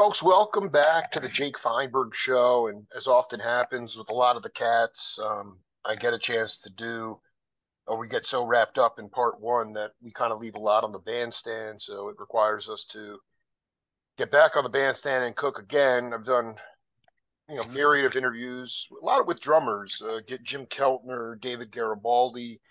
Folks, 0.00 0.22
welcome 0.22 0.70
back 0.70 1.12
to 1.12 1.20
the 1.20 1.28
Jake 1.28 1.58
Feinberg 1.58 2.14
Show. 2.14 2.68
And 2.68 2.86
as 2.96 3.06
often 3.06 3.38
happens 3.38 3.98
with 3.98 4.08
a 4.08 4.14
lot 4.14 4.34
of 4.34 4.42
the 4.42 4.48
cats, 4.48 5.18
um, 5.22 5.58
I 5.84 5.94
get 5.94 6.14
a 6.14 6.18
chance 6.18 6.56
to 6.62 6.70
do, 6.70 7.20
or 7.86 7.98
we 7.98 8.08
get 8.08 8.24
so 8.24 8.46
wrapped 8.46 8.78
up 8.78 8.98
in 8.98 9.10
part 9.10 9.42
one 9.42 9.74
that 9.74 9.90
we 10.00 10.10
kind 10.10 10.32
of 10.32 10.40
leave 10.40 10.54
a 10.54 10.58
lot 10.58 10.84
on 10.84 10.92
the 10.92 11.00
bandstand. 11.00 11.82
So 11.82 12.08
it 12.08 12.18
requires 12.18 12.70
us 12.70 12.86
to 12.92 13.18
get 14.16 14.32
back 14.32 14.56
on 14.56 14.64
the 14.64 14.70
bandstand 14.70 15.22
and 15.22 15.36
cook 15.36 15.58
again. 15.58 16.14
I've 16.14 16.24
done, 16.24 16.54
you 17.50 17.56
know, 17.56 17.64
myriad 17.64 18.06
of 18.06 18.16
interviews, 18.16 18.88
a 19.02 19.04
lot 19.04 19.26
with 19.26 19.38
drummers, 19.38 20.00
uh, 20.00 20.20
get 20.26 20.42
Jim 20.42 20.64
Keltner, 20.64 21.38
David 21.38 21.72
Garibaldi, 21.72 22.62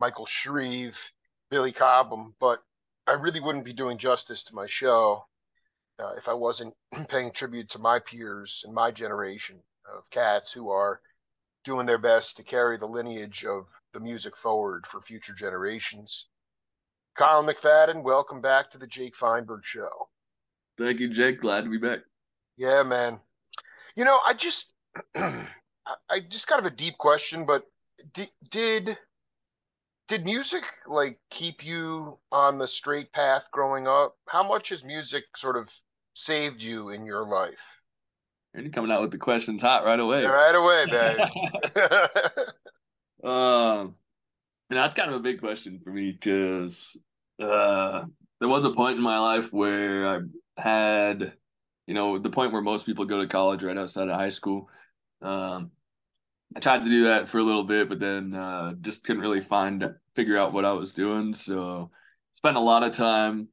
Michael 0.00 0.26
Shrieve, 0.26 1.12
Billy 1.48 1.70
Cobham, 1.70 2.34
but 2.40 2.60
I 3.06 3.12
really 3.12 3.38
wouldn't 3.38 3.64
be 3.64 3.72
doing 3.72 3.98
justice 3.98 4.42
to 4.42 4.54
my 4.56 4.66
show 4.66 5.26
uh, 6.02 6.12
if 6.16 6.28
I 6.28 6.34
wasn't 6.34 6.74
paying 7.08 7.32
tribute 7.32 7.70
to 7.70 7.78
my 7.78 7.98
peers 7.98 8.62
and 8.66 8.74
my 8.74 8.90
generation 8.90 9.56
of 9.94 10.08
cats 10.10 10.52
who 10.52 10.70
are 10.70 11.00
doing 11.64 11.86
their 11.86 11.98
best 11.98 12.36
to 12.36 12.42
carry 12.42 12.76
the 12.76 12.86
lineage 12.86 13.44
of 13.44 13.66
the 13.92 14.00
music 14.00 14.36
forward 14.36 14.86
for 14.86 15.00
future 15.00 15.34
generations. 15.34 16.26
Kyle 17.14 17.44
McFadden, 17.44 18.02
welcome 18.02 18.40
back 18.40 18.70
to 18.70 18.78
the 18.78 18.86
Jake 18.86 19.14
Feinberg 19.14 19.64
Show. 19.64 20.08
Thank 20.78 20.98
you, 20.98 21.08
Jake. 21.08 21.40
Glad 21.40 21.64
to 21.64 21.70
be 21.70 21.78
back. 21.78 22.00
Yeah, 22.56 22.82
man. 22.82 23.20
You 23.94 24.04
know, 24.04 24.18
I 24.26 24.32
just, 24.32 24.72
I 25.14 26.20
just 26.28 26.48
kind 26.48 26.58
of 26.58 26.66
a 26.66 26.74
deep 26.74 26.96
question, 26.98 27.44
but 27.46 27.66
did, 28.14 28.30
did 28.50 28.98
did 30.08 30.24
music 30.24 30.64
like 30.86 31.18
keep 31.30 31.64
you 31.64 32.18
on 32.30 32.58
the 32.58 32.66
straight 32.66 33.12
path 33.12 33.48
growing 33.50 33.86
up? 33.86 34.16
How 34.28 34.46
much 34.46 34.70
has 34.70 34.84
music 34.84 35.24
sort 35.36 35.56
of 35.56 35.70
saved 36.14 36.62
you 36.62 36.90
in 36.90 37.04
your 37.06 37.26
life? 37.26 37.80
You're 38.54 38.70
coming 38.70 38.92
out 38.92 39.00
with 39.00 39.10
the 39.10 39.18
questions 39.18 39.62
hot 39.62 39.84
right 39.84 39.98
away. 39.98 40.24
Right 40.24 40.54
away, 40.54 40.86
babe. 40.90 41.80
um, 43.24 43.94
and 44.68 44.78
that's 44.78 44.94
kind 44.94 45.10
of 45.10 45.16
a 45.16 45.22
big 45.22 45.40
question 45.40 45.80
for 45.82 45.90
me 45.90 46.12
because 46.12 46.96
uh, 47.40 48.04
there 48.40 48.48
was 48.48 48.64
a 48.64 48.70
point 48.70 48.96
in 48.96 49.02
my 49.02 49.18
life 49.18 49.52
where 49.52 50.06
I 50.06 50.20
had, 50.58 51.32
you 51.86 51.94
know, 51.94 52.18
the 52.18 52.30
point 52.30 52.52
where 52.52 52.62
most 52.62 52.84
people 52.84 53.04
go 53.04 53.20
to 53.20 53.28
college 53.28 53.62
right 53.62 53.78
outside 53.78 54.08
of 54.08 54.16
high 54.16 54.28
school. 54.28 54.68
Um, 55.22 55.70
I 56.54 56.60
tried 56.60 56.80
to 56.80 56.90
do 56.90 57.04
that 57.04 57.28
for 57.30 57.38
a 57.38 57.42
little 57.42 57.64
bit, 57.64 57.88
but 57.88 58.00
then 58.00 58.34
uh, 58.34 58.74
just 58.82 59.04
couldn't 59.04 59.22
really 59.22 59.40
find 59.40 59.94
figure 60.14 60.36
out 60.36 60.52
what 60.52 60.66
I 60.66 60.72
was 60.72 60.92
doing. 60.92 61.32
So 61.32 61.90
spent 62.32 62.56
a 62.56 62.60
lot 62.60 62.82
of 62.82 62.92
time 62.92 63.48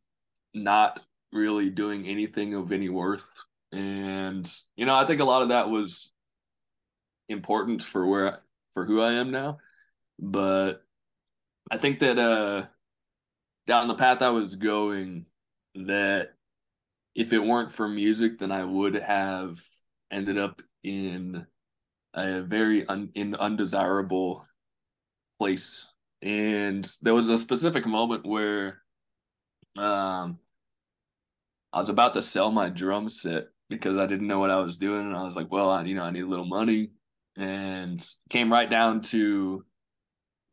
not 0.54 1.00
really 1.32 1.70
doing 1.70 2.08
anything 2.08 2.56
of 2.56 2.72
any 2.72 2.90
worth. 2.90 3.26
And 3.72 4.52
you 4.76 4.86
know, 4.86 4.96
I 4.96 5.06
think 5.06 5.22
a 5.22 5.26
lot 5.26 5.44
of 5.44 5.50
that 5.50 5.70
was 5.70 6.12
important 7.28 7.84
for 7.84 8.06
where 8.08 8.34
I, 8.34 8.38
for 8.74 8.86
who 8.86 9.02
I 9.02 9.14
am 9.14 9.32
now. 9.32 9.60
But 10.20 10.84
I 11.72 11.78
think 11.78 12.00
that 12.00 12.18
uh 12.18 12.66
down 13.68 13.88
the 13.88 13.96
path 13.96 14.22
I 14.22 14.30
was 14.30 14.56
going 14.56 15.26
that 15.76 16.34
if 17.16 17.32
it 17.34 17.40
weren't 17.40 17.72
for 17.72 17.88
music 17.88 18.40
then 18.40 18.52
I 18.52 18.64
would 18.64 18.96
have 18.96 19.60
ended 20.12 20.38
up 20.38 20.62
in 20.84 21.46
a 22.16 22.42
very 22.42 22.88
un, 22.88 23.12
in 23.14 23.36
undesirable 23.36 24.48
place. 25.40 25.86
And 26.22 26.90
there 27.02 27.14
was 27.14 27.30
a 27.30 27.38
specific 27.38 27.86
moment 27.86 28.26
where 28.26 28.82
um 29.78 30.40
I 31.72 31.80
was 31.80 31.90
about 31.90 32.14
to 32.16 32.22
sell 32.22 32.52
my 32.52 32.70
drum 32.70 33.10
set 33.10 33.48
because 33.70 33.98
I 33.98 34.06
didn't 34.06 34.28
know 34.28 34.40
what 34.40 34.50
I 34.50 34.60
was 34.60 34.78
doing. 34.78 35.06
And 35.08 35.16
I 35.16 35.24
was 35.24 35.36
like, 35.36 35.52
well, 35.52 35.70
I, 35.70 35.84
you 35.84 35.96
know, 35.96 36.04
I 36.04 36.12
need 36.12 36.24
a 36.24 36.28
little 36.28 36.46
money 36.46 36.90
and 37.38 38.06
came 38.30 38.52
right 38.52 38.70
down 38.70 39.02
to 39.02 39.64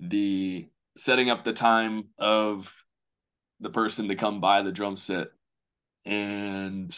the 0.01 0.67
setting 0.97 1.31
up 1.31 1.45
the 1.45 1.53
time 1.53 2.09
of 2.19 2.73
the 3.61 3.71
person 3.71 4.09
to 4.09 4.15
come 4.15 4.41
buy 4.41 4.63
the 4.63 4.73
drum 4.73 4.97
set. 4.97 5.29
And 6.05 6.95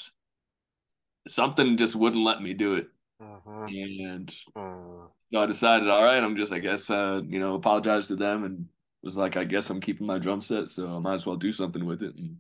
something 1.28 1.76
just 1.76 1.96
wouldn't 1.96 2.24
let 2.24 2.42
me 2.42 2.54
do 2.54 2.74
it. 2.74 2.88
Uh-huh. 3.20 3.66
And 3.66 4.32
uh-huh. 4.54 5.06
so 5.32 5.40
I 5.40 5.46
decided, 5.46 5.88
all 5.88 6.04
right, 6.04 6.22
I'm 6.22 6.36
just, 6.36 6.52
I 6.52 6.58
guess, 6.58 6.90
uh, 6.90 7.20
you 7.26 7.38
know, 7.38 7.54
apologize 7.54 8.08
to 8.08 8.16
them 8.16 8.44
and 8.44 8.66
was 9.02 9.16
like, 9.16 9.36
I 9.36 9.44
guess 9.44 9.70
I'm 9.70 9.80
keeping 9.80 10.06
my 10.06 10.18
drum 10.18 10.42
set, 10.42 10.68
so 10.68 10.88
I 10.88 10.98
might 10.98 11.14
as 11.14 11.26
well 11.26 11.36
do 11.36 11.52
something 11.52 11.84
with 11.84 12.02
it. 12.02 12.14
And 12.16 12.36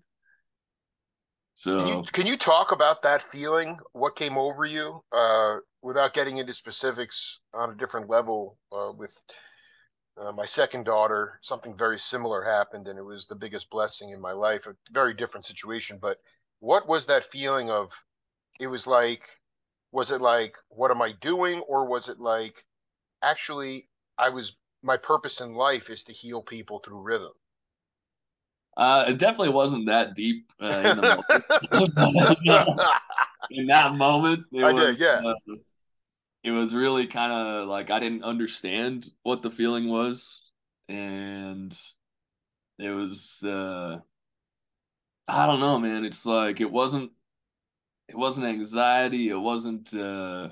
so, 1.58 1.76
can 1.76 1.88
you, 1.88 2.02
can 2.12 2.26
you 2.28 2.36
talk 2.36 2.70
about 2.70 3.02
that 3.02 3.20
feeling? 3.20 3.78
What 3.92 4.14
came 4.14 4.38
over 4.38 4.64
you, 4.64 5.02
uh, 5.10 5.56
without 5.82 6.14
getting 6.14 6.36
into 6.36 6.54
specifics 6.54 7.40
on 7.52 7.70
a 7.70 7.74
different 7.74 8.08
level? 8.08 8.56
Uh, 8.70 8.92
with 8.96 9.20
uh, 10.16 10.30
my 10.30 10.44
second 10.44 10.84
daughter, 10.84 11.40
something 11.42 11.76
very 11.76 11.98
similar 11.98 12.44
happened, 12.44 12.86
and 12.86 12.96
it 12.96 13.02
was 13.02 13.26
the 13.26 13.34
biggest 13.34 13.70
blessing 13.70 14.10
in 14.10 14.20
my 14.20 14.30
life. 14.30 14.68
A 14.68 14.76
very 14.92 15.14
different 15.14 15.46
situation, 15.46 15.98
but 16.00 16.18
what 16.60 16.86
was 16.86 17.06
that 17.06 17.24
feeling 17.24 17.70
of? 17.70 17.90
It 18.60 18.68
was 18.68 18.86
like, 18.86 19.28
was 19.90 20.12
it 20.12 20.20
like, 20.20 20.54
what 20.68 20.92
am 20.92 21.02
I 21.02 21.10
doing, 21.20 21.58
or 21.66 21.88
was 21.88 22.08
it 22.08 22.20
like, 22.20 22.64
actually, 23.20 23.88
I 24.16 24.28
was 24.28 24.56
my 24.84 24.96
purpose 24.96 25.40
in 25.40 25.54
life 25.54 25.90
is 25.90 26.04
to 26.04 26.12
heal 26.12 26.40
people 26.40 26.78
through 26.78 27.02
rhythm. 27.02 27.32
Uh, 28.78 29.06
it 29.08 29.18
definitely 29.18 29.48
wasn't 29.48 29.86
that 29.86 30.14
deep 30.14 30.52
uh, 30.62 30.66
in, 30.66 30.96
the 30.98 31.22
in 33.50 33.66
that 33.66 33.96
moment. 33.96 34.44
It 34.52 34.64
I 34.64 34.72
was, 34.72 34.96
did, 34.96 35.00
yeah. 35.00 35.20
Uh, 35.28 35.56
it 36.44 36.52
was 36.52 36.72
really 36.72 37.08
kind 37.08 37.32
of 37.32 37.68
like 37.68 37.90
I 37.90 37.98
didn't 37.98 38.22
understand 38.22 39.10
what 39.24 39.42
the 39.42 39.50
feeling 39.50 39.88
was, 39.88 40.42
and 40.88 41.76
it 42.78 42.90
was 42.90 43.42
uh, 43.42 43.98
I 45.26 45.46
don't 45.46 45.60
know, 45.60 45.80
man. 45.80 46.04
It's 46.04 46.24
like 46.24 46.60
it 46.60 46.70
wasn't 46.70 47.10
it 48.08 48.16
wasn't 48.16 48.46
anxiety. 48.46 49.28
It 49.28 49.34
wasn't 49.34 49.92
uh, 49.92 50.50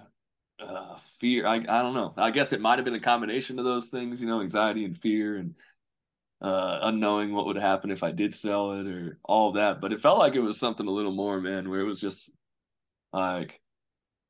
uh, 0.58 0.98
fear. 1.20 1.46
I 1.46 1.58
I 1.58 1.82
don't 1.82 1.94
know. 1.94 2.12
I 2.16 2.32
guess 2.32 2.52
it 2.52 2.60
might 2.60 2.80
have 2.80 2.84
been 2.84 2.94
a 2.94 3.00
combination 3.00 3.60
of 3.60 3.64
those 3.64 3.88
things, 3.88 4.20
you 4.20 4.26
know, 4.26 4.40
anxiety 4.40 4.84
and 4.84 4.98
fear 4.98 5.36
and 5.36 5.54
uh, 6.40 6.80
unknowing 6.82 7.32
what 7.32 7.46
would 7.46 7.56
happen 7.56 7.90
if 7.90 8.02
I 8.02 8.10
did 8.10 8.34
sell 8.34 8.72
it 8.72 8.86
or 8.86 9.18
all 9.24 9.52
that. 9.52 9.80
But 9.80 9.92
it 9.92 10.00
felt 10.00 10.18
like 10.18 10.34
it 10.34 10.40
was 10.40 10.58
something 10.58 10.86
a 10.86 10.92
little 10.92 11.14
more, 11.14 11.40
man, 11.40 11.68
where 11.70 11.80
it 11.80 11.86
was 11.86 12.00
just 12.00 12.30
like 13.12 13.60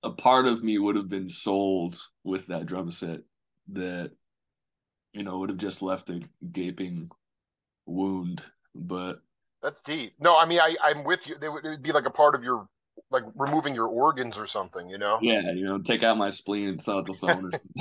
a 0.02 0.10
part 0.10 0.46
of 0.46 0.62
me 0.62 0.78
would 0.78 0.96
have 0.96 1.08
been 1.08 1.30
sold 1.30 2.00
with 2.22 2.46
that 2.46 2.66
drum 2.66 2.90
set 2.90 3.20
that, 3.72 4.12
you 5.12 5.22
know, 5.22 5.38
would 5.38 5.48
have 5.48 5.58
just 5.58 5.82
left 5.82 6.10
a 6.10 6.20
gaping 6.52 7.10
wound. 7.86 8.42
But 8.74 9.20
that's 9.62 9.80
deep. 9.80 10.14
No, 10.20 10.36
I 10.36 10.46
mean, 10.46 10.60
I, 10.60 10.76
I'm 10.82 11.02
with 11.02 11.26
you. 11.26 11.34
It 11.40 11.48
would, 11.48 11.64
it 11.64 11.68
would 11.70 11.82
be 11.82 11.92
like 11.92 12.06
a 12.06 12.10
part 12.10 12.34
of 12.34 12.44
your, 12.44 12.68
like 13.10 13.24
removing 13.34 13.74
your 13.74 13.88
organs 13.88 14.38
or 14.38 14.46
something, 14.46 14.88
you 14.88 14.98
know? 14.98 15.18
Yeah, 15.20 15.50
you 15.52 15.64
know, 15.64 15.78
take 15.78 16.02
out 16.02 16.18
my 16.18 16.30
spleen 16.30 16.68
and 16.68 16.80
sell 16.80 17.00
it 17.00 17.06
to 17.06 17.14
someone. 17.14 17.52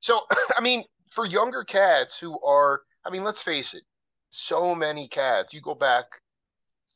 so, 0.00 0.20
I 0.56 0.60
mean, 0.62 0.84
for 1.10 1.24
younger 1.24 1.64
cats 1.64 2.18
who 2.18 2.38
are, 2.44 2.82
I 3.04 3.10
mean, 3.10 3.24
let's 3.24 3.42
face 3.42 3.74
it, 3.74 3.82
so 4.30 4.74
many 4.74 5.08
cats, 5.08 5.54
you 5.54 5.60
go 5.60 5.74
back 5.74 6.04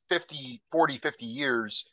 50, 0.09 0.61
40, 0.73 0.99
50 0.99 1.27
years, 1.27 1.85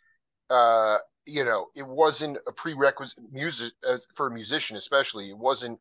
uh, 0.50 0.98
you 1.26 1.44
know, 1.44 1.68
it 1.76 1.86
wasn't 1.86 2.38
a 2.48 2.52
prerequisite 2.52 3.20
music 3.32 3.74
uh, 3.88 3.98
for 4.16 4.28
a 4.28 4.34
musician, 4.34 4.78
especially. 4.78 5.30
It 5.30 5.38
wasn't, 5.38 5.80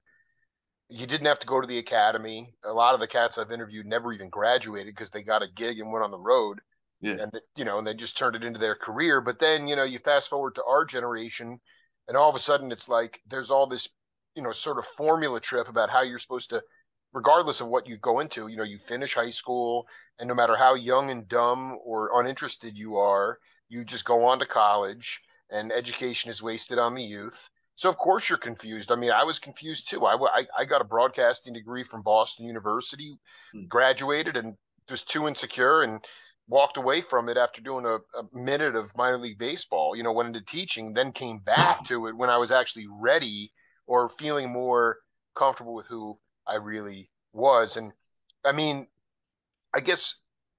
you 0.89 1.07
didn't 1.07 1.27
have 1.27 1.39
to 1.41 1.47
go 1.47 1.61
to 1.61 1.67
the 1.67 1.79
academy. 1.79 2.55
A 2.65 2.73
lot 2.73 2.95
of 2.95 3.01
the 3.01 3.07
cats 3.07 3.39
I've 3.39 3.53
interviewed 3.53 3.87
never 3.87 4.13
even 4.13 4.29
graduated 4.29 4.95
because 4.95 5.11
they 5.11 5.23
got 5.23 5.43
a 5.43 5.53
gig 5.55 5.79
and 5.79 5.93
went 5.93 6.05
on 6.05 6.11
the 6.11 6.19
road. 6.19 6.61
Yeah. 7.01 7.17
And, 7.21 7.41
you 7.57 7.65
know, 7.65 7.79
and 7.79 7.87
they 7.87 7.95
just 7.95 8.17
turned 8.17 8.37
it 8.37 8.45
into 8.45 8.59
their 8.59 8.75
career. 8.75 9.21
But 9.21 9.39
then, 9.39 9.69
you 9.69 9.77
know, 9.77 9.85
you 9.85 9.99
fast 9.99 10.29
forward 10.29 10.57
to 10.57 10.65
our 10.65 10.85
generation 10.85 11.61
and 12.09 12.17
all 12.17 12.29
of 12.29 12.37
a 12.37 12.41
sudden 12.41 12.73
it's 12.73 12.89
like 12.89 13.21
there's 13.27 13.51
all 13.51 13.67
this 13.67 13.89
you 14.37 14.43
know 14.43 14.53
sort 14.53 14.79
of 14.79 14.87
formula 14.87 15.41
trip 15.41 15.69
about 15.69 15.91
how 15.91 16.03
you're 16.03 16.19
supposed 16.19 16.51
to 16.51 16.63
regardless 17.13 17.61
of 17.61 17.69
what 17.69 17.87
you 17.87 17.97
go 17.97 18.21
into 18.21 18.47
you 18.47 18.57
know 18.57 18.63
you 18.63 18.79
finish 18.79 19.15
high 19.15 19.31
school 19.31 19.87
and 20.19 20.29
no 20.29 20.35
matter 20.35 20.55
how 20.55 20.75
young 20.75 21.11
and 21.11 21.27
dumb 21.29 21.79
or 21.85 22.21
uninterested 22.21 22.77
you 22.77 22.97
are 22.97 23.39
you 23.69 23.85
just 23.85 24.05
go 24.05 24.27
on 24.27 24.39
to 24.39 24.47
college 24.47 25.21
and 25.51 25.73
education 25.73 26.31
is 26.31 26.43
wasted 26.43 26.79
on 26.79 26.95
the 26.95 27.03
youth. 27.03 27.49
So 27.77 27.89
of 27.89 27.97
course 27.97 28.29
you're 28.29 28.39
confused. 28.39 28.91
I 28.91 28.97
mean 28.97 29.11
i 29.11 29.25
was 29.25 29.39
confused 29.39 29.89
too. 29.89 30.05
I, 30.05 30.15
I, 30.15 30.47
I 30.59 30.65
got 30.65 30.81
a 30.81 30.85
broadcasting 30.85 31.55
degree 31.55 31.85
from 31.85 32.03
boston 32.03 32.47
university 32.47 33.19
hmm. 33.53 33.65
graduated 33.67 34.37
and 34.37 34.57
was 34.91 35.03
too 35.03 35.27
insecure 35.27 35.83
and 35.83 36.05
walked 36.49 36.77
away 36.77 37.01
from 37.01 37.29
it 37.29 37.37
after 37.37 37.61
doing 37.61 37.85
a, 37.85 37.97
a, 37.97 38.23
minute 38.33 38.77
of 38.77 38.97
minor 38.97 39.19
league 39.19 39.39
baseball 39.39 39.97
you 39.97 40.05
know 40.05 40.13
went 40.13 40.29
into 40.29 40.45
teaching 40.45 40.93
then 40.93 41.11
came 41.11 41.41
back 41.41 41.85
to 41.89 42.07
it 42.07 42.17
when 42.17 42.31
i 42.31 42.37
was 42.37 42.53
actually 42.53 42.87
ready 42.89 43.51
or 43.87 44.09
feeling 44.09 44.51
more 44.51 44.99
comfortable 45.35 45.75
with 45.75 45.87
who 45.87 46.19
I 46.47 46.57
really 46.57 47.11
was. 47.33 47.77
And 47.77 47.93
I 48.45 48.53
mean, 48.53 48.87
I 49.75 49.81
guess 49.81 50.17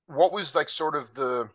what 0.08 0.32
was 0.32 0.56
like 0.56 0.70
sort 0.70 0.96
of 0.96 1.14
the 1.14 1.50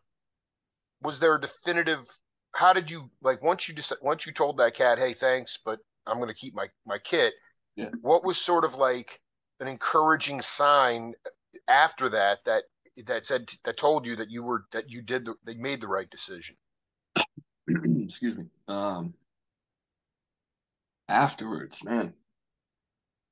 was 1.02 1.20
there 1.20 1.34
a 1.34 1.40
definitive 1.40 2.06
how 2.52 2.72
did 2.72 2.90
you 2.90 3.10
like 3.22 3.42
once 3.42 3.68
you 3.68 3.74
just 3.74 3.92
once 4.02 4.26
you 4.26 4.32
told 4.32 4.58
that 4.58 4.74
cat, 4.74 4.98
hey, 4.98 5.14
thanks, 5.14 5.58
but 5.64 5.80
I'm 6.06 6.18
going 6.18 6.28
to 6.28 6.34
keep 6.34 6.54
my 6.54 6.68
my 6.86 6.98
kit. 6.98 7.34
Yeah. 7.76 7.90
What 8.02 8.24
was 8.24 8.38
sort 8.38 8.64
of 8.64 8.74
like 8.74 9.20
an 9.60 9.68
encouraging 9.68 10.42
sign 10.42 11.14
after 11.68 12.08
that 12.10 12.40
that 12.44 12.64
that 13.06 13.26
said 13.26 13.50
that 13.64 13.76
told 13.76 14.06
you 14.06 14.16
that 14.16 14.30
you 14.30 14.42
were 14.42 14.64
that 14.72 14.90
you 14.90 15.00
did 15.00 15.24
the, 15.24 15.34
that 15.44 15.58
made 15.58 15.80
the 15.80 15.88
right 15.88 16.10
decision? 16.10 16.56
Excuse 17.68 18.36
me. 18.36 18.44
Um, 18.68 19.14
afterwards, 21.08 21.82
man. 21.84 22.14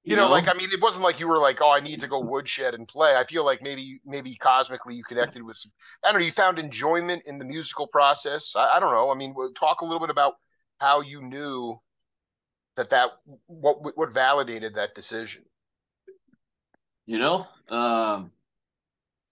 You, 0.03 0.17
know, 0.17 0.29
like 0.29 0.49
I 0.49 0.55
mean, 0.55 0.71
it 0.73 0.81
wasn't 0.81 1.05
like 1.05 1.21
you 1.21 1.29
were 1.29 1.39
like, 1.39 1.61
"Oh, 1.61 1.71
I 1.71 1.81
need 1.81 2.01
to 2.01 2.09
go 2.09 2.21
woodshed 2.21 2.75
and 2.75 2.89
play." 2.89 3.17
I 3.17 3.25
feel 3.25 3.45
like 3.45 3.61
maybe, 3.61 4.01
maybe 4.05 4.35
cosmically, 4.35 4.95
you 4.95 5.05
connected 5.05 5.43
with. 5.43 5.59
Some, 5.59 5.73
I 6.03 6.11
don't 6.11 6.21
know. 6.21 6.25
You 6.25 6.33
found 6.33 6.59
enjoyment 6.59 7.23
in 7.27 7.39
the 7.39 7.45
musical 7.45 7.87
process. 7.87 8.55
I, 8.57 8.77
I 8.77 8.81
don't 8.81 8.93
know. 8.93 9.11
I 9.11 9.15
mean, 9.15 9.35
talk 9.55 9.83
a 9.83 9.85
little 9.85 10.01
bit 10.01 10.09
about 10.09 10.35
how 10.79 11.03
you 11.03 11.21
knew 11.21 11.79
that 12.77 12.91
that 12.91 13.11
what 13.47 13.97
what 13.97 14.13
validated 14.13 14.75
that 14.77 14.95
decision. 14.95 15.45
You 17.05 17.19
know, 17.19 17.47
um, 17.69 18.31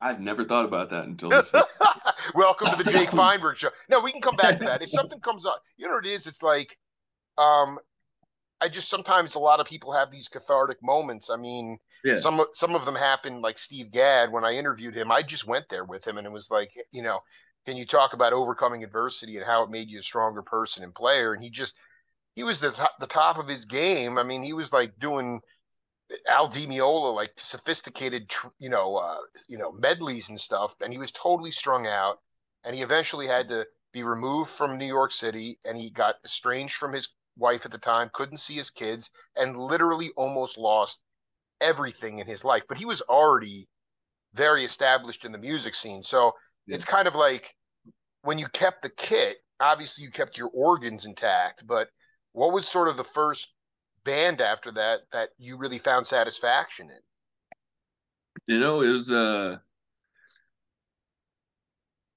I've 0.00 0.20
never 0.20 0.44
thought 0.44 0.64
about 0.64 0.90
that 0.90 1.04
until 1.04 1.30
this. 1.30 1.50
Welcome 2.34 2.70
to 2.76 2.84
the 2.84 2.90
Jake 2.90 3.10
Feinberg 3.12 3.56
show. 3.56 3.70
No, 3.88 4.00
we 4.00 4.12
can 4.12 4.20
come 4.20 4.36
back 4.36 4.58
to 4.58 4.64
that. 4.64 4.82
If 4.82 4.90
something 4.90 5.20
comes 5.20 5.46
up, 5.46 5.62
you 5.76 5.86
know 5.86 5.94
what 5.94 6.06
it 6.06 6.12
is? 6.12 6.26
It's 6.26 6.42
like, 6.42 6.76
um, 7.36 7.78
I 8.60 8.68
just 8.68 8.88
sometimes 8.88 9.34
a 9.34 9.38
lot 9.38 9.60
of 9.60 9.66
people 9.66 9.92
have 9.92 10.10
these 10.10 10.28
cathartic 10.28 10.82
moments. 10.82 11.30
I 11.30 11.36
mean, 11.36 11.78
yeah. 12.04 12.16
some 12.16 12.44
some 12.52 12.74
of 12.74 12.84
them 12.84 12.96
happen 12.96 13.40
like 13.40 13.58
Steve 13.58 13.90
Gadd 13.90 14.32
when 14.32 14.44
I 14.44 14.54
interviewed 14.54 14.94
him. 14.96 15.12
I 15.12 15.22
just 15.22 15.46
went 15.46 15.68
there 15.68 15.84
with 15.84 16.06
him 16.06 16.18
and 16.18 16.26
it 16.26 16.32
was 16.32 16.50
like, 16.50 16.72
you 16.90 17.02
know, 17.02 17.20
can 17.64 17.76
you 17.76 17.86
talk 17.86 18.14
about 18.14 18.32
overcoming 18.32 18.82
adversity 18.82 19.36
and 19.36 19.46
how 19.46 19.62
it 19.62 19.70
made 19.70 19.88
you 19.88 19.98
a 19.98 20.02
stronger 20.02 20.42
person 20.42 20.82
and 20.82 20.94
player? 20.94 21.34
And 21.34 21.42
he 21.42 21.50
just 21.50 21.74
he 22.34 22.42
was 22.42 22.60
the 22.60 22.72
top, 22.72 22.92
the 22.98 23.06
top 23.06 23.38
of 23.38 23.48
his 23.48 23.64
game. 23.64 24.18
I 24.18 24.22
mean, 24.22 24.42
he 24.42 24.52
was 24.52 24.72
like 24.72 24.98
doing 24.98 25.40
Al 26.28 26.48
Di 26.48 26.66
Meola 26.66 27.14
like 27.14 27.32
sophisticated, 27.36 28.32
you 28.58 28.70
know, 28.70 28.96
uh, 28.96 29.18
you 29.48 29.58
know 29.58 29.72
medleys 29.72 30.30
and 30.30 30.40
stuff, 30.40 30.74
and 30.80 30.92
he 30.92 30.98
was 30.98 31.12
totally 31.12 31.50
strung 31.50 31.86
out. 31.86 32.18
And 32.64 32.74
he 32.74 32.82
eventually 32.82 33.26
had 33.26 33.48
to 33.50 33.66
be 33.92 34.02
removed 34.02 34.50
from 34.50 34.78
New 34.78 34.86
York 34.86 35.12
City, 35.12 35.58
and 35.64 35.76
he 35.76 35.90
got 35.90 36.16
estranged 36.24 36.74
from 36.74 36.92
his 36.92 37.08
wife 37.38 37.64
at 37.64 37.72
the 37.72 37.78
time, 37.78 38.10
couldn't 38.12 38.38
see 38.38 38.54
his 38.54 38.70
kids, 38.70 39.10
and 39.36 39.56
literally 39.56 40.10
almost 40.16 40.58
lost 40.58 41.00
everything 41.60 42.18
in 42.18 42.26
his 42.26 42.44
life. 42.44 42.64
But 42.68 42.78
he 42.78 42.84
was 42.84 43.02
already 43.02 43.68
very 44.34 44.64
established 44.64 45.24
in 45.24 45.32
the 45.32 45.38
music 45.38 45.74
scene. 45.74 46.02
So 46.02 46.32
yeah. 46.66 46.74
it's 46.74 46.84
kind 46.84 47.08
of 47.08 47.14
like 47.14 47.54
when 48.22 48.38
you 48.38 48.46
kept 48.48 48.82
the 48.82 48.90
kit, 48.90 49.38
obviously 49.60 50.04
you 50.04 50.10
kept 50.10 50.38
your 50.38 50.50
organs 50.52 51.04
intact, 51.04 51.66
but 51.66 51.88
what 52.32 52.52
was 52.52 52.68
sort 52.68 52.88
of 52.88 52.96
the 52.96 53.04
first 53.04 53.54
band 54.04 54.40
after 54.40 54.70
that 54.72 55.00
that 55.12 55.30
you 55.38 55.56
really 55.56 55.78
found 55.78 56.06
satisfaction 56.06 56.90
in? 56.90 58.54
You 58.54 58.60
know, 58.60 58.82
it 58.82 58.90
was 58.90 59.10
uh 59.10 59.56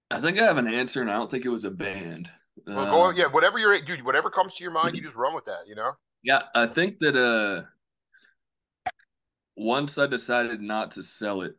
I 0.10 0.20
think 0.20 0.38
I 0.38 0.44
have 0.44 0.58
an 0.58 0.68
answer 0.68 1.02
and 1.02 1.10
I 1.10 1.14
don't 1.14 1.32
think 1.32 1.46
it 1.46 1.50
was 1.50 1.66
a 1.66 1.72
band. 1.72 2.30
Well, 2.68 2.86
go 2.86 3.04
uh, 3.06 3.12
yeah, 3.12 3.28
whatever 3.28 3.58
you're 3.60 3.80
dude, 3.81 4.06
whatever 4.06 4.30
comes 4.30 4.54
to 4.56 4.63
your 4.63 4.72
mind, 4.72 4.96
you 4.96 5.02
just 5.02 5.16
run 5.16 5.34
with 5.34 5.46
that, 5.46 5.68
you 5.68 5.75
know? 5.75 5.94
Yeah, 6.24 6.44
I 6.54 6.68
think 6.68 7.00
that 7.00 7.16
uh 7.16 7.68
once 9.56 9.98
I 9.98 10.08
decided 10.08 10.62
not 10.62 10.92
to 10.92 11.04
sell 11.04 11.42
it, 11.42 11.56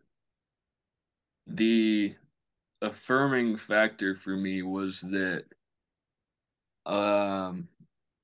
the 1.46 2.14
affirming 2.80 3.56
factor 3.56 4.16
for 4.16 4.36
me 4.36 4.62
was 4.62 5.00
that 5.02 5.44
um 6.84 7.68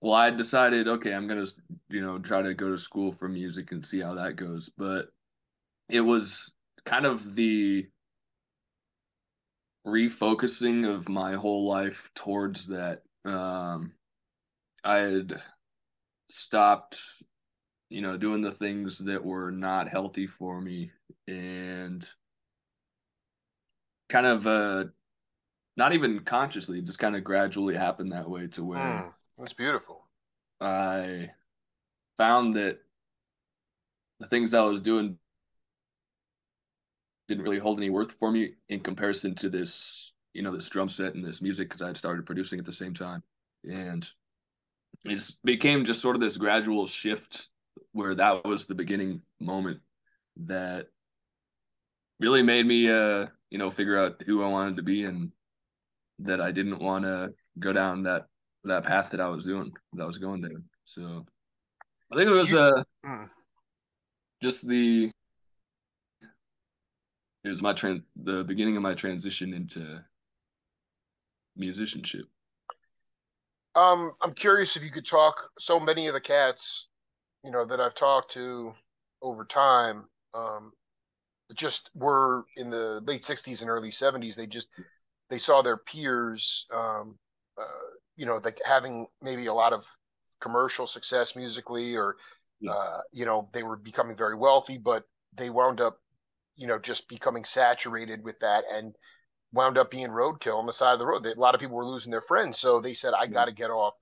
well 0.01 0.15
I 0.15 0.31
decided 0.31 0.89
okay, 0.89 1.13
I'm 1.13 1.29
going 1.29 1.45
to 1.45 1.53
you 1.89 2.01
know 2.01 2.19
try 2.19 2.43
to 2.43 2.55
go 2.55 2.71
to 2.71 2.79
school 2.79 3.13
for 3.13 3.29
music 3.29 3.73
and 3.73 3.85
see 3.85 4.01
how 4.01 4.15
that 4.15 4.37
goes, 4.37 4.71
but 4.77 5.09
it 5.89 6.01
was 6.01 6.53
kind 6.85 7.07
of 7.07 7.35
the 7.35 7.87
refocusing 9.87 10.89
of 10.89 11.09
my 11.09 11.35
whole 11.35 11.69
life 11.69 12.11
towards 12.15 12.67
that. 12.69 13.03
Um, 13.25 13.93
I 14.85 14.97
had 14.99 15.43
stopped, 16.31 17.01
you 17.91 18.03
know, 18.03 18.17
doing 18.17 18.43
the 18.43 18.53
things 18.53 18.99
that 18.99 19.25
were 19.25 19.51
not 19.51 19.89
healthy 19.89 20.27
for 20.27 20.61
me 20.61 20.93
and 21.27 22.07
kind 24.09 24.27
of 24.27 24.47
uh 24.47 24.85
not 25.77 25.93
even 25.93 26.21
consciously, 26.21 26.83
just 26.83 26.99
kind 26.99 27.15
of 27.17 27.25
gradually 27.25 27.77
happened 27.77 28.13
that 28.13 28.29
way 28.29 28.49
to 28.49 28.65
where 28.65 28.81
mm, 28.81 29.13
that's 29.39 29.53
beautiful. 29.53 30.07
I 30.61 31.31
found 32.19 32.57
that 32.57 32.81
the 34.21 34.27
things 34.27 34.55
I 34.55 34.63
was 34.63 34.83
doing 34.83 35.19
didn't 37.29 37.45
really 37.45 37.59
hold 37.59 37.79
any 37.79 37.91
worth 37.91 38.13
for 38.13 38.33
me 38.33 38.55
in 38.69 38.81
comparison 38.81 39.35
to 39.37 39.51
this, 39.51 40.13
you 40.33 40.43
know, 40.43 40.55
this 40.55 40.69
drum 40.69 40.89
set 40.89 41.15
and 41.15 41.25
this 41.25 41.43
music 41.43 41.69
because 41.69 41.83
I 41.83 41.89
had 41.89 41.97
started 41.97 42.27
producing 42.27 42.59
at 42.59 42.65
the 42.65 42.73
same 42.73 42.95
time. 42.95 43.23
And 43.65 44.09
it 45.05 45.31
became 45.45 45.85
just 45.85 46.01
sort 46.01 46.17
of 46.17 46.23
this 46.23 46.37
gradual 46.37 46.87
shift 46.87 47.49
where 47.93 48.15
that 48.15 48.45
was 48.45 48.67
the 48.67 48.75
beginning 48.75 49.21
moment 49.41 49.81
that 50.47 50.87
really 52.21 52.43
made 52.43 52.67
me 52.67 52.91
uh 52.91 53.27
you 53.51 53.59
know 53.59 53.71
figure 53.71 53.99
out 53.99 54.23
who 54.27 54.43
I 54.43 54.49
wanted 54.49 54.77
to 54.77 54.83
be 54.83 55.05
and 55.05 55.31
that 56.21 56.41
I 56.41 56.51
didn't 56.51 56.81
want 56.81 57.05
to 57.05 57.33
go 57.59 57.73
down 57.73 58.03
that 58.05 58.27
that 58.65 58.85
path 58.85 59.11
that 59.11 59.21
I 59.21 59.29
was 59.29 59.45
doing 59.45 59.73
that 59.93 60.03
I 60.03 60.07
was 60.07 60.19
going 60.19 60.43
down. 60.43 60.65
So 60.85 61.25
I 62.13 62.17
think 62.17 62.29
it 62.29 62.35
was 62.35 62.53
uh 62.53 62.83
mm. 63.05 63.31
just 64.43 64.67
the 64.67 65.11
it 67.45 67.49
was 67.49 67.63
my 67.63 67.73
trans 67.73 68.03
the 68.17 68.45
beginning 68.45 68.77
of 68.77 68.83
my 68.83 68.95
transition 68.95 69.55
into 69.55 70.03
musicianship. 71.57 72.27
Um, 73.75 74.13
I'm 74.21 74.33
curious 74.33 74.77
if 74.77 74.83
you 74.83 74.91
could 74.91 75.07
talk. 75.07 75.51
So 75.59 75.79
many 75.79 76.09
of 76.09 76.15
the 76.15 76.21
cats, 76.21 76.87
you 77.45 77.51
know, 77.51 77.65
that 77.65 77.81
I've 77.81 77.95
talked 77.95 78.33
to 78.33 78.75
over 79.23 79.45
time, 79.45 80.05
um, 80.35 80.73
just 81.55 81.91
were 81.95 82.45
in 82.57 82.71
the 82.71 83.01
late 83.07 83.23
'60s 83.23 83.61
and 83.61 83.71
early 83.71 83.91
'70s. 83.91 84.35
They 84.35 84.47
just 84.47 84.69
they 85.31 85.39
saw 85.39 85.63
their 85.63 85.77
peers, 85.77 86.67
um, 86.75 87.17
uh, 87.59 87.65
you 88.17 88.27
know, 88.27 88.41
like 88.43 88.61
having 88.65 89.07
maybe 89.23 89.47
a 89.47 89.55
lot 89.55 89.73
of 89.73 89.87
commercial 90.41 90.87
success 90.87 91.37
musically, 91.37 91.97
or 91.97 92.17
yeah. 92.61 92.73
uh, 92.73 93.01
you 93.13 93.25
know, 93.25 93.49
they 93.53 93.63
were 93.63 93.77
becoming 93.77 94.17
very 94.17 94.35
wealthy, 94.35 94.79
but 94.79 95.05
they 95.37 95.51
wound 95.51 95.81
up 95.81 96.01
you 96.59 96.67
know, 96.67 96.79
just 96.79 97.09
becoming 97.09 97.45
saturated 97.45 98.23
with 98.23 98.39
that 98.41 98.65
and 98.71 98.95
wound 99.53 99.79
up 99.79 99.91
being 99.91 100.09
roadkill 100.09 100.59
on 100.59 100.67
the 100.67 100.73
side 100.73 100.93
of 100.93 100.99
the 100.99 101.07
road. 101.07 101.25
A 101.25 101.41
lot 101.41 101.55
of 101.55 101.61
people 101.61 101.77
were 101.77 101.87
losing 101.87 102.11
their 102.11 102.21
friends. 102.21 102.59
So 102.59 102.81
they 102.81 102.93
said, 102.93 103.15
I 103.15 103.27
got 103.27 103.47
to 103.47 103.53
get 103.53 103.71
off 103.71 103.95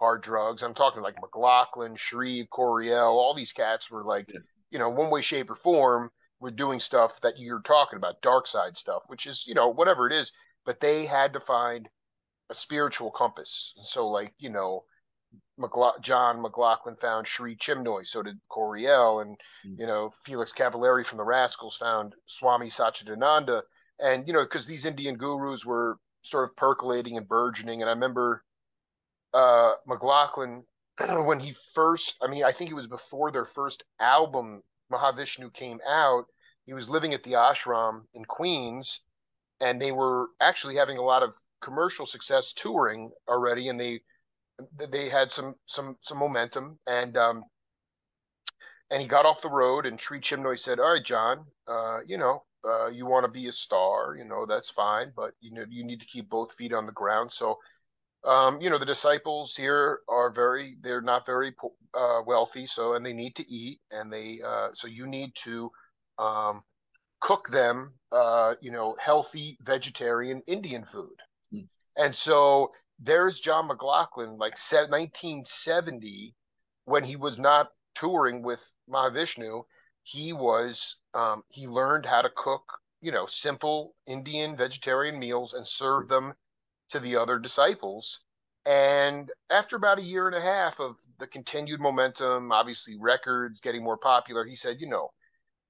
hard 0.00 0.22
drugs. 0.22 0.62
I'm 0.62 0.74
talking 0.74 1.02
like 1.02 1.20
McLaughlin, 1.20 1.96
Shrieve, 1.96 2.48
Coryell, 2.50 3.18
all 3.18 3.34
these 3.34 3.52
cats 3.52 3.90
were 3.90 4.04
like, 4.04 4.32
yeah. 4.32 4.40
you 4.70 4.78
know, 4.78 4.88
one 4.88 5.10
way, 5.10 5.20
shape, 5.20 5.50
or 5.50 5.56
form 5.56 6.10
were 6.40 6.52
doing 6.52 6.78
stuff 6.78 7.20
that 7.22 7.38
you're 7.38 7.60
talking 7.62 7.96
about, 7.96 8.22
dark 8.22 8.46
side 8.46 8.76
stuff, 8.76 9.02
which 9.08 9.26
is, 9.26 9.44
you 9.46 9.54
know, 9.54 9.68
whatever 9.68 10.06
it 10.06 10.14
is. 10.14 10.32
But 10.64 10.80
they 10.80 11.04
had 11.04 11.32
to 11.32 11.40
find 11.40 11.88
a 12.48 12.54
spiritual 12.54 13.10
compass. 13.10 13.74
So, 13.82 14.08
like, 14.08 14.32
you 14.38 14.50
know, 14.50 14.84
McLa- 15.58 16.00
John 16.00 16.40
McLaughlin 16.40 16.96
found 16.96 17.26
Sri 17.26 17.56
Chinmoy, 17.56 18.06
so 18.06 18.22
did 18.22 18.40
Coryell, 18.48 19.20
and 19.20 19.36
mm-hmm. 19.66 19.80
you 19.80 19.86
know 19.86 20.12
Felix 20.24 20.52
Cavaliere 20.52 21.04
from 21.04 21.18
the 21.18 21.24
Rascals 21.24 21.76
found 21.76 22.14
Swami 22.26 22.68
Satchidananda, 22.68 23.62
and 23.98 24.26
you 24.26 24.32
know 24.32 24.42
because 24.42 24.66
these 24.66 24.84
Indian 24.84 25.16
gurus 25.16 25.64
were 25.64 25.98
sort 26.22 26.48
of 26.48 26.56
percolating 26.56 27.16
and 27.16 27.28
burgeoning, 27.28 27.80
and 27.80 27.90
I 27.90 27.94
remember 27.94 28.44
uh, 29.34 29.72
McLaughlin 29.86 30.64
when 31.24 31.40
he 31.40 31.54
first, 31.74 32.16
I 32.22 32.28
mean, 32.28 32.44
I 32.44 32.52
think 32.52 32.70
it 32.70 32.74
was 32.74 32.88
before 32.88 33.30
their 33.30 33.44
first 33.44 33.84
album 34.00 34.62
Mahavishnu 34.92 35.52
came 35.52 35.80
out. 35.86 36.26
He 36.66 36.74
was 36.74 36.90
living 36.90 37.14
at 37.14 37.22
the 37.22 37.32
ashram 37.32 38.04
in 38.14 38.24
Queens, 38.24 39.00
and 39.60 39.80
they 39.80 39.92
were 39.92 40.28
actually 40.40 40.76
having 40.76 40.98
a 40.98 41.02
lot 41.02 41.22
of 41.22 41.34
commercial 41.60 42.06
success 42.06 42.52
touring 42.52 43.10
already, 43.26 43.68
and 43.68 43.80
they 43.80 44.00
they 44.90 45.08
had 45.08 45.30
some 45.30 45.54
some 45.66 45.96
some 46.02 46.18
momentum 46.18 46.78
and 46.86 47.16
um 47.16 47.44
and 48.90 49.02
he 49.02 49.08
got 49.08 49.26
off 49.26 49.42
the 49.42 49.50
road 49.50 49.86
and 49.86 50.00
Sri 50.00 50.20
Chinmoy 50.20 50.58
said, 50.58 50.80
"All 50.80 50.92
right, 50.92 51.04
John, 51.04 51.46
uh, 51.66 51.98
you 52.06 52.16
know, 52.18 52.44
uh, 52.64 52.88
you 52.88 53.06
want 53.06 53.24
to 53.24 53.30
be 53.30 53.48
a 53.48 53.52
star, 53.52 54.16
you 54.16 54.24
know, 54.24 54.46
that's 54.46 54.70
fine, 54.70 55.12
but 55.14 55.32
you 55.40 55.52
know, 55.52 55.64
you 55.68 55.84
need 55.84 56.00
to 56.00 56.06
keep 56.06 56.28
both 56.28 56.54
feet 56.54 56.72
on 56.72 56.86
the 56.86 56.92
ground." 56.92 57.30
So, 57.32 57.58
um, 58.24 58.60
you 58.60 58.70
know, 58.70 58.78
the 58.78 58.86
disciples 58.86 59.54
here 59.56 60.00
are 60.08 60.30
very, 60.30 60.76
they're 60.82 61.02
not 61.02 61.26
very 61.26 61.54
uh, 61.94 62.22
wealthy, 62.26 62.66
so 62.66 62.94
and 62.94 63.04
they 63.04 63.12
need 63.12 63.36
to 63.36 63.48
eat, 63.50 63.80
and 63.90 64.12
they, 64.12 64.40
uh, 64.44 64.68
so 64.72 64.88
you 64.88 65.06
need 65.06 65.34
to 65.36 65.70
um, 66.18 66.62
cook 67.20 67.48
them, 67.50 67.94
uh, 68.12 68.54
you 68.60 68.70
know, 68.70 68.96
healthy 69.00 69.58
vegetarian 69.62 70.42
Indian 70.46 70.84
food. 70.84 71.16
And 71.98 72.14
so 72.14 72.72
there's 73.00 73.40
John 73.40 73.66
McLaughlin, 73.66 74.38
like 74.38 74.56
1970, 74.56 76.34
when 76.84 77.04
he 77.04 77.16
was 77.16 77.38
not 77.38 77.72
touring 77.96 78.42
with 78.42 78.70
Mahavishnu, 78.88 79.64
he 80.04 80.32
was 80.32 80.96
um, 81.12 81.42
he 81.48 81.66
learned 81.66 82.06
how 82.06 82.22
to 82.22 82.30
cook, 82.34 82.62
you 83.00 83.10
know, 83.10 83.26
simple 83.26 83.94
Indian 84.06 84.56
vegetarian 84.56 85.18
meals 85.18 85.52
and 85.52 85.66
serve 85.66 86.08
them 86.08 86.34
to 86.90 87.00
the 87.00 87.16
other 87.16 87.38
disciples. 87.38 88.20
And 88.64 89.30
after 89.50 89.76
about 89.76 89.98
a 89.98 90.02
year 90.02 90.28
and 90.28 90.36
a 90.36 90.40
half 90.40 90.78
of 90.78 90.98
the 91.18 91.26
continued 91.26 91.80
momentum, 91.80 92.52
obviously 92.52 92.96
records 92.96 93.60
getting 93.60 93.82
more 93.82 93.98
popular, 93.98 94.44
he 94.44 94.56
said, 94.56 94.80
you 94.80 94.88
know, 94.88 95.10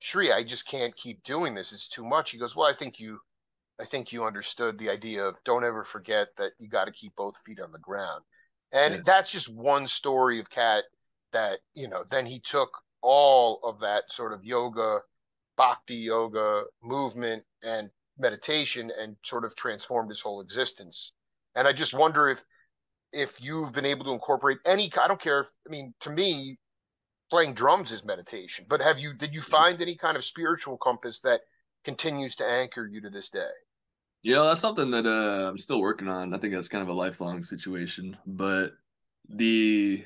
Sri, 0.00 0.30
I 0.30 0.44
just 0.44 0.66
can't 0.66 0.94
keep 0.94 1.22
doing 1.24 1.54
this. 1.54 1.72
It's 1.72 1.88
too 1.88 2.04
much. 2.04 2.30
He 2.30 2.38
goes, 2.38 2.54
well, 2.54 2.66
I 2.66 2.76
think 2.76 3.00
you 3.00 3.20
I 3.80 3.84
think 3.84 4.12
you 4.12 4.24
understood 4.24 4.78
the 4.78 4.90
idea 4.90 5.24
of 5.24 5.36
don't 5.44 5.64
ever 5.64 5.84
forget 5.84 6.28
that 6.36 6.52
you 6.58 6.68
got 6.68 6.86
to 6.86 6.92
keep 6.92 7.14
both 7.14 7.38
feet 7.46 7.60
on 7.60 7.72
the 7.72 7.78
ground. 7.78 8.24
And 8.72 8.94
yeah. 8.94 9.00
that's 9.04 9.30
just 9.30 9.54
one 9.54 9.86
story 9.86 10.40
of 10.40 10.50
Cat 10.50 10.84
that, 11.32 11.60
you 11.74 11.88
know, 11.88 12.04
then 12.10 12.26
he 12.26 12.40
took 12.40 12.70
all 13.00 13.60
of 13.62 13.80
that 13.80 14.10
sort 14.10 14.32
of 14.32 14.44
yoga, 14.44 15.00
bhakti 15.56 15.96
yoga 15.96 16.64
movement 16.82 17.44
and 17.62 17.90
meditation 18.18 18.90
and 18.98 19.16
sort 19.24 19.44
of 19.44 19.54
transformed 19.54 20.10
his 20.10 20.20
whole 20.20 20.40
existence. 20.40 21.12
And 21.54 21.68
I 21.68 21.72
just 21.72 21.94
wonder 21.94 22.28
if 22.28 22.44
if 23.12 23.40
you've 23.40 23.72
been 23.72 23.86
able 23.86 24.04
to 24.04 24.12
incorporate 24.12 24.58
any 24.66 24.90
I 25.00 25.08
don't 25.08 25.20
care 25.20 25.40
if 25.40 25.48
I 25.66 25.70
mean 25.70 25.94
to 26.00 26.10
me 26.10 26.58
playing 27.30 27.54
drums 27.54 27.92
is 27.92 28.04
meditation, 28.04 28.66
but 28.68 28.80
have 28.80 28.98
you 28.98 29.14
did 29.14 29.34
you 29.34 29.40
find 29.40 29.80
any 29.80 29.96
kind 29.96 30.16
of 30.16 30.24
spiritual 30.24 30.76
compass 30.78 31.20
that 31.20 31.40
continues 31.84 32.36
to 32.36 32.46
anchor 32.46 32.86
you 32.86 33.00
to 33.02 33.10
this 33.10 33.30
day? 33.30 33.50
Yeah, 34.22 34.42
that's 34.42 34.60
something 34.60 34.90
that 34.90 35.06
uh, 35.06 35.48
I'm 35.48 35.58
still 35.58 35.80
working 35.80 36.08
on. 36.08 36.34
I 36.34 36.38
think 36.38 36.54
that's 36.54 36.68
kind 36.68 36.82
of 36.82 36.88
a 36.88 36.92
lifelong 36.92 37.44
situation, 37.44 38.16
but 38.26 38.72
the 39.28 40.04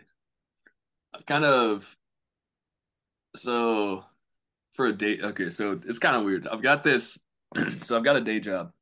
I've 1.14 1.26
kind 1.26 1.45
of 1.45 1.97
so 3.37 4.04
for 4.75 4.87
a 4.87 4.92
date. 4.92 5.23
Okay, 5.23 5.50
so 5.50 5.81
it's 5.87 5.99
kind 5.99 6.16
of 6.16 6.25
weird. 6.25 6.47
I've 6.47 6.62
got 6.62 6.85
this. 6.85 7.19
so 7.83 7.97
I've 7.97 8.04
got 8.04 8.16
a 8.16 8.21
day 8.21 8.40
job 8.40 8.73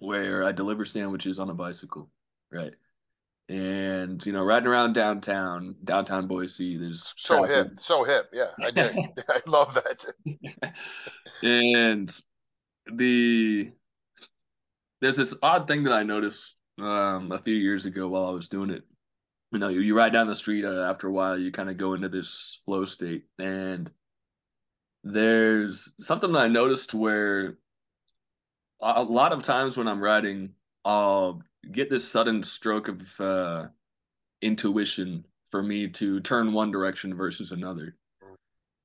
where 0.00 0.44
I 0.44 0.52
deliver 0.52 0.84
sandwiches 0.84 1.38
on 1.38 1.50
a 1.50 1.54
bicycle, 1.54 2.10
right? 2.52 2.72
And 3.48 4.24
you 4.26 4.32
know, 4.32 4.42
riding 4.42 4.68
around 4.68 4.92
downtown, 4.92 5.76
downtown 5.84 6.26
Boise, 6.26 6.76
there's 6.76 7.14
so 7.16 7.44
hip, 7.44 7.72
so 7.76 8.04
hip. 8.04 8.26
Yeah, 8.32 8.50
I 8.62 8.70
did. 8.70 8.94
I 9.28 9.40
love 9.46 9.74
that. 9.74 10.04
and 11.42 12.14
the 12.92 13.72
there's 15.00 15.16
this 15.16 15.34
odd 15.42 15.66
thing 15.66 15.84
that 15.84 15.92
I 15.92 16.02
noticed 16.02 16.56
um, 16.80 17.32
a 17.32 17.38
few 17.38 17.54
years 17.54 17.86
ago 17.86 18.08
while 18.08 18.26
I 18.26 18.30
was 18.30 18.48
doing 18.48 18.70
it. 18.70 18.82
You 19.52 19.58
know, 19.58 19.68
you, 19.68 19.80
you 19.80 19.96
ride 19.96 20.12
down 20.12 20.26
the 20.26 20.34
street, 20.34 20.64
uh, 20.64 20.82
after 20.82 21.08
a 21.08 21.12
while, 21.12 21.38
you 21.38 21.50
kind 21.50 21.70
of 21.70 21.76
go 21.76 21.94
into 21.94 22.08
this 22.08 22.58
flow 22.64 22.84
state, 22.84 23.24
and 23.38 23.90
there's 25.04 25.90
something 26.00 26.32
that 26.32 26.40
I 26.40 26.48
noticed 26.48 26.92
where 26.92 27.56
a 28.80 29.02
lot 29.02 29.32
of 29.32 29.42
times 29.42 29.76
when 29.76 29.88
I'm 29.88 30.02
riding, 30.02 30.50
I'll 30.84 31.42
get 31.72 31.88
this 31.88 32.06
sudden 32.06 32.42
stroke 32.42 32.88
of 32.88 33.20
uh, 33.20 33.66
intuition 34.42 35.24
for 35.50 35.62
me 35.62 35.88
to 35.88 36.20
turn 36.20 36.52
one 36.52 36.70
direction 36.70 37.14
versus 37.14 37.50
another, 37.50 37.96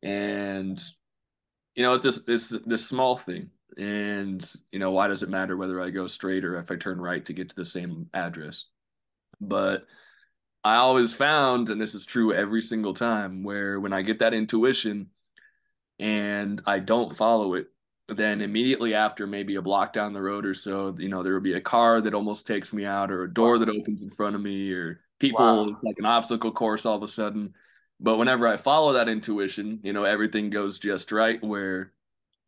and 0.01 0.81
you 1.75 1.83
know, 1.83 1.95
it's 1.95 2.03
this 2.03 2.19
this 2.21 2.53
this 2.65 2.87
small 2.87 3.17
thing 3.17 3.49
and 3.77 4.49
you 4.71 4.79
know 4.79 4.91
why 4.91 5.07
does 5.07 5.23
it 5.23 5.29
matter 5.29 5.57
whether 5.57 5.81
i 5.81 5.89
go 5.89 6.07
straight 6.07 6.45
or 6.45 6.57
if 6.57 6.69
i 6.71 6.75
turn 6.75 6.99
right 6.99 7.25
to 7.25 7.33
get 7.33 7.49
to 7.49 7.55
the 7.55 7.65
same 7.65 8.09
address? 8.13 8.65
But 9.41 9.85
i 10.63 10.75
always 10.75 11.13
found 11.13 11.69
and 11.69 11.79
this 11.81 11.95
is 11.95 12.05
true 12.05 12.33
every 12.33 12.61
single 12.61 12.93
time 12.93 13.43
where 13.43 13.79
when 13.79 13.93
i 13.93 14.01
get 14.01 14.19
that 14.19 14.33
intuition 14.33 15.07
and 15.99 16.61
i 16.65 16.79
don't 16.79 17.15
follow 17.15 17.55
it 17.55 17.67
then 18.07 18.41
immediately 18.41 18.93
after 18.93 19.25
maybe 19.27 19.55
a 19.55 19.61
block 19.61 19.93
down 19.93 20.13
the 20.13 20.21
road 20.21 20.45
or 20.45 20.53
so 20.53 20.95
you 20.97 21.09
know 21.09 21.23
there 21.23 21.33
will 21.33 21.41
be 21.41 21.53
a 21.53 21.61
car 21.61 22.01
that 22.01 22.13
almost 22.13 22.47
takes 22.47 22.73
me 22.73 22.85
out 22.85 23.11
or 23.11 23.23
a 23.23 23.33
door 23.33 23.57
that 23.57 23.69
opens 23.69 24.01
in 24.01 24.09
front 24.09 24.35
of 24.35 24.41
me 24.41 24.71
or 24.71 24.99
people 25.19 25.39
wow. 25.39 25.77
like 25.83 25.95
an 25.97 26.05
obstacle 26.05 26.51
course 26.51 26.85
all 26.85 26.97
of 26.97 27.03
a 27.03 27.07
sudden. 27.07 27.53
But 27.99 28.17
whenever 28.17 28.47
i 28.47 28.57
follow 28.57 28.93
that 28.93 29.07
intuition 29.07 29.79
you 29.83 29.93
know 29.93 30.03
everything 30.03 30.49
goes 30.49 30.79
just 30.79 31.11
right 31.11 31.41
where 31.41 31.93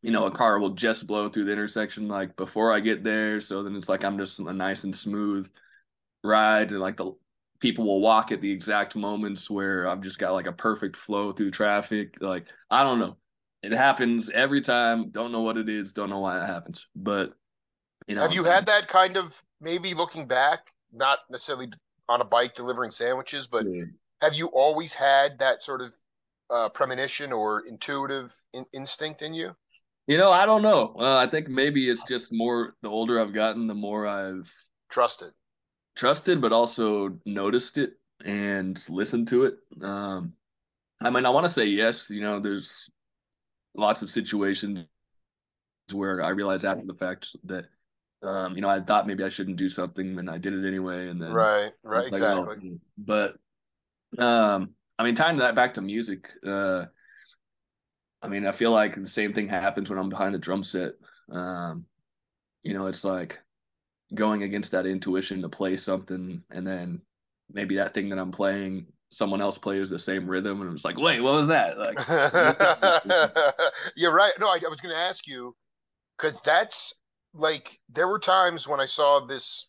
you 0.05 0.12
know, 0.12 0.27
a 0.27 0.31
car 0.31 0.59
will 0.59 0.69
just 0.69 1.07
blow 1.07 1.29
through 1.29 1.45
the 1.45 1.51
intersection 1.51 2.07
like 2.07 2.35
before 2.35 2.71
I 2.71 2.79
get 2.79 3.03
there. 3.03 3.41
So 3.41 3.63
then 3.63 3.75
it's 3.75 3.89
like 3.89 4.03
I'm 4.03 4.19
just 4.19 4.38
a 4.38 4.53
nice 4.53 4.83
and 4.83 4.95
smooth 4.95 5.50
ride, 6.24 6.69
and 6.69 6.79
like 6.79 6.97
the 6.97 7.13
people 7.59 7.85
will 7.85 8.01
walk 8.01 8.31
at 8.31 8.39
the 8.39 8.51
exact 8.51 8.95
moments 8.95 9.50
where 9.50 9.88
I've 9.88 10.01
just 10.01 10.19
got 10.19 10.33
like 10.33 10.45
a 10.45 10.51
perfect 10.51 10.95
flow 10.95 11.31
through 11.31 11.50
traffic. 11.50 12.21
Like 12.21 12.45
I 12.69 12.83
don't 12.83 13.00
know, 13.00 13.17
it 13.63 13.71
happens 13.71 14.29
every 14.29 14.62
time. 14.62 15.09
Don't 15.09 15.31
know 15.31 15.41
what 15.41 15.57
it 15.57 15.69
is. 15.69 15.91
Don't 15.91 16.12
know 16.12 16.19
why 16.19 16.39
it 16.39 16.45
happens, 16.45 16.85
but 16.95 17.33
you 18.07 18.13
know. 18.13 18.21
Have 18.21 18.33
you 18.33 18.43
had 18.43 18.67
that 18.67 18.88
kind 18.88 19.17
of 19.17 19.43
maybe 19.59 19.95
looking 19.95 20.27
back, 20.27 20.67
not 20.93 21.17
necessarily 21.31 21.71
on 22.07 22.21
a 22.21 22.25
bike 22.25 22.53
delivering 22.53 22.91
sandwiches, 22.91 23.47
but 23.47 23.65
yeah. 23.67 23.85
have 24.21 24.35
you 24.35 24.50
always 24.50 24.93
had 24.93 25.39
that 25.39 25.63
sort 25.63 25.81
of 25.81 25.95
uh, 26.51 26.69
premonition 26.69 27.33
or 27.33 27.63
intuitive 27.67 28.35
in- 28.53 28.67
instinct 28.71 29.24
in 29.24 29.33
you? 29.33 29.55
You 30.07 30.17
know, 30.17 30.29
I 30.29 30.45
don't 30.45 30.62
know. 30.62 30.95
Uh, 31.00 31.17
I 31.17 31.27
think 31.27 31.47
maybe 31.47 31.89
it's 31.89 32.03
just 32.03 32.31
more 32.31 32.75
the 32.81 32.89
older 32.89 33.19
I've 33.19 33.33
gotten, 33.33 33.65
the 33.65 33.74
more 33.74 34.05
I've 34.05 34.51
trusted, 34.89 35.31
trusted, 35.95 36.41
but 36.41 36.53
also 36.53 37.17
noticed 37.25 37.77
it 37.79 37.93
and 38.24 38.79
listened 38.88 39.27
to 39.29 39.45
it. 39.45 39.55
Um, 39.81 40.33
I 41.01 41.09
mean, 41.09 41.25
I 41.25 41.31
want 41.31 41.47
to 41.47 41.51
say 41.51 41.65
yes. 41.65 42.09
You 42.12 42.21
know, 42.21 42.39
there's 42.39 42.88
lots 43.75 44.03
of 44.03 44.12
situations 44.12 44.85
where 45.91 46.24
I 46.24 46.29
realize 46.29 46.65
after 46.65 46.85
the 46.85 46.93
fact 46.93 47.35
that, 47.45 47.65
um, 48.21 48.55
you 48.55 48.62
know, 48.62 48.69
I 48.69 48.81
thought 48.81 49.07
maybe 49.07 49.24
I 49.24 49.29
shouldn't 49.29 49.57
do 49.57 49.69
something 49.69 50.19
and 50.19 50.29
I 50.29 50.38
did 50.38 50.53
it 50.53 50.67
anyway. 50.67 51.09
And 51.09 51.19
then, 51.19 51.31
right, 51.31 51.71
right, 51.83 52.03
like, 52.03 52.13
exactly. 52.13 52.69
Well, 52.69 52.77
but, 54.15 54.24
um, 54.24 54.75
I 54.97 55.03
mean, 55.03 55.15
tying 55.15 55.38
that 55.38 55.55
back 55.55 55.74
to 55.74 55.81
music, 55.81 56.29
uh, 56.45 56.85
I 58.22 58.27
mean, 58.27 58.45
I 58.45 58.51
feel 58.51 58.72
like 58.72 58.95
the 58.95 59.07
same 59.07 59.34
thing 59.34 59.48
happens 59.48 59.89
when 59.89 60.00
I'm 60.00 60.10
behind 60.10 60.34
the 60.34 60.39
drum 60.39 60.63
set. 60.63 60.93
Um, 61.31 61.86
you 62.63 62.74
know, 62.74 62.88
it's 62.88 63.03
like 63.03 63.39
going 64.13 64.43
against 64.43 64.72
that 64.72 64.86
intuition 64.86 65.41
to 65.41 65.50
play 65.50 65.77
something, 65.77 66.41
and 66.50 66.65
then 66.65 67.01
maybe 67.51 67.75
that 67.75 67.93
thing 67.93 68.10
that 68.10 68.19
I'm 68.19 68.31
playing, 68.31 68.88
someone 69.12 69.41
else 69.41 69.57
plays 69.57 69.89
the 69.89 70.00
same 70.00 70.27
rhythm, 70.27 70.62
and 70.62 70.74
it's 70.74 70.86
like, 70.86 70.98
wait, 70.98 71.22
what 71.22 71.34
was 71.34 71.48
that? 71.50 71.77
Like, 71.77 72.00
you're 73.95 74.13
right. 74.13 74.34
No, 74.39 74.48
I, 74.48 74.60
I 74.65 74.69
was 74.69 74.81
going 74.81 74.95
to 74.95 75.01
ask 75.01 75.27
you 75.27 75.55
because 76.17 76.41
that's 76.41 76.93
like 77.34 77.79
there 77.89 78.07
were 78.07 78.19
times 78.19 78.67
when 78.67 78.79
I 78.79 78.86
saw 78.86 79.25
this 79.25 79.67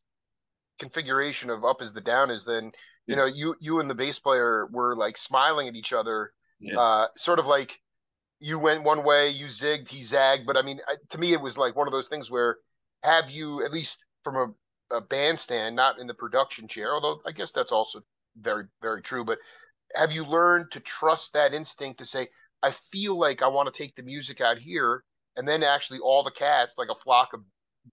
configuration 0.79 1.50
of 1.50 1.65
up 1.65 1.81
is 1.81 1.93
the 1.93 2.00
down 2.00 2.31
is 2.31 2.45
then 2.45 2.71
you 3.07 3.17
know 3.17 3.25
you 3.25 3.55
you 3.61 3.81
and 3.81 3.88
the 3.88 3.95
bass 3.95 4.19
player 4.19 4.69
were 4.71 4.95
like 4.95 5.17
smiling 5.17 5.69
at 5.69 5.75
each 5.75 5.93
other 5.95 6.33
yeah. 6.61 6.79
uh 6.79 7.07
sort 7.17 7.38
of 7.38 7.47
like 7.47 7.81
you 8.40 8.59
went 8.59 8.85
one 8.85 9.05
way, 9.05 9.31
you 9.31 9.47
zigged, 9.47 9.88
he 9.88 10.02
zagged. 10.02 10.47
But 10.47 10.57
I 10.57 10.62
mean, 10.62 10.81
to 11.11 11.19
me, 11.19 11.33
it 11.33 11.40
was 11.40 11.59
like 11.59 11.76
one 11.76 11.87
of 11.87 11.93
those 11.93 12.09
things 12.09 12.31
where 12.31 12.59
have 13.02 13.31
you, 13.31 13.64
at 13.64 13.73
least 13.73 14.05
from 14.25 14.37
a, 14.37 14.97
a 14.97 15.00
bandstand, 15.00 15.76
not 15.76 15.99
in 15.99 16.07
the 16.07 16.14
production 16.14 16.69
chair, 16.69 16.93
although 16.93 17.21
I 17.26 17.33
guess 17.33 17.52
that's 17.52 17.73
also 17.73 18.02
very, 18.40 18.64
very 18.83 19.02
true. 19.02 19.25
But 19.25 19.38
have 19.95 20.12
you 20.12 20.25
learned 20.25 20.71
to 20.73 20.81
trust 20.81 21.33
that 21.33 21.55
instinct 21.55 21.99
to 21.99 22.05
say, 22.05 22.28
I 22.62 22.73
feel 22.73 23.19
like 23.19 23.43
I 23.43 23.49
want 23.49 23.73
to 23.73 23.83
take 23.83 23.95
the 23.95 24.02
music 24.02 24.40
out 24.40 24.59
here, 24.59 25.05
and 25.37 25.47
then 25.47 25.62
actually 25.62 26.00
all 26.00 26.25
the 26.25 26.31
cats, 26.31 26.76
like 26.78 26.88
a 26.88 26.95
flock 26.95 27.33
of, 27.33 27.40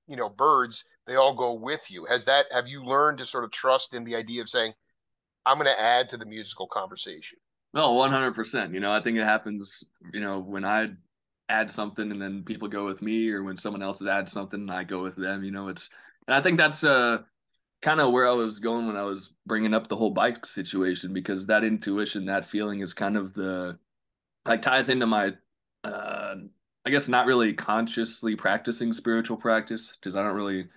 you 0.08 0.16
know, 0.16 0.30
birds, 0.30 0.84
they 1.06 1.16
all 1.16 1.36
go 1.36 1.54
with 1.54 1.90
you. 1.90 2.06
Has 2.06 2.26
that? 2.26 2.48
Have 2.52 2.68
you 2.68 2.84
learned 2.84 3.20
to 3.20 3.26
sort 3.26 3.44
of 3.44 3.52
trust 3.52 3.94
in 3.94 4.04
the 4.04 4.16
idea 4.16 4.42
of 4.42 4.50
saying, 4.50 4.74
I'm 5.46 5.58
going 5.58 5.68
to 5.68 5.80
add 5.80 6.10
to 6.10 6.18
the 6.18 6.26
musical 6.26 6.68
conversation? 6.68 7.38
No, 7.74 7.94
one 7.94 8.12
hundred 8.12 8.36
percent. 8.36 8.74
You 8.74 8.80
know, 8.80 8.92
I 8.92 9.02
think 9.02 9.18
it 9.18 9.24
happens. 9.24 9.84
You 10.14 10.20
know, 10.22 10.40
when 10.40 10.64
I 10.66 10.90
add 11.50 11.70
something 11.72 12.12
and 12.12 12.22
then 12.22 12.44
people 12.44 12.68
go 12.68 12.86
with 12.86 13.02
me, 13.02 13.30
or 13.32 13.44
when 13.44 13.58
someone 13.58 13.84
else 13.84 14.02
adds 14.06 14.32
something 14.32 14.60
and 14.62 14.72
I 14.72 14.84
go 14.84 15.02
with 15.04 15.16
them. 15.16 15.44
You 15.44 15.52
know, 15.52 15.68
it's 15.70 15.90
and 16.28 16.36
I 16.36 16.42
think 16.42 16.58
that's 16.58 16.84
uh 16.84 17.20
kind 17.82 18.02
of 18.02 18.12
where 18.14 18.28
I 18.28 18.34
was 18.34 18.60
going 18.60 18.88
when 18.88 18.98
I 18.98 19.04
was 19.04 19.32
bringing 19.48 19.74
up 19.74 19.90
the 19.90 19.98
whole 19.98 20.12
bike 20.12 20.46
situation 20.46 21.14
because 21.14 21.48
that 21.48 21.64
intuition, 21.66 22.26
that 22.28 22.48
feeling 22.48 22.82
is 22.82 22.94
kind 22.94 23.18
of 23.18 23.34
the 23.34 23.78
like 24.46 24.62
ties 24.64 24.90
into 24.90 25.08
my 25.08 25.34
uh 25.84 26.36
I 26.86 26.90
guess 26.92 27.08
not 27.10 27.28
really 27.28 27.54
consciously 27.54 28.36
practicing 28.36 28.94
spiritual 28.94 29.38
practice 29.38 29.98
because 30.00 30.16
I 30.16 30.24
don't 30.24 30.36
really 30.36 30.68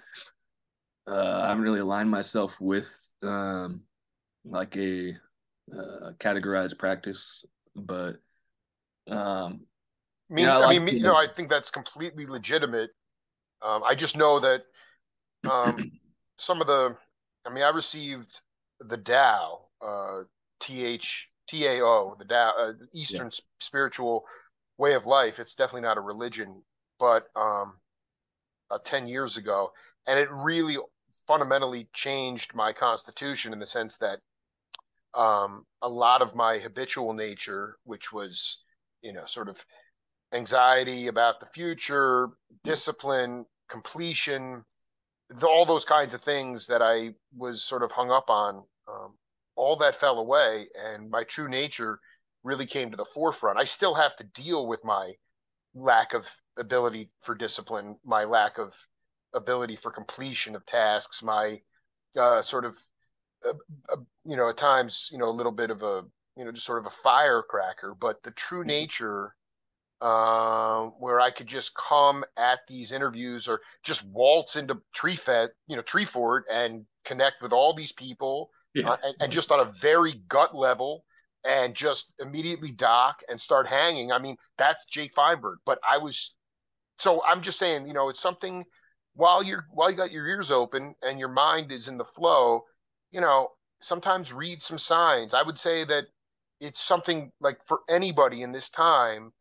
uh 1.06 1.40
I 1.44 1.48
haven't 1.48 1.64
really 1.64 1.80
aligned 1.80 2.10
myself 2.10 2.54
with 2.60 2.88
um 3.22 3.82
like 4.44 4.76
a 4.76 5.16
uh, 5.72 6.12
categorized 6.18 6.78
practice, 6.78 7.44
but 7.74 8.16
um, 9.08 9.66
I 10.30 10.34
mean, 10.34 10.48
I, 10.48 10.56
like 10.56 10.76
I 10.76 10.78
mean, 10.78 10.88
to, 10.88 10.96
you 10.96 11.02
know, 11.02 11.16
I 11.16 11.26
think 11.28 11.48
that's 11.48 11.70
completely 11.70 12.26
legitimate. 12.26 12.90
Um, 13.62 13.82
I 13.84 13.94
just 13.94 14.16
know 14.16 14.40
that 14.40 14.62
um, 15.50 15.92
some 16.38 16.60
of 16.60 16.66
the, 16.66 16.96
I 17.46 17.52
mean, 17.52 17.62
I 17.62 17.70
received 17.70 18.40
the 18.80 18.96
Tao, 18.96 19.60
uh, 19.80 20.22
T 20.60 20.84
H 20.84 21.28
T 21.48 21.66
A 21.66 21.82
O, 21.82 22.16
the 22.18 22.24
Tao, 22.24 22.52
uh, 22.58 22.72
Eastern 22.92 23.26
yeah. 23.26 23.38
spiritual 23.60 24.24
way 24.78 24.94
of 24.94 25.06
life. 25.06 25.38
It's 25.38 25.54
definitely 25.54 25.82
not 25.82 25.98
a 25.98 26.02
religion, 26.02 26.62
but 26.98 27.26
um, 27.36 27.74
uh, 28.70 28.78
10 28.84 29.06
years 29.06 29.36
ago. 29.36 29.72
And 30.06 30.18
it 30.18 30.28
really 30.30 30.76
fundamentally 31.26 31.88
changed 31.92 32.54
my 32.54 32.72
constitution 32.72 33.52
in 33.52 33.58
the 33.58 33.66
sense 33.66 33.96
that 33.98 34.18
um, 35.16 35.64
a 35.82 35.88
lot 35.88 36.22
of 36.22 36.34
my 36.34 36.58
habitual 36.58 37.12
nature, 37.14 37.76
which 37.84 38.12
was, 38.12 38.58
you 39.02 39.12
know, 39.12 39.24
sort 39.24 39.48
of 39.48 39.64
anxiety 40.32 41.06
about 41.06 41.40
the 41.40 41.46
future, 41.46 42.28
discipline, 42.64 43.46
completion, 43.68 44.64
the, 45.30 45.46
all 45.48 45.66
those 45.66 45.84
kinds 45.84 46.14
of 46.14 46.22
things 46.22 46.66
that 46.66 46.82
I 46.82 47.14
was 47.36 47.64
sort 47.64 47.82
of 47.82 47.90
hung 47.92 48.10
up 48.10 48.28
on, 48.28 48.62
um, 48.88 49.14
all 49.56 49.76
that 49.78 49.96
fell 49.96 50.18
away, 50.18 50.66
and 50.74 51.10
my 51.10 51.24
true 51.24 51.48
nature 51.48 51.98
really 52.44 52.66
came 52.66 52.90
to 52.90 52.96
the 52.96 53.04
forefront. 53.04 53.58
I 53.58 53.64
still 53.64 53.94
have 53.94 54.14
to 54.16 54.24
deal 54.24 54.66
with 54.66 54.84
my 54.84 55.14
lack 55.74 56.14
of 56.14 56.26
ability 56.58 57.10
for 57.20 57.34
discipline, 57.34 57.96
my 58.04 58.24
lack 58.24 58.58
of 58.58 58.74
ability 59.34 59.76
for 59.76 59.90
completion 59.90 60.54
of 60.54 60.64
tasks, 60.66 61.22
my 61.22 61.60
uh, 62.18 62.42
sort 62.42 62.64
of, 62.64 62.76
uh, 63.48 63.92
uh, 63.92 63.96
you 64.24 64.36
know, 64.36 64.48
at 64.48 64.56
times, 64.56 65.08
you 65.12 65.18
know, 65.18 65.28
a 65.28 65.30
little 65.30 65.52
bit 65.52 65.70
of 65.70 65.82
a, 65.82 66.04
you 66.36 66.44
know, 66.44 66.52
just 66.52 66.66
sort 66.66 66.78
of 66.78 66.86
a 66.86 66.90
firecracker. 66.90 67.94
But 67.98 68.22
the 68.22 68.30
true 68.32 68.60
mm-hmm. 68.60 68.68
nature, 68.68 69.34
uh, 70.00 70.84
where 70.98 71.20
I 71.20 71.30
could 71.30 71.46
just 71.46 71.74
come 71.74 72.24
at 72.36 72.60
these 72.68 72.92
interviews 72.92 73.48
or 73.48 73.60
just 73.82 74.04
waltz 74.06 74.56
into 74.56 74.80
tree 74.92 75.16
fed, 75.16 75.50
you 75.66 75.76
know, 75.76 75.82
Treefort 75.82 76.42
and 76.50 76.84
connect 77.04 77.42
with 77.42 77.52
all 77.52 77.74
these 77.74 77.92
people, 77.92 78.50
yeah. 78.74 78.90
uh, 78.90 78.96
and, 79.02 79.16
and 79.20 79.32
just 79.32 79.52
on 79.52 79.60
a 79.60 79.72
very 79.80 80.14
gut 80.28 80.54
level 80.54 81.04
and 81.46 81.74
just 81.74 82.12
immediately 82.18 82.72
dock 82.72 83.20
and 83.28 83.40
start 83.40 83.66
hanging. 83.66 84.10
I 84.12 84.18
mean, 84.18 84.36
that's 84.58 84.84
Jake 84.86 85.14
Feinberg. 85.14 85.58
But 85.64 85.78
I 85.88 85.98
was 85.98 86.34
so 86.98 87.22
I'm 87.24 87.42
just 87.42 87.58
saying, 87.58 87.86
you 87.86 87.94
know, 87.94 88.08
it's 88.08 88.20
something 88.20 88.64
while 89.14 89.42
you're 89.42 89.66
while 89.70 89.90
you 89.90 89.96
got 89.96 90.12
your 90.12 90.26
ears 90.26 90.50
open 90.50 90.94
and 91.02 91.18
your 91.18 91.28
mind 91.28 91.72
is 91.72 91.88
in 91.88 91.98
the 91.98 92.04
flow, 92.04 92.64
you 93.16 93.22
know, 93.22 93.48
sometimes 93.80 94.30
read 94.30 94.60
some 94.60 94.76
signs. 94.76 95.32
I 95.32 95.42
would 95.42 95.58
say 95.58 95.84
that 95.86 96.04
it's 96.60 96.80
something 96.82 97.32
like 97.40 97.58
for 97.66 97.80
anybody 97.88 98.42
in 98.42 98.52
this 98.52 98.68
time. 98.68 99.32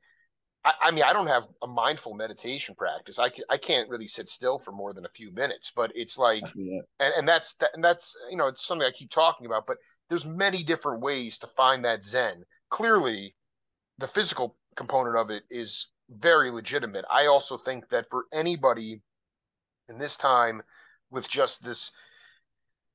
I, 0.64 0.72
I 0.84 0.92
mean, 0.92 1.04
I 1.04 1.12
don't 1.12 1.28
have 1.28 1.50
a 1.62 1.68
mindful 1.68 2.14
meditation 2.14 2.74
practice. 2.76 3.20
I, 3.20 3.28
can, 3.28 3.44
I 3.50 3.58
can't 3.58 3.90
really 3.90 4.08
sit 4.08 4.30
still 4.30 4.60
for 4.60 4.72
more 4.72 4.94
than 4.94 5.06
a 5.06 5.10
few 5.10 5.30
minutes, 5.34 5.74
but 5.76 5.92
it's 5.94 6.18
like, 6.18 6.44
yeah. 6.56 6.80
and, 7.02 7.14
and 7.18 7.28
that's 7.28 7.56
that, 7.56 7.72
and 7.74 7.84
that's 7.84 8.16
you 8.32 8.38
know, 8.38 8.48
it's 8.48 8.66
something 8.66 8.88
I 8.88 8.92
keep 8.92 9.12
talking 9.12 9.46
about. 9.46 9.68
But 9.68 9.78
there's 10.08 10.26
many 10.26 10.64
different 10.64 11.02
ways 11.02 11.38
to 11.40 11.48
find 11.48 11.84
that 11.84 12.02
zen. 12.02 12.46
Clearly, 12.70 13.36
the 13.98 14.08
physical 14.08 14.56
component 14.78 15.18
of 15.18 15.32
it 15.32 15.44
is 15.50 15.90
very 16.10 16.50
legitimate. 16.50 17.04
I 17.12 17.26
also 17.26 17.58
think 17.58 17.90
that 17.90 18.10
for 18.10 18.24
anybody 18.32 19.02
in 19.90 20.00
this 20.00 20.16
time 20.16 20.62
with 21.12 21.28
just 21.28 21.62
this 21.62 21.92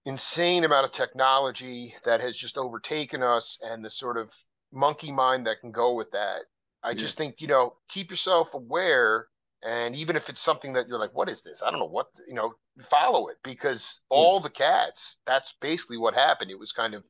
insane 0.04 0.64
amount 0.64 0.86
of 0.86 0.92
technology 0.92 1.94
that 2.04 2.20
has 2.20 2.36
just 2.36 2.56
overtaken 2.56 3.22
us 3.22 3.60
and 3.62 3.84
the 3.84 3.90
sort 3.90 4.16
of 4.16 4.32
monkey 4.72 5.12
mind 5.12 5.46
that 5.46 5.60
can 5.60 5.72
go 5.72 5.94
with 5.94 6.10
that, 6.12 6.42
I 6.82 6.90
yeah. 6.90 6.96
just 6.96 7.18
think, 7.18 7.40
you 7.40 7.48
know, 7.48 7.74
keep 7.88 8.10
yourself 8.10 8.54
aware. 8.54 9.26
And 9.62 9.94
even 9.94 10.16
if 10.16 10.30
it's 10.30 10.40
something 10.40 10.72
that 10.72 10.88
you're 10.88 10.98
like, 10.98 11.14
what 11.14 11.28
is 11.28 11.42
this? 11.42 11.62
I 11.62 11.70
don't 11.70 11.80
know 11.80 11.86
what, 11.86 12.06
you 12.26 12.34
know, 12.34 12.54
follow 12.82 13.28
it 13.28 13.36
because 13.42 14.00
yeah. 14.10 14.16
all 14.16 14.40
the 14.40 14.50
cats, 14.50 15.18
that's 15.26 15.54
basically 15.60 15.98
what 15.98 16.14
happened. 16.14 16.50
It 16.50 16.58
was 16.58 16.72
kind 16.72 16.94
of, 16.94 17.04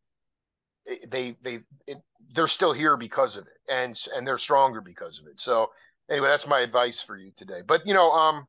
they, 1.09 1.37
they, 1.42 1.61
it, 1.87 1.99
they're 2.34 2.49
still 2.49 2.73
here 2.73 2.97
because 2.97 3.36
of 3.36 3.47
it 3.47 3.73
and, 3.73 3.97
and 4.17 4.26
they're 4.26 4.38
stronger 4.38 4.80
because 4.80 5.21
of 5.21 5.26
it. 5.28 5.38
So 5.38 5.71
anyway, 6.10 6.28
that's 6.28 6.49
my 6.49 6.60
advice 6.60 7.00
for 7.00 7.17
you 7.17 7.30
today. 7.36 7.60
But 7.64 7.86
you 7.86 7.95
know, 7.95 8.10
um, 8.10 8.47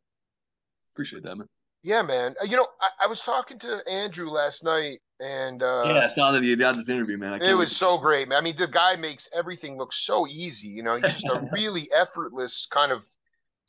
appreciate 0.94 1.24
that, 1.24 1.36
man. 1.36 1.48
Yeah, 1.84 2.04
man. 2.04 2.36
Uh, 2.40 2.46
you 2.46 2.58
know, 2.58 2.68
I, 2.80 3.06
I 3.06 3.08
was 3.08 3.22
talking 3.22 3.58
to 3.60 3.82
Andrew 3.90 4.30
last 4.30 4.64
night, 4.64 5.00
and 5.20 5.64
uh, 5.64 5.84
yeah, 5.86 6.08
I 6.10 6.14
saw 6.14 6.32
that 6.32 6.44
you 6.44 6.56
got 6.56 6.76
this 6.76 6.90
interview, 6.90 7.18
man. 7.18 7.42
It 7.42 7.54
was 7.54 7.76
so 7.76 7.98
great, 7.98 8.28
man. 8.28 8.38
I 8.38 8.42
mean, 8.42 8.56
the 8.56 8.68
guy 8.68 8.96
makes 8.96 9.28
everything 9.36 9.78
look 9.78 9.92
so 9.92 10.28
easy. 10.28 10.68
You 10.68 10.84
know, 10.84 10.96
he's 10.96 11.14
just 11.14 11.26
a 11.26 11.48
really 11.52 11.90
effortless 11.96 12.68
kind 12.70 12.92
of, 12.92 13.08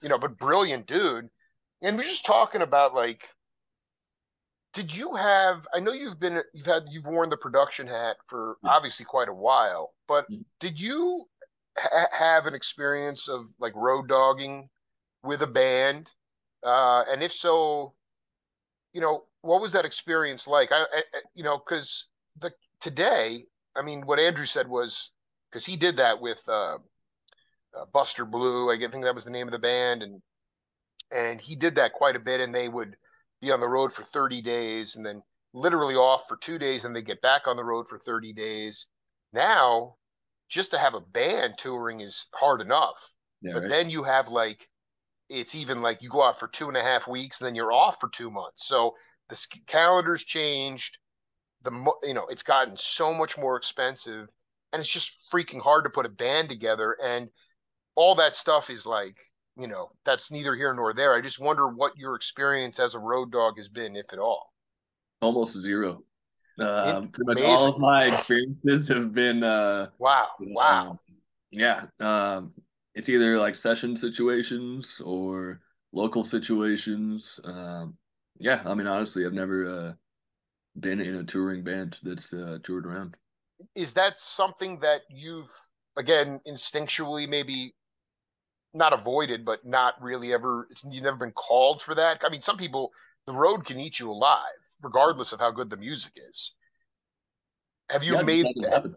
you 0.02 0.10
know, 0.10 0.18
but 0.18 0.38
brilliant 0.38 0.86
dude. 0.86 1.28
And 1.80 1.96
we're 1.96 2.04
just 2.04 2.26
talking 2.26 2.60
about 2.60 2.94
like, 2.94 3.28
did 4.74 4.94
you 4.94 5.14
have? 5.14 5.66
I 5.74 5.80
know 5.80 5.92
you've 5.92 6.20
been, 6.20 6.42
you've 6.52 6.66
had, 6.66 6.84
you've 6.90 7.06
worn 7.06 7.30
the 7.30 7.36
production 7.38 7.86
hat 7.86 8.16
for 8.28 8.56
yeah. 8.62 8.70
obviously 8.70 9.06
quite 9.06 9.28
a 9.28 9.34
while, 9.34 9.94
but 10.06 10.24
mm-hmm. 10.30 10.42
did 10.60 10.78
you 10.78 11.24
ha- 11.78 12.08
have 12.12 12.44
an 12.44 12.54
experience 12.54 13.28
of 13.28 13.46
like 13.58 13.74
road 13.74 14.08
dogging 14.08 14.68
with 15.22 15.40
a 15.40 15.46
band? 15.46 16.10
Uh, 16.62 17.04
and 17.10 17.22
if 17.22 17.32
so, 17.32 17.94
you 18.92 19.00
know, 19.00 19.24
what 19.40 19.60
was 19.60 19.72
that 19.72 19.84
experience 19.84 20.46
like? 20.46 20.70
I, 20.72 20.82
I 20.82 21.02
you 21.34 21.42
know, 21.42 21.58
because 21.58 22.08
the 22.40 22.52
today, 22.80 23.44
I 23.76 23.82
mean, 23.82 24.02
what 24.06 24.18
Andrew 24.18 24.46
said 24.46 24.68
was 24.68 25.10
because 25.50 25.66
he 25.66 25.76
did 25.76 25.96
that 25.96 26.20
with 26.20 26.40
uh, 26.48 26.78
uh, 27.76 27.84
Buster 27.92 28.24
Blue. 28.24 28.70
I 28.70 28.78
think 28.78 29.04
that 29.04 29.14
was 29.14 29.24
the 29.24 29.30
name 29.30 29.48
of 29.48 29.52
the 29.52 29.58
band, 29.58 30.02
and 30.02 30.22
and 31.10 31.40
he 31.40 31.56
did 31.56 31.76
that 31.76 31.92
quite 31.92 32.16
a 32.16 32.20
bit. 32.20 32.40
And 32.40 32.54
they 32.54 32.68
would 32.68 32.96
be 33.40 33.50
on 33.50 33.60
the 33.60 33.68
road 33.68 33.92
for 33.92 34.04
30 34.04 34.42
days, 34.42 34.96
and 34.96 35.04
then 35.04 35.22
literally 35.52 35.94
off 35.94 36.28
for 36.28 36.36
two 36.36 36.58
days, 36.58 36.84
and 36.84 36.94
they 36.94 37.02
get 37.02 37.20
back 37.22 37.46
on 37.46 37.56
the 37.56 37.64
road 37.64 37.88
for 37.88 37.98
30 37.98 38.32
days. 38.32 38.86
Now 39.32 39.96
just 40.52 40.70
to 40.70 40.78
have 40.78 40.94
a 40.94 41.00
band 41.00 41.54
touring 41.56 42.00
is 42.00 42.26
hard 42.34 42.60
enough. 42.60 43.14
Yeah, 43.40 43.54
but 43.54 43.62
right. 43.62 43.70
then 43.70 43.90
you 43.90 44.02
have 44.02 44.28
like, 44.28 44.68
it's 45.32 45.54
even 45.54 45.80
like 45.82 46.02
you 46.02 46.08
go 46.08 46.22
out 46.22 46.38
for 46.38 46.48
two 46.48 46.68
and 46.68 46.76
a 46.76 46.82
half 46.82 47.08
weeks, 47.08 47.40
and 47.40 47.46
then 47.46 47.54
you're 47.54 47.72
off 47.72 47.98
for 47.98 48.08
two 48.08 48.30
months. 48.30 48.66
So 48.66 48.94
the 49.28 49.46
calendar's 49.66 50.24
changed. 50.24 50.98
The 51.62 51.70
you 52.02 52.14
know 52.14 52.26
it's 52.28 52.42
gotten 52.42 52.76
so 52.76 53.14
much 53.14 53.38
more 53.38 53.56
expensive, 53.56 54.28
and 54.72 54.80
it's 54.80 54.92
just 54.92 55.18
freaking 55.32 55.60
hard 55.60 55.84
to 55.84 55.90
put 55.90 56.06
a 56.06 56.10
band 56.10 56.48
together. 56.48 56.96
And 57.02 57.28
all 57.94 58.14
that 58.16 58.34
stuff 58.34 58.68
is 58.70 58.84
like, 58.86 59.16
you 59.56 59.66
know, 59.66 59.90
that's 60.04 60.30
neither 60.30 60.54
here 60.54 60.74
nor 60.74 60.92
there. 60.92 61.14
I 61.14 61.20
just 61.20 61.40
wonder 61.40 61.68
what 61.68 61.96
your 61.96 62.14
experience 62.14 62.78
as 62.80 62.94
a 62.94 62.98
road 62.98 63.32
dog 63.32 63.58
has 63.58 63.68
been, 63.68 63.96
if 63.96 64.12
at 64.12 64.18
all. 64.18 64.52
Almost 65.20 65.60
zero. 65.60 66.02
Um, 66.58 67.08
pretty 67.08 67.40
much 67.40 67.50
all 67.50 67.68
of 67.68 67.78
my 67.78 68.06
experiences 68.06 68.88
have 68.88 69.14
been 69.14 69.42
uh, 69.42 69.88
wow, 69.98 70.28
wow, 70.40 70.90
um, 70.90 70.98
yeah. 71.50 71.84
Um, 71.98 72.52
it's 72.94 73.08
either 73.08 73.38
like 73.38 73.54
session 73.54 73.96
situations 73.96 75.00
or 75.04 75.60
local 75.92 76.24
situations. 76.24 77.40
Um, 77.44 77.96
yeah, 78.38 78.62
I 78.64 78.74
mean, 78.74 78.86
honestly, 78.86 79.24
I've 79.24 79.32
never 79.32 79.66
uh, 79.66 79.92
been 80.78 81.00
in 81.00 81.16
a 81.16 81.24
touring 81.24 81.62
band 81.64 81.98
that's 82.02 82.32
uh, 82.32 82.58
toured 82.62 82.86
around. 82.86 83.16
Is 83.74 83.92
that 83.94 84.18
something 84.18 84.80
that 84.80 85.02
you've 85.08 85.50
again 85.96 86.40
instinctually 86.48 87.28
maybe 87.28 87.74
not 88.74 88.92
avoided, 88.92 89.44
but 89.44 89.64
not 89.64 89.94
really 90.00 90.32
ever? 90.32 90.66
It's 90.70 90.84
you've 90.84 91.04
never 91.04 91.16
been 91.16 91.32
called 91.32 91.82
for 91.82 91.94
that. 91.94 92.22
I 92.24 92.28
mean, 92.30 92.42
some 92.42 92.56
people 92.56 92.92
the 93.26 93.32
road 93.32 93.64
can 93.64 93.78
eat 93.78 94.00
you 94.00 94.10
alive 94.10 94.40
regardless 94.82 95.32
of 95.32 95.40
how 95.40 95.50
good 95.50 95.70
the 95.70 95.76
music 95.76 96.12
is. 96.30 96.54
Have 97.88 98.02
you 98.02 98.14
yeah, 98.14 98.22
made 98.22 98.46
that? 98.62 98.94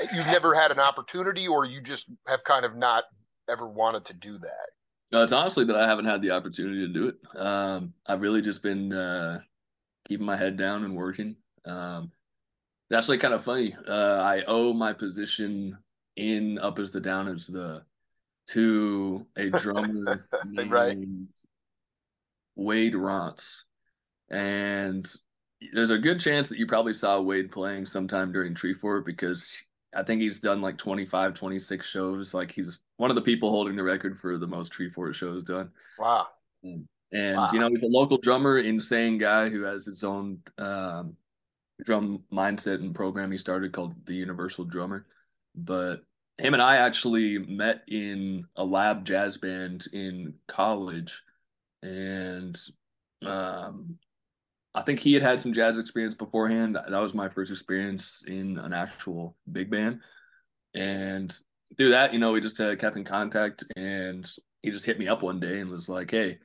You've 0.00 0.26
never 0.26 0.54
had 0.54 0.70
an 0.70 0.78
opportunity, 0.78 1.48
or 1.48 1.64
you 1.64 1.80
just 1.80 2.06
have 2.26 2.44
kind 2.44 2.64
of 2.64 2.76
not 2.76 3.04
ever 3.48 3.66
wanted 3.66 4.04
to 4.06 4.14
do 4.14 4.38
that. 4.38 4.66
No, 5.12 5.22
it's 5.22 5.32
honestly 5.32 5.64
that 5.64 5.76
I 5.76 5.86
haven't 5.86 6.06
had 6.06 6.20
the 6.20 6.32
opportunity 6.32 6.86
to 6.86 6.92
do 6.92 7.08
it. 7.08 7.16
Um, 7.40 7.94
I've 8.06 8.20
really 8.20 8.42
just 8.42 8.62
been 8.62 8.92
uh, 8.92 9.40
keeping 10.06 10.26
my 10.26 10.36
head 10.36 10.56
down 10.56 10.84
and 10.84 10.96
working. 10.96 11.36
Um, 11.64 12.10
it's 12.90 12.96
actually 12.96 13.18
kind 13.18 13.34
of 13.34 13.44
funny. 13.44 13.76
Uh, 13.88 14.20
I 14.22 14.42
owe 14.46 14.72
my 14.72 14.92
position 14.92 15.78
in 16.16 16.58
Up 16.58 16.78
as 16.78 16.90
the 16.90 17.00
Down 17.00 17.28
as 17.28 17.46
the 17.46 17.82
to 18.48 19.26
a 19.36 19.50
drummer 19.50 20.26
right. 20.68 20.98
Wade 22.54 22.94
Ronce. 22.94 23.64
And 24.30 25.08
there's 25.72 25.90
a 25.90 25.98
good 25.98 26.20
chance 26.20 26.48
that 26.48 26.58
you 26.58 26.66
probably 26.66 26.94
saw 26.94 27.20
Wade 27.20 27.50
playing 27.50 27.86
sometime 27.86 28.32
during 28.32 28.54
Treefort 28.54 29.04
because 29.04 29.50
I 29.96 30.02
think 30.02 30.20
he's 30.20 30.40
done 30.40 30.60
like 30.60 30.76
25, 30.76 31.34
26 31.34 31.86
shows. 31.86 32.34
Like 32.34 32.52
he's 32.52 32.80
one 32.98 33.10
of 33.10 33.16
the 33.16 33.22
people 33.22 33.50
holding 33.50 33.76
the 33.76 33.82
record 33.82 34.18
for 34.18 34.36
the 34.36 34.46
most 34.46 34.72
Treefort 34.72 35.14
shows 35.14 35.42
done. 35.42 35.70
Wow. 35.98 36.28
And, 36.62 37.36
wow. 37.36 37.48
you 37.52 37.58
know, 37.58 37.68
he's 37.68 37.82
a 37.82 37.88
local 37.88 38.18
drummer, 38.18 38.58
insane 38.58 39.16
guy 39.16 39.48
who 39.48 39.62
has 39.62 39.86
his 39.86 40.04
own 40.04 40.40
um, 40.58 41.16
drum 41.84 42.24
mindset 42.32 42.80
and 42.80 42.94
program 42.94 43.32
he 43.32 43.38
started 43.38 43.72
called 43.72 43.94
the 44.04 44.14
Universal 44.14 44.66
Drummer. 44.66 45.06
But 45.54 46.02
him 46.38 46.52
and 46.52 46.62
I 46.62 46.76
actually 46.76 47.38
met 47.38 47.82
in 47.88 48.44
a 48.56 48.64
lab 48.64 49.06
jazz 49.06 49.38
band 49.38 49.86
in 49.92 50.34
college. 50.46 51.22
And 51.82 52.58
um, 53.24 53.98
I 54.76 54.82
think 54.82 55.00
he 55.00 55.14
had 55.14 55.22
had 55.22 55.40
some 55.40 55.52
jazz 55.52 55.78
experience 55.78 56.14
beforehand. 56.14 56.76
That 56.76 57.02
was 57.02 57.14
my 57.14 57.28
first 57.28 57.50
experience 57.50 58.22
in 58.26 58.58
an 58.58 58.72
actual 58.72 59.36
big 59.50 59.70
band, 59.70 60.00
and 60.74 61.36
through 61.76 61.90
that, 61.90 62.12
you 62.12 62.18
know, 62.18 62.32
we 62.32 62.40
just 62.40 62.60
uh, 62.60 62.76
kept 62.76 62.96
in 62.96 63.04
contact. 63.04 63.64
And 63.76 64.28
he 64.62 64.70
just 64.70 64.86
hit 64.86 64.98
me 64.98 65.08
up 65.08 65.22
one 65.22 65.40
day 65.40 65.60
and 65.60 65.70
was 65.70 65.88
like, 65.88 66.10
"Hey, 66.10 66.38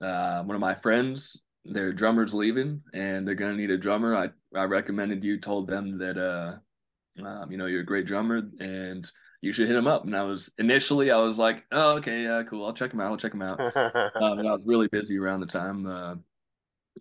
uh, 0.00 0.42
one 0.44 0.54
of 0.54 0.60
my 0.60 0.74
friends, 0.74 1.42
their 1.64 1.92
drummer's 1.92 2.32
leaving, 2.32 2.82
and 2.94 3.26
they're 3.26 3.34
gonna 3.34 3.56
need 3.56 3.70
a 3.70 3.78
drummer. 3.78 4.14
I 4.14 4.30
I 4.58 4.64
recommended 4.64 5.24
you. 5.24 5.38
Told 5.38 5.68
them 5.68 5.98
that 5.98 6.16
uh, 6.16 6.56
um, 7.24 7.50
you 7.50 7.56
know, 7.56 7.66
you're 7.66 7.80
a 7.80 7.86
great 7.86 8.06
drummer, 8.06 8.42
and 8.60 9.10
you 9.40 9.52
should 9.52 9.68
hit 9.68 9.76
him 9.76 9.86
up. 9.86 10.04
And 10.04 10.16
I 10.16 10.22
was 10.22 10.50
initially, 10.58 11.10
I 11.10 11.18
was 11.18 11.38
like, 11.38 11.64
oh, 11.72 11.96
okay, 11.96 12.22
yeah, 12.22 12.42
cool. 12.42 12.66
I'll 12.66 12.72
check 12.72 12.92
him 12.92 13.00
out. 13.00 13.10
I'll 13.10 13.16
check 13.16 13.34
him 13.34 13.42
out. 13.42 13.60
um, 14.16 14.38
and 14.38 14.48
I 14.48 14.52
was 14.52 14.64
really 14.66 14.88
busy 14.88 15.18
around 15.18 15.40
the 15.40 15.46
time, 15.46 15.86
uh, 15.86 16.14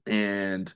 and 0.05 0.73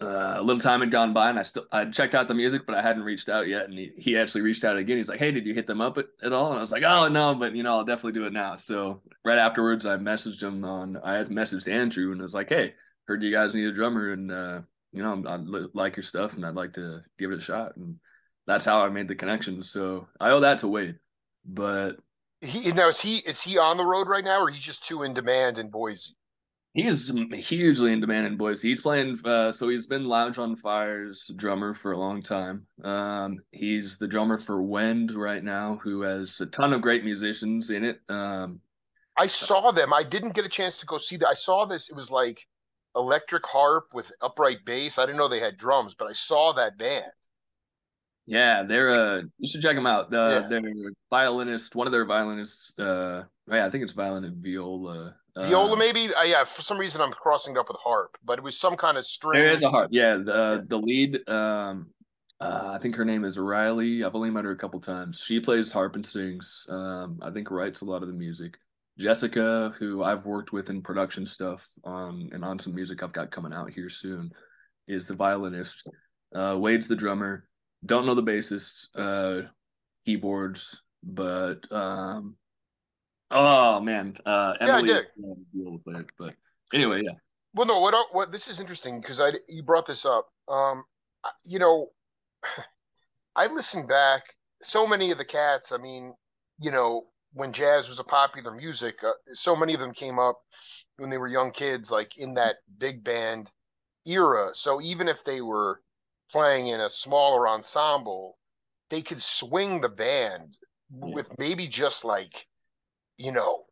uh, 0.00 0.34
a 0.36 0.42
little 0.42 0.60
time 0.60 0.80
had 0.80 0.90
gone 0.90 1.12
by, 1.12 1.28
and 1.28 1.38
I 1.38 1.42
still 1.42 1.66
I 1.70 1.84
checked 1.84 2.14
out 2.14 2.26
the 2.26 2.34
music, 2.34 2.62
but 2.66 2.74
I 2.74 2.80
hadn't 2.80 3.02
reached 3.02 3.28
out 3.28 3.48
yet. 3.48 3.66
And 3.66 3.78
he, 3.78 3.92
he 3.96 4.16
actually 4.16 4.40
reached 4.40 4.64
out 4.64 4.76
again. 4.76 4.96
He's 4.96 5.08
like, 5.08 5.18
"Hey, 5.18 5.30
did 5.30 5.44
you 5.44 5.52
hit 5.52 5.66
them 5.66 5.82
up 5.82 5.98
at, 5.98 6.06
at 6.22 6.32
all?" 6.32 6.50
And 6.50 6.58
I 6.58 6.62
was 6.62 6.72
like, 6.72 6.84
"Oh 6.84 7.08
no, 7.08 7.34
but 7.34 7.54
you 7.54 7.62
know, 7.62 7.76
I'll 7.76 7.84
definitely 7.84 8.12
do 8.12 8.24
it 8.24 8.32
now." 8.32 8.56
So 8.56 9.02
right 9.24 9.38
afterwards, 9.38 9.84
I 9.84 9.96
messaged 9.96 10.42
him 10.42 10.64
on. 10.64 10.96
I 11.04 11.14
had 11.16 11.28
messaged 11.28 11.70
Andrew 11.70 12.12
and 12.12 12.22
was 12.22 12.32
like, 12.32 12.48
"Hey, 12.48 12.74
heard 13.06 13.22
you 13.22 13.30
guys 13.30 13.54
need 13.54 13.66
a 13.66 13.72
drummer, 13.72 14.12
and 14.12 14.32
uh, 14.32 14.60
you 14.92 15.02
know, 15.02 15.22
I 15.26 15.36
like 15.74 15.96
your 15.96 16.04
stuff, 16.04 16.32
and 16.32 16.46
I'd 16.46 16.54
like 16.54 16.72
to 16.74 17.02
give 17.18 17.30
it 17.30 17.38
a 17.38 17.42
shot." 17.42 17.76
And 17.76 17.96
that's 18.46 18.64
how 18.64 18.82
I 18.82 18.88
made 18.88 19.08
the 19.08 19.14
connection. 19.14 19.62
So 19.62 20.08
I 20.18 20.30
owe 20.30 20.40
that 20.40 20.60
to 20.60 20.68
Wade. 20.68 20.98
But 21.44 21.98
he 22.40 22.72
now 22.72 22.88
is 22.88 23.02
he 23.02 23.18
is 23.18 23.42
he 23.42 23.58
on 23.58 23.76
the 23.76 23.86
road 23.86 24.08
right 24.08 24.24
now, 24.24 24.40
or 24.40 24.48
he's 24.48 24.62
just 24.62 24.86
too 24.86 25.02
in 25.02 25.12
demand 25.12 25.58
in 25.58 25.68
Boise? 25.68 26.14
He 26.72 26.86
is 26.86 27.12
hugely 27.32 27.92
in 27.92 28.00
demand 28.00 28.28
in 28.28 28.36
Boise. 28.36 28.68
He's 28.68 28.80
playing, 28.80 29.18
uh, 29.24 29.50
so 29.50 29.68
he's 29.68 29.88
been 29.88 30.04
Lounge 30.04 30.38
on 30.38 30.54
Fire's 30.54 31.28
drummer 31.34 31.74
for 31.74 31.92
a 31.92 31.98
long 31.98 32.22
time. 32.22 32.66
Um, 32.84 33.38
he's 33.50 33.98
the 33.98 34.06
drummer 34.06 34.38
for 34.38 34.62
Wend 34.62 35.10
right 35.10 35.42
now, 35.42 35.80
who 35.82 36.02
has 36.02 36.40
a 36.40 36.46
ton 36.46 36.72
of 36.72 36.80
great 36.80 37.04
musicians 37.04 37.70
in 37.70 37.82
it. 37.82 38.00
Um, 38.08 38.60
I 39.18 39.26
saw 39.26 39.72
them. 39.72 39.92
I 39.92 40.04
didn't 40.04 40.34
get 40.34 40.44
a 40.44 40.48
chance 40.48 40.78
to 40.78 40.86
go 40.86 40.98
see 40.98 41.16
that. 41.16 41.28
I 41.28 41.34
saw 41.34 41.64
this. 41.66 41.90
It 41.90 41.96
was 41.96 42.12
like 42.12 42.46
electric 42.94 43.44
harp 43.46 43.88
with 43.92 44.12
upright 44.22 44.64
bass. 44.64 44.96
I 44.98 45.06
didn't 45.06 45.18
know 45.18 45.28
they 45.28 45.40
had 45.40 45.56
drums, 45.56 45.94
but 45.98 46.08
I 46.08 46.12
saw 46.12 46.52
that 46.52 46.78
band. 46.78 47.10
Yeah, 48.26 48.62
they're 48.62 48.90
uh 48.90 49.22
you 49.38 49.50
should 49.50 49.62
check 49.62 49.74
them 49.74 49.86
out. 49.86 50.14
Uh, 50.14 50.42
yeah. 50.42 50.48
Their 50.48 50.62
violinist, 51.10 51.74
one 51.74 51.88
of 51.88 51.92
their 51.92 52.04
violinists, 52.04 52.78
uh, 52.78 53.24
yeah, 53.50 53.66
I 53.66 53.70
think 53.70 53.82
it's 53.82 53.92
violin 53.92 54.24
and 54.24 54.36
viola. 54.36 55.16
Uh, 55.40 55.48
viola, 55.48 55.76
maybe. 55.76 56.12
Uh, 56.14 56.22
yeah, 56.22 56.44
for 56.44 56.62
some 56.62 56.78
reason 56.78 57.00
I'm 57.00 57.12
crossing 57.12 57.56
it 57.56 57.58
up 57.58 57.68
with 57.68 57.78
harp, 57.78 58.16
but 58.24 58.38
it 58.38 58.42
was 58.42 58.58
some 58.58 58.76
kind 58.76 58.96
of 58.96 59.06
string. 59.06 59.40
There 59.40 59.52
is 59.52 59.62
a 59.62 59.70
harp. 59.70 59.90
Yeah, 59.92 60.16
the 60.16 60.32
yeah. 60.32 60.60
the 60.68 60.76
lead, 60.78 61.28
um, 61.28 61.88
uh, 62.40 62.70
I 62.74 62.78
think 62.78 62.96
her 62.96 63.04
name 63.04 63.24
is 63.24 63.38
Riley. 63.38 64.04
I've 64.04 64.14
only 64.14 64.30
met 64.30 64.44
her 64.44 64.52
a 64.52 64.56
couple 64.56 64.80
times. 64.80 65.22
She 65.24 65.40
plays 65.40 65.72
harp 65.72 65.96
and 65.96 66.06
sings. 66.06 66.66
Um, 66.68 67.18
I 67.22 67.30
think 67.30 67.50
writes 67.50 67.80
a 67.80 67.84
lot 67.84 68.02
of 68.02 68.08
the 68.08 68.14
music. 68.14 68.56
Jessica, 68.98 69.74
who 69.78 70.02
I've 70.02 70.26
worked 70.26 70.52
with 70.52 70.68
in 70.68 70.82
production 70.82 71.24
stuff 71.24 71.66
on 71.84 72.28
and 72.32 72.44
on 72.44 72.58
some 72.58 72.74
music 72.74 73.02
I've 73.02 73.12
got 73.12 73.30
coming 73.30 73.52
out 73.52 73.70
here 73.70 73.88
soon, 73.88 74.30
is 74.88 75.06
the 75.06 75.14
violinist. 75.14 75.82
Uh, 76.34 76.56
Wade's 76.58 76.86
the 76.86 76.96
drummer 76.96 77.48
don't 77.84 78.06
know 78.06 78.14
the 78.14 78.22
bassist, 78.22 78.88
uh, 78.94 79.48
keyboards, 80.04 80.80
but 81.02 81.70
um, 81.72 82.36
oh 83.30 83.80
man, 83.80 84.16
uh, 84.26 84.54
Emily 84.60 84.90
yeah, 84.90 84.96
I 84.96 84.98
did. 85.00 86.08
but 86.18 86.34
anyway, 86.72 87.02
yeah. 87.04 87.12
Well, 87.54 87.66
no, 87.66 87.80
what 87.80 87.94
what 88.12 88.32
this 88.32 88.48
is 88.48 88.60
interesting 88.60 89.00
because 89.00 89.20
I 89.20 89.32
you 89.48 89.62
brought 89.62 89.86
this 89.86 90.04
up. 90.04 90.28
Um, 90.48 90.84
you 91.44 91.58
know, 91.58 91.88
I 93.36 93.46
listened 93.46 93.88
back. 93.88 94.22
So 94.62 94.86
many 94.86 95.10
of 95.10 95.18
the 95.18 95.24
cats. 95.24 95.72
I 95.72 95.78
mean, 95.78 96.14
you 96.58 96.70
know, 96.70 97.06
when 97.32 97.52
jazz 97.52 97.88
was 97.88 97.98
a 97.98 98.04
popular 98.04 98.52
music, 98.52 99.02
uh, 99.04 99.12
so 99.32 99.54
many 99.56 99.74
of 99.74 99.80
them 99.80 99.92
came 99.92 100.18
up 100.18 100.40
when 100.96 101.10
they 101.10 101.18
were 101.18 101.28
young 101.28 101.52
kids, 101.52 101.90
like 101.90 102.18
in 102.18 102.34
that 102.34 102.56
big 102.78 103.04
band 103.04 103.50
era. 104.06 104.50
So 104.52 104.80
even 104.80 105.08
if 105.08 105.24
they 105.24 105.40
were 105.40 105.80
playing 106.30 106.68
in 106.68 106.80
a 106.80 106.88
smaller 106.88 107.48
ensemble, 107.48 108.38
they 108.88 109.02
could 109.02 109.22
swing 109.22 109.80
the 109.80 109.88
band 109.88 110.58
yeah. 110.92 111.14
with 111.14 111.38
maybe 111.38 111.66
just 111.66 112.04
like, 112.04 112.46
you 113.20 113.32
know, 113.32 113.64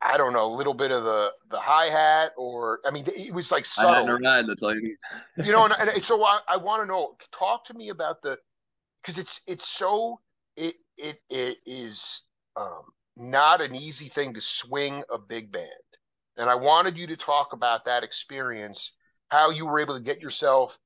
I 0.00 0.16
don't 0.16 0.32
know, 0.32 0.46
a 0.46 0.56
little 0.56 0.74
bit 0.74 0.90
of 0.90 1.04
the 1.04 1.30
the 1.50 1.58
hi 1.58 1.86
hat, 1.90 2.32
or 2.38 2.80
I 2.86 2.90
mean, 2.90 3.04
it 3.06 3.34
was 3.34 3.52
like 3.52 3.66
subtle. 3.66 4.18
Ride, 4.18 4.46
that's 4.48 4.62
all 4.62 4.74
you 4.74 4.82
need. 4.82 4.96
you 5.46 5.52
know, 5.52 5.64
and, 5.64 5.74
and 5.74 6.04
so 6.04 6.24
I, 6.24 6.40
I 6.48 6.56
want 6.56 6.82
to 6.82 6.86
know. 6.86 7.16
Talk 7.30 7.66
to 7.66 7.74
me 7.74 7.90
about 7.90 8.22
the 8.22 8.38
because 9.02 9.18
it's 9.18 9.42
it's 9.46 9.68
so 9.68 10.20
it 10.56 10.76
it 10.96 11.20
it 11.28 11.58
is 11.66 12.22
um, 12.56 12.82
not 13.16 13.60
an 13.60 13.74
easy 13.74 14.08
thing 14.08 14.34
to 14.34 14.40
swing 14.40 15.04
a 15.12 15.18
big 15.18 15.52
band, 15.52 15.68
and 16.38 16.48
I 16.48 16.54
wanted 16.54 16.96
you 16.96 17.06
to 17.08 17.16
talk 17.16 17.52
about 17.52 17.84
that 17.84 18.02
experience, 18.02 18.92
how 19.28 19.50
you 19.50 19.66
were 19.66 19.80
able 19.80 19.96
to 19.96 20.02
get 20.02 20.20
yourself 20.20 20.78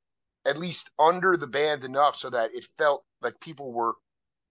at 0.45 0.59
least 0.59 0.91
under 0.99 1.37
the 1.37 1.47
band 1.47 1.85
enough 1.85 2.17
so 2.17 2.29
that 2.29 2.51
it 2.53 2.67
felt 2.77 3.05
like 3.23 3.38
people 3.38 3.73
were 3.73 3.95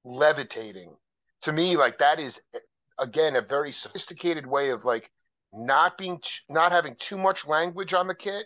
levitating. 0.06 0.96
To 1.42 1.52
me, 1.52 1.76
like 1.76 2.00
that 2.00 2.20
is 2.20 2.40
again 3.02 3.36
a 3.36 3.42
very 3.42 3.72
sophisticated 3.72 4.46
way 4.46 4.70
of 4.70 4.86
like 4.86 5.12
not 5.54 5.98
being 5.98 6.20
t- 6.20 6.40
not 6.50 6.72
having 6.72 6.96
too 6.98 7.18
much 7.18 7.46
language 7.46 7.94
on 7.94 8.08
the 8.08 8.16
kit, 8.16 8.46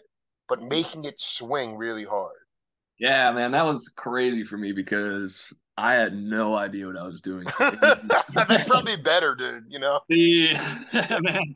but 0.49 0.61
making 0.61 1.03
it 1.05 1.19
swing 1.19 1.75
really 1.77 2.05
hard. 2.05 2.37
Yeah, 2.99 3.31
man, 3.31 3.51
that 3.51 3.65
was 3.65 3.91
crazy 3.95 4.45
for 4.45 4.57
me 4.57 4.71
because 4.71 5.53
I 5.77 5.93
had 5.93 6.15
no 6.15 6.55
idea 6.55 6.87
what 6.87 6.97
I 6.97 7.05
was 7.05 7.21
doing. 7.21 7.45
That's 7.59 8.65
probably 8.65 8.97
better, 8.97 9.35
dude. 9.35 9.65
You 9.69 9.79
know. 9.79 9.99
Yeah, 10.09 10.77
man. 11.21 11.55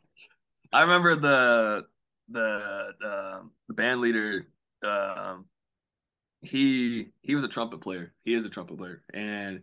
I 0.72 0.82
remember 0.82 1.16
the 1.16 1.86
the 2.28 2.92
uh, 3.04 3.40
the 3.66 3.74
band 3.74 4.00
leader 4.00 4.46
um, 4.84 5.46
he 6.42 7.08
he 7.22 7.34
was 7.34 7.44
a 7.44 7.48
trumpet 7.48 7.80
player. 7.80 8.12
He 8.24 8.34
is 8.34 8.44
a 8.44 8.48
trumpet 8.48 8.78
player, 8.78 9.02
and 9.12 9.62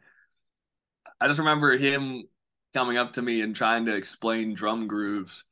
I 1.19 1.27
just 1.27 1.39
remember 1.39 1.77
him 1.77 2.25
coming 2.77 2.97
up 2.97 3.13
to 3.13 3.21
me 3.23 3.41
and 3.41 3.55
trying 3.55 3.85
to 3.87 3.95
explain 3.95 4.53
drum 4.53 4.87
grooves. 4.87 5.43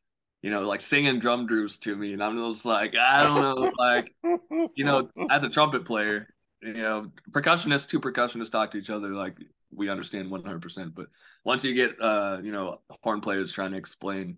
You 0.44 0.52
know, 0.52 0.62
like 0.62 0.82
singing 0.82 1.20
drum 1.20 1.48
grooves 1.48 1.80
to 1.80 1.96
me, 1.96 2.14
and 2.14 2.24
I'm 2.24 2.38
just 2.38 2.66
like, 2.66 2.96
I 2.96 3.24
don't 3.24 3.42
know, 3.42 3.72
like, 3.80 4.14
you 4.76 4.86
know, 4.86 5.10
as 5.32 5.44
a 5.44 5.50
trumpet 5.50 5.86
player, 5.86 6.28
you 6.62 6.74
know, 6.74 7.12
percussionists, 7.32 7.90
two 7.90 8.00
percussionists 8.00 8.52
talk 8.52 8.70
to 8.72 8.78
each 8.78 8.92
other 8.92 9.10
like 9.10 9.38
we 9.74 9.90
understand 9.90 10.30
100. 10.30 10.62
percent 10.62 10.94
But 10.94 11.08
once 11.44 11.64
you 11.64 11.74
get, 11.74 12.00
uh, 12.00 12.42
you 12.44 12.52
know, 12.52 12.82
horn 13.02 13.22
players 13.22 13.52
trying 13.52 13.72
to 13.72 13.78
explain 13.78 14.38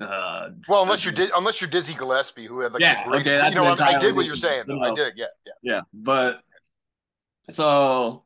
uh, 0.00 0.50
well, 0.68 0.82
unless 0.82 1.04
you're 1.04 1.14
Di- 1.14 1.30
unless 1.34 1.60
you're 1.60 1.70
Dizzy 1.70 1.94
Gillespie, 1.94 2.46
who 2.46 2.60
had 2.60 2.72
like 2.72 2.82
yeah, 2.82 3.04
great, 3.06 3.26
okay, 3.26 3.48
you 3.48 3.54
know, 3.54 3.64
I, 3.64 3.94
I 3.94 3.98
did 3.98 4.14
what 4.14 4.26
you're 4.26 4.36
saying. 4.36 4.64
I 4.82 4.92
did, 4.92 5.14
yeah, 5.16 5.26
yeah, 5.46 5.52
yeah. 5.62 5.80
But 5.94 6.40
so 7.50 8.24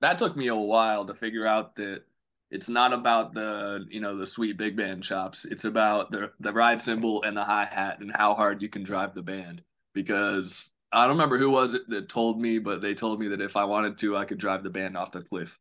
that 0.00 0.18
took 0.18 0.36
me 0.36 0.46
a 0.46 0.56
while 0.56 1.04
to 1.06 1.14
figure 1.14 1.46
out 1.46 1.76
that 1.76 2.04
it's 2.50 2.68
not 2.68 2.92
about 2.92 3.32
the 3.32 3.86
you 3.88 4.00
know 4.00 4.16
the 4.16 4.26
sweet 4.26 4.56
big 4.56 4.76
band 4.76 5.02
chops. 5.02 5.44
It's 5.44 5.64
about 5.64 6.10
the 6.10 6.32
the 6.40 6.52
ride 6.52 6.82
cymbal 6.82 7.22
and 7.22 7.36
the 7.36 7.44
hi 7.44 7.64
hat 7.64 8.00
and 8.00 8.10
how 8.12 8.34
hard 8.34 8.60
you 8.60 8.68
can 8.68 8.82
drive 8.82 9.14
the 9.14 9.22
band. 9.22 9.62
Because 9.94 10.72
I 10.92 11.02
don't 11.02 11.16
remember 11.16 11.38
who 11.38 11.50
was 11.50 11.74
it 11.74 11.88
that 11.88 12.08
told 12.08 12.40
me, 12.40 12.58
but 12.58 12.80
they 12.80 12.94
told 12.94 13.20
me 13.20 13.28
that 13.28 13.40
if 13.40 13.56
I 13.56 13.64
wanted 13.64 13.98
to, 13.98 14.16
I 14.16 14.24
could 14.24 14.38
drive 14.38 14.64
the 14.64 14.70
band 14.70 14.96
off 14.96 15.12
the 15.12 15.22
cliff. 15.22 15.56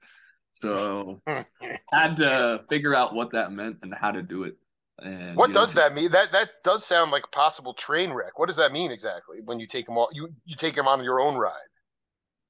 So 0.52 1.22
had 1.92 2.16
to 2.18 2.64
figure 2.70 2.96
out 2.96 3.14
what 3.14 3.32
that 3.32 3.52
meant 3.52 3.78
and 3.84 3.94
how 3.94 4.12
to 4.12 4.24
do 4.24 4.44
it. 4.44 4.58
And, 5.02 5.38
what 5.38 5.54
does 5.54 5.76
know, 5.76 5.82
that 5.82 5.94
mean? 5.94 6.12
That 6.12 6.32
that 6.32 6.50
does 6.64 6.86
sound 6.86 7.12
like 7.12 7.24
a 7.24 7.30
possible 7.30 7.74
train 7.74 8.12
wreck. 8.12 8.38
What 8.40 8.48
does 8.48 8.58
that 8.58 8.72
mean 8.72 8.92
exactly 8.92 9.38
when 9.46 9.60
you 9.60 9.68
take 9.68 9.86
them 9.86 9.98
all? 9.98 10.10
You 10.12 10.30
you 10.46 10.56
take 10.56 10.76
them 10.76 10.88
on 10.88 11.04
your 11.04 11.22
own 11.22 11.38
ride. 11.38 11.54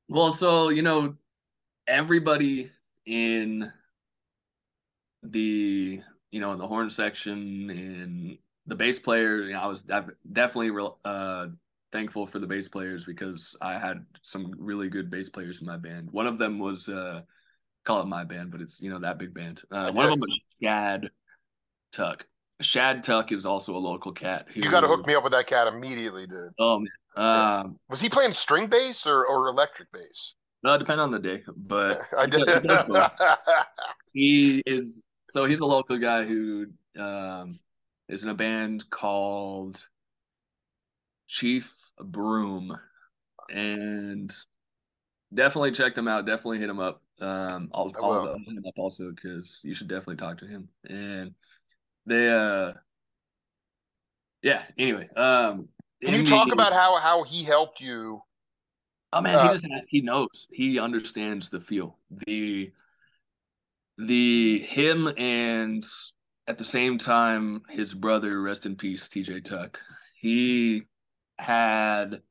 Well, 0.08 0.32
so 0.32 0.70
you 0.70 0.82
know, 0.82 1.16
everybody 1.88 2.72
in 3.06 3.72
the 5.24 6.02
you 6.32 6.40
know 6.40 6.52
in 6.52 6.60
the 6.60 6.68
horn 6.68 6.90
section 6.90 7.70
and 7.70 8.38
the 8.68 8.76
bass 8.76 9.00
player, 9.00 9.44
you 9.44 9.54
know, 9.54 9.60
I 9.60 9.68
was 9.68 9.84
definitely 9.84 10.72
uh, 11.04 11.48
thankful 11.92 12.28
for 12.28 12.40
the 12.40 12.48
bass 12.48 12.68
players 12.68 13.04
because 13.04 13.56
I 13.62 13.74
had 13.78 14.06
some 14.22 14.54
really 14.58 14.90
good 14.90 15.10
bass 15.10 15.30
players 15.30 15.62
in 15.62 15.68
my 15.68 15.78
band. 15.78 16.10
One 16.12 16.28
of 16.28 16.38
them 16.38 16.60
was 16.60 16.88
uh, 16.88 17.22
call 17.86 18.02
it 18.02 18.06
my 18.06 18.24
band, 18.24 18.52
but 18.52 18.62
it's 18.62 18.80
you 18.80 18.90
know 18.90 19.00
that 19.00 19.18
big 19.18 19.34
band. 19.34 19.62
Uh, 19.72 19.92
one 19.92 20.06
of 20.06 20.12
them 20.12 20.20
was 20.20 20.40
Shad 20.62 21.10
Tuck. 21.92 22.26
Shad 22.62 23.04
Tuck 23.04 23.32
is 23.32 23.46
also 23.46 23.76
a 23.76 23.80
local 23.80 24.12
cat. 24.12 24.46
Who, 24.54 24.62
you 24.62 24.72
got 24.72 24.82
to 24.82 24.88
hook 24.88 25.06
me 25.06 25.16
up 25.16 25.24
with 25.24 25.32
that 25.32 25.48
cat 25.48 25.68
immediately, 25.68 26.28
dude. 26.28 26.52
Oh 26.60 26.80
man, 26.80 26.88
yeah. 27.18 27.60
um, 27.62 27.80
was 27.90 28.02
he 28.02 28.10
playing 28.10 28.32
string 28.32 28.68
bass 28.68 29.08
or, 29.08 29.26
or 29.26 29.48
electric 29.48 29.92
bass? 29.92 30.36
No, 30.62 30.78
depend 30.78 31.00
on 31.00 31.12
the 31.12 31.20
day, 31.20 31.42
but 31.56 32.02
I 32.18 32.26
did. 32.28 32.48
he 34.14 34.62
is 34.66 35.06
so 35.30 35.46
he's 35.46 35.60
a 35.60 35.66
local 35.66 35.98
guy 35.98 36.26
who 36.26 36.68
um, 36.98 37.60
is 38.08 38.24
in 38.24 38.30
a 38.30 38.34
band 38.34 38.90
called 38.90 39.84
Chief 41.28 41.74
Broom, 42.02 42.78
and 43.50 44.34
definitely 45.34 45.72
check 45.72 45.96
them 45.96 46.08
out. 46.08 46.26
Definitely 46.26 46.60
hit 46.60 46.70
him 46.70 46.80
up. 46.80 47.02
Um, 47.22 47.70
I'll, 47.74 47.94
I'll 48.02 48.38
hit 48.40 48.58
him 48.58 48.66
up 48.68 48.74
also 48.78 49.12
because 49.12 49.60
you 49.64 49.76
should 49.76 49.88
definitely 49.88 50.16
talk 50.16 50.40
to 50.40 50.48
him. 50.48 50.70
And 50.88 51.34
they, 52.06 52.30
uh, 52.30 52.74
yeah. 54.42 54.64
Anyway, 54.78 55.10
um, 55.16 55.68
can 56.04 56.14
you 56.14 56.26
talk 56.26 56.52
about 56.52 56.74
how 56.74 56.98
how 56.98 57.24
he 57.24 57.44
helped 57.44 57.82
you? 57.82 58.22
Oh 59.12 59.22
man, 59.22 59.36
uh, 59.36 59.48
he 59.48 59.60
just 59.60 59.66
he 59.88 60.02
knows 60.02 60.48
he 60.52 60.80
understands 60.80 61.50
the 61.50 61.60
feel 61.60 61.98
the 62.28 62.72
the 64.00 64.60
him 64.60 65.08
and 65.18 65.86
at 66.48 66.58
the 66.58 66.66
same 66.66 66.98
time 66.98 67.62
his 67.70 67.94
brother 67.94 68.42
rest 68.42 68.66
in 68.66 68.76
peace 68.76 69.08
TJ 69.08 69.46
Tuck 69.46 69.78
he 70.16 70.84
had 71.38 72.22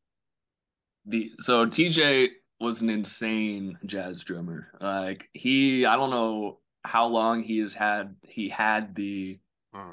the 1.07 1.33
so 1.41 1.67
TJ 1.67 2.29
was 2.61 2.81
an 2.81 2.91
insane 2.91 3.79
jazz 3.87 4.23
drummer. 4.23 4.69
Like 4.81 5.29
he, 5.33 5.87
I 5.87 5.97
don't 5.97 6.11
know 6.11 6.61
how 6.85 7.07
long 7.07 7.43
he 7.43 7.59
has 7.59 7.73
had. 7.73 8.17
He 8.23 8.49
had 8.49 8.95
the 8.95 9.39
hmm. 9.73 9.93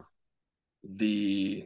the 0.83 1.65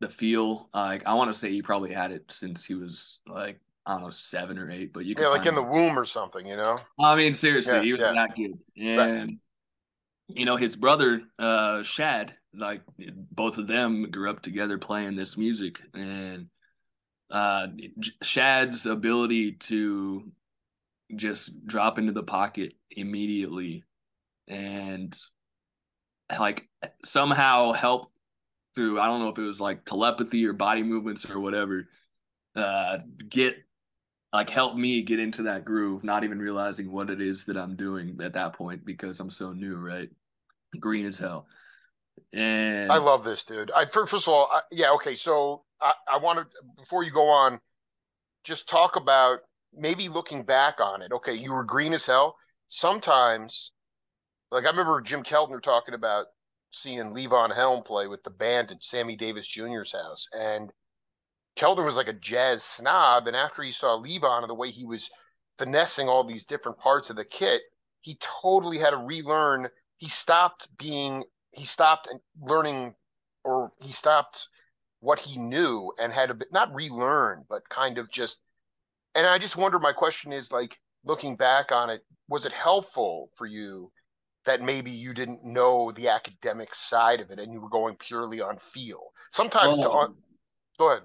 the 0.00 0.08
feel. 0.08 0.68
Like 0.72 1.06
I 1.06 1.14
want 1.14 1.32
to 1.32 1.38
say 1.38 1.50
he 1.50 1.62
probably 1.62 1.92
had 1.92 2.12
it 2.12 2.24
since 2.30 2.64
he 2.64 2.74
was 2.74 3.20
like 3.26 3.60
I 3.88 3.94
don't 3.94 4.02
know 4.02 4.10
seven 4.10 4.58
or 4.58 4.70
eight. 4.70 4.92
But 4.92 5.06
you 5.06 5.14
yeah, 5.18 5.28
like 5.28 5.46
in 5.46 5.54
the 5.54 5.62
womb 5.62 5.98
or 5.98 6.04
something, 6.04 6.46
you 6.46 6.56
know. 6.56 6.78
I 7.00 7.16
mean, 7.16 7.34
seriously, 7.34 7.74
yeah, 7.74 7.82
he 7.82 7.92
was 7.92 8.00
yeah. 8.02 8.12
that 8.12 8.36
good, 8.36 8.58
and 8.76 8.98
right. 8.98 9.30
you 10.28 10.44
know 10.44 10.56
his 10.56 10.76
brother 10.76 11.22
uh 11.38 11.82
Shad, 11.82 12.34
like 12.54 12.82
both 13.32 13.56
of 13.56 13.66
them 13.66 14.10
grew 14.10 14.28
up 14.28 14.42
together 14.42 14.76
playing 14.76 15.16
this 15.16 15.38
music, 15.38 15.76
and 15.94 16.48
uh, 17.30 17.68
Shad's 18.22 18.84
ability 18.84 19.52
to 19.52 20.30
just 21.16 21.66
drop 21.66 21.98
into 21.98 22.12
the 22.12 22.22
pocket 22.22 22.74
immediately 22.90 23.84
and 24.46 25.16
like 26.38 26.68
somehow 27.04 27.72
help 27.72 28.12
through 28.74 29.00
I 29.00 29.06
don't 29.06 29.20
know 29.20 29.28
if 29.28 29.38
it 29.38 29.42
was 29.42 29.60
like 29.60 29.86
telepathy 29.86 30.44
or 30.46 30.52
body 30.52 30.82
movements 30.82 31.28
or 31.28 31.40
whatever 31.40 31.88
uh 32.54 32.98
get 33.28 33.56
like 34.32 34.50
help 34.50 34.76
me 34.76 35.02
get 35.02 35.18
into 35.18 35.42
that 35.44 35.64
groove 35.64 36.04
not 36.04 36.24
even 36.24 36.38
realizing 36.38 36.90
what 36.90 37.10
it 37.10 37.20
is 37.20 37.44
that 37.46 37.56
I'm 37.56 37.76
doing 37.76 38.18
at 38.22 38.34
that 38.34 38.52
point 38.52 38.84
because 38.84 39.20
I'm 39.20 39.30
so 39.30 39.52
new 39.52 39.76
right 39.76 40.10
green 40.78 41.06
as 41.06 41.18
hell 41.18 41.46
and 42.32 42.90
I 42.92 42.98
love 42.98 43.24
this 43.24 43.44
dude 43.44 43.70
I 43.70 43.86
first 43.86 44.12
of 44.12 44.28
all 44.28 44.48
I, 44.52 44.60
yeah 44.70 44.92
okay 44.92 45.14
so 45.14 45.62
I, 45.80 45.92
I 46.12 46.18
want 46.18 46.38
to 46.38 46.46
before 46.76 47.02
you 47.02 47.10
go 47.10 47.28
on, 47.28 47.60
just 48.44 48.68
talk 48.68 48.96
about 48.96 49.40
maybe 49.72 50.08
looking 50.08 50.42
back 50.42 50.80
on 50.80 51.02
it. 51.02 51.12
Okay, 51.12 51.34
you 51.34 51.52
were 51.52 51.64
green 51.64 51.92
as 51.92 52.06
hell. 52.06 52.36
Sometimes, 52.66 53.72
like 54.50 54.64
I 54.64 54.70
remember 54.70 55.00
Jim 55.00 55.22
Keltner 55.22 55.62
talking 55.62 55.94
about 55.94 56.26
seeing 56.70 57.14
Levon 57.14 57.54
Helm 57.54 57.82
play 57.82 58.06
with 58.06 58.22
the 58.24 58.30
band 58.30 58.70
at 58.70 58.84
Sammy 58.84 59.16
Davis 59.16 59.46
Jr.'s 59.46 59.92
house, 59.92 60.28
and 60.32 60.70
Keltner 61.58 61.84
was 61.84 61.96
like 61.96 62.08
a 62.08 62.12
jazz 62.12 62.62
snob. 62.62 63.26
And 63.26 63.36
after 63.36 63.62
he 63.62 63.72
saw 63.72 64.00
Levon 64.00 64.42
and 64.42 64.48
the 64.48 64.54
way 64.54 64.70
he 64.70 64.86
was 64.86 65.10
finessing 65.58 66.08
all 66.08 66.24
these 66.24 66.44
different 66.44 66.78
parts 66.78 67.10
of 67.10 67.16
the 67.16 67.24
kit, 67.24 67.60
he 68.00 68.16
totally 68.20 68.78
had 68.78 68.90
to 68.90 68.96
relearn. 68.96 69.68
He 69.96 70.08
stopped 70.08 70.68
being. 70.78 71.24
He 71.50 71.64
stopped 71.64 72.08
learning, 72.40 72.94
or 73.44 73.72
he 73.80 73.92
stopped 73.92 74.48
what 75.00 75.18
he 75.18 75.38
knew 75.38 75.92
and 75.98 76.12
had 76.12 76.30
a 76.30 76.34
bit 76.34 76.52
not 76.52 76.74
relearn, 76.74 77.44
but 77.48 77.68
kind 77.68 77.98
of 77.98 78.10
just. 78.10 78.40
And 79.14 79.26
I 79.26 79.38
just 79.38 79.56
wonder. 79.56 79.78
My 79.78 79.92
question 79.92 80.32
is 80.32 80.52
like 80.52 80.78
looking 81.04 81.36
back 81.36 81.72
on 81.72 81.90
it, 81.90 82.04
was 82.28 82.46
it 82.46 82.52
helpful 82.52 83.30
for 83.34 83.46
you 83.46 83.90
that 84.44 84.62
maybe 84.62 84.90
you 84.90 85.12
didn't 85.12 85.44
know 85.44 85.90
the 85.92 86.08
academic 86.08 86.74
side 86.74 87.20
of 87.20 87.30
it 87.30 87.38
and 87.38 87.52
you 87.52 87.60
were 87.60 87.68
going 87.68 87.96
purely 87.96 88.40
on 88.40 88.58
feel? 88.58 89.12
Sometimes 89.30 89.78
to 89.78 89.90
on. 89.90 90.14
Go 90.78 90.92
ahead. 90.92 91.02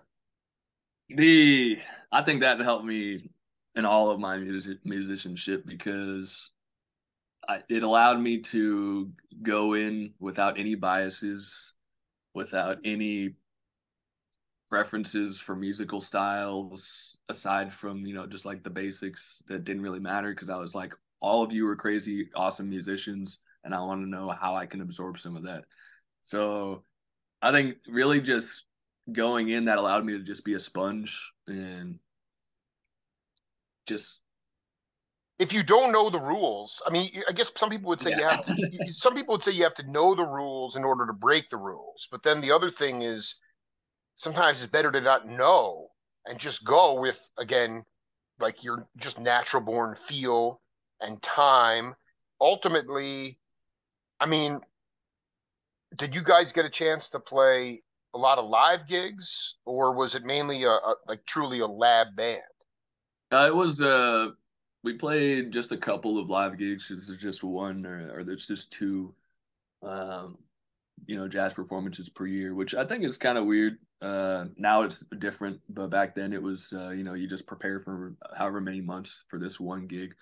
The 1.10 1.80
I 2.12 2.22
think 2.24 2.42
that 2.42 2.60
helped 2.60 2.86
me 2.86 3.30
in 3.76 3.86
all 3.86 4.10
of 4.12 4.20
my 4.20 4.38
music 4.38 4.80
musicianship 4.86 5.66
because 5.66 6.52
I, 7.48 7.62
it 7.70 7.84
allowed 7.84 8.20
me 8.20 8.40
to 8.42 9.12
go 9.42 9.74
in 9.74 10.14
without 10.20 10.60
any 10.60 10.76
biases, 10.76 11.74
without 12.34 12.78
any 12.86 13.36
preferences 14.70 15.40
for 15.40 15.56
musical 15.56 16.02
styles 16.02 17.20
aside 17.30 17.72
from 17.72 18.06
you 18.08 18.16
know 18.16 18.26
just 18.26 18.44
like 18.44 18.64
the 18.64 18.70
basics 18.72 19.44
that 19.48 19.66
didn't 19.66 19.84
really 19.84 20.00
matter 20.00 20.34
because 20.34 20.50
I 20.50 20.58
was 20.58 20.74
like 20.74 20.96
all 21.22 21.44
of 21.44 21.52
you 21.52 21.68
are 21.68 21.76
crazy 21.76 22.30
awesome 22.36 22.70
musicians 22.70 23.40
and 23.64 23.76
I 23.76 23.80
want 23.82 24.02
to 24.02 24.10
know 24.10 24.30
how 24.32 24.56
I 24.56 24.66
can 24.66 24.82
absorb 24.82 25.20
some 25.20 25.36
of 25.38 25.44
that. 25.44 25.66
So 26.24 26.84
I 27.42 27.52
think 27.52 27.76
really 27.88 28.20
just 28.20 28.64
going 29.12 29.50
in 29.50 29.66
that 29.66 29.78
allowed 29.78 30.06
me 30.06 30.14
to 30.14 30.24
just 30.24 30.46
be 30.46 30.54
a 30.54 30.60
sponge 30.60 31.32
and 31.48 32.00
just 33.86 34.20
if 35.40 35.52
you 35.52 35.64
don't 35.64 35.92
know 35.92 36.10
the 36.10 36.22
rules, 36.22 36.82
I 36.86 36.92
mean, 36.92 37.12
I 37.28 37.34
guess 37.34 37.52
some 37.56 37.70
people 37.70 37.90
would 37.90 38.00
say 38.00 38.12
yeah. 38.12 38.18
you 38.18 38.24
have 38.24 38.46
to, 38.46 38.78
some 38.94 39.16
people 39.16 39.34
would 39.34 39.44
say 39.44 39.52
you 39.52 39.64
have 39.64 39.74
to 39.74 39.92
know 39.92 40.16
the 40.16 40.26
rules 40.26 40.76
in 40.76 40.84
order 40.84 41.06
to 41.08 41.14
break 41.14 41.50
the 41.50 41.58
rules. 41.58 42.08
But 42.10 42.24
then 42.24 42.40
the 42.40 42.52
other 42.52 42.70
thing 42.70 43.02
is 43.02 43.36
sometimes 44.16 44.62
it's 44.62 44.72
better 44.72 44.92
to 44.92 45.02
not 45.02 45.28
know 45.28 45.90
and 46.26 46.40
just 46.40 46.64
go 46.64 47.00
with 47.00 47.20
again 47.38 47.84
like 48.40 48.64
your 48.64 48.88
just 48.98 49.20
natural 49.20 49.62
born 49.62 49.96
feel 49.96 50.62
and 51.02 51.22
time 51.22 51.96
ultimately 52.42 53.40
i 54.20 54.26
mean 54.26 54.60
did 55.96 56.16
you 56.16 56.24
guys 56.24 56.52
get 56.52 56.66
a 56.66 56.70
chance 56.70 57.10
to 57.10 57.20
play 57.20 57.83
a 58.14 58.18
lot 58.18 58.38
of 58.38 58.46
live 58.46 58.88
gigs 58.88 59.56
or 59.66 59.94
was 59.94 60.16
it 60.16 60.24
mainly 60.24 60.64
a, 60.64 60.70
a 60.70 60.96
like 61.08 61.26
truly 61.26 61.60
a 61.60 61.68
lab 61.68 62.16
band 62.16 62.42
uh, 63.32 63.46
it 63.48 63.56
was 63.56 63.82
uh 63.82 64.30
we 64.84 64.94
played 64.94 65.52
just 65.52 65.72
a 65.72 65.78
couple 65.78 66.20
of 66.20 66.30
live 66.30 66.58
gigs 66.58 66.90
this 66.90 67.10
is 67.10 67.18
just 67.18 67.44
one 67.44 67.86
or, 67.86 68.20
or 68.20 68.24
there's 68.24 68.48
just 68.48 68.72
two 68.72 69.14
um 69.84 70.38
you 71.06 71.18
know 71.18 71.28
jazz 71.28 71.54
performances 71.54 72.10
per 72.10 72.26
year 72.26 72.54
which 72.54 72.76
i 72.76 72.86
think 72.86 73.04
is 73.04 73.18
kind 73.18 73.38
of 73.38 73.46
weird 73.46 73.78
uh, 74.04 74.48
now 74.58 74.82
it's 74.82 75.00
different, 75.20 75.62
but 75.70 75.90
back 75.90 76.14
then 76.14 76.34
it 76.34 76.44
was, 76.44 76.74
uh, 76.74 76.90
you 76.90 77.06
know, 77.06 77.14
you 77.14 77.26
just 77.26 77.48
prepare 77.48 77.80
for 77.80 78.14
however 78.36 78.60
many 78.60 78.82
months 78.82 79.24
for 79.30 79.40
this 79.40 79.62
one 79.62 79.88
gig. 79.88 80.14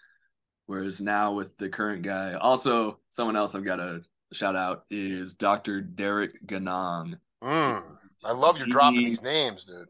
Whereas 0.67 1.01
now 1.01 1.33
with 1.33 1.57
the 1.57 1.67
current 1.67 2.03
guy, 2.03 2.35
also 2.35 2.99
someone 3.09 3.35
else 3.35 3.55
I've 3.55 3.65
got 3.65 3.77
to 3.77 4.01
shout 4.33 4.55
out 4.55 4.85
is 4.91 5.33
Dr. 5.33 5.81
Derek 5.81 6.45
Ganong. 6.45 7.15
Mm, 7.43 7.83
I 8.23 8.31
love 8.31 8.57
you 8.57 8.67
dropping 8.67 9.05
these 9.05 9.21
names, 9.21 9.65
dude. 9.65 9.87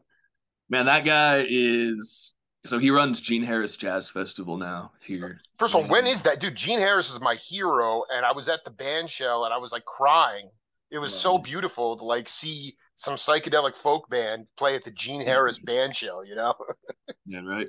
Man, 0.68 0.86
that 0.86 1.04
guy 1.04 1.44
is 1.48 2.34
so 2.66 2.78
he 2.78 2.90
runs 2.90 3.20
Gene 3.20 3.42
Harris 3.42 3.76
Jazz 3.76 4.08
Festival 4.08 4.56
now 4.56 4.92
here. 5.04 5.38
First 5.58 5.74
of 5.74 5.82
all, 5.82 5.88
when 5.88 6.06
is 6.06 6.22
that, 6.22 6.40
dude? 6.40 6.54
Gene 6.54 6.78
Harris 6.78 7.10
is 7.10 7.20
my 7.20 7.34
hero, 7.34 8.04
and 8.12 8.24
I 8.24 8.32
was 8.32 8.48
at 8.48 8.64
the 8.64 8.70
band 8.70 9.10
shell 9.10 9.44
and 9.44 9.52
I 9.52 9.58
was 9.58 9.72
like 9.72 9.84
crying. 9.84 10.48
It 10.90 10.98
was 10.98 11.14
so 11.14 11.38
beautiful 11.38 11.96
to 11.96 12.04
like 12.04 12.28
see 12.28 12.76
some 12.96 13.14
psychedelic 13.14 13.74
folk 13.74 14.08
band 14.10 14.46
play 14.56 14.74
at 14.74 14.84
the 14.84 14.90
Gene 14.90 15.22
Harris 15.22 15.58
band 15.58 15.96
shell, 15.96 16.24
you 16.24 16.34
know? 16.34 16.54
yeah, 17.26 17.40
right. 17.40 17.66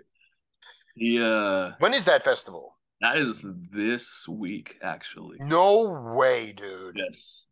He 0.95 1.19
uh 1.21 1.71
When 1.79 1.93
is 1.93 2.05
that 2.05 2.23
festival? 2.23 2.77
That 3.01 3.17
is 3.17 3.45
this 3.73 4.27
week 4.27 4.75
actually. 4.83 5.37
No 5.39 6.13
way, 6.15 6.51
dude. 6.51 6.95
Yes. 6.95 7.45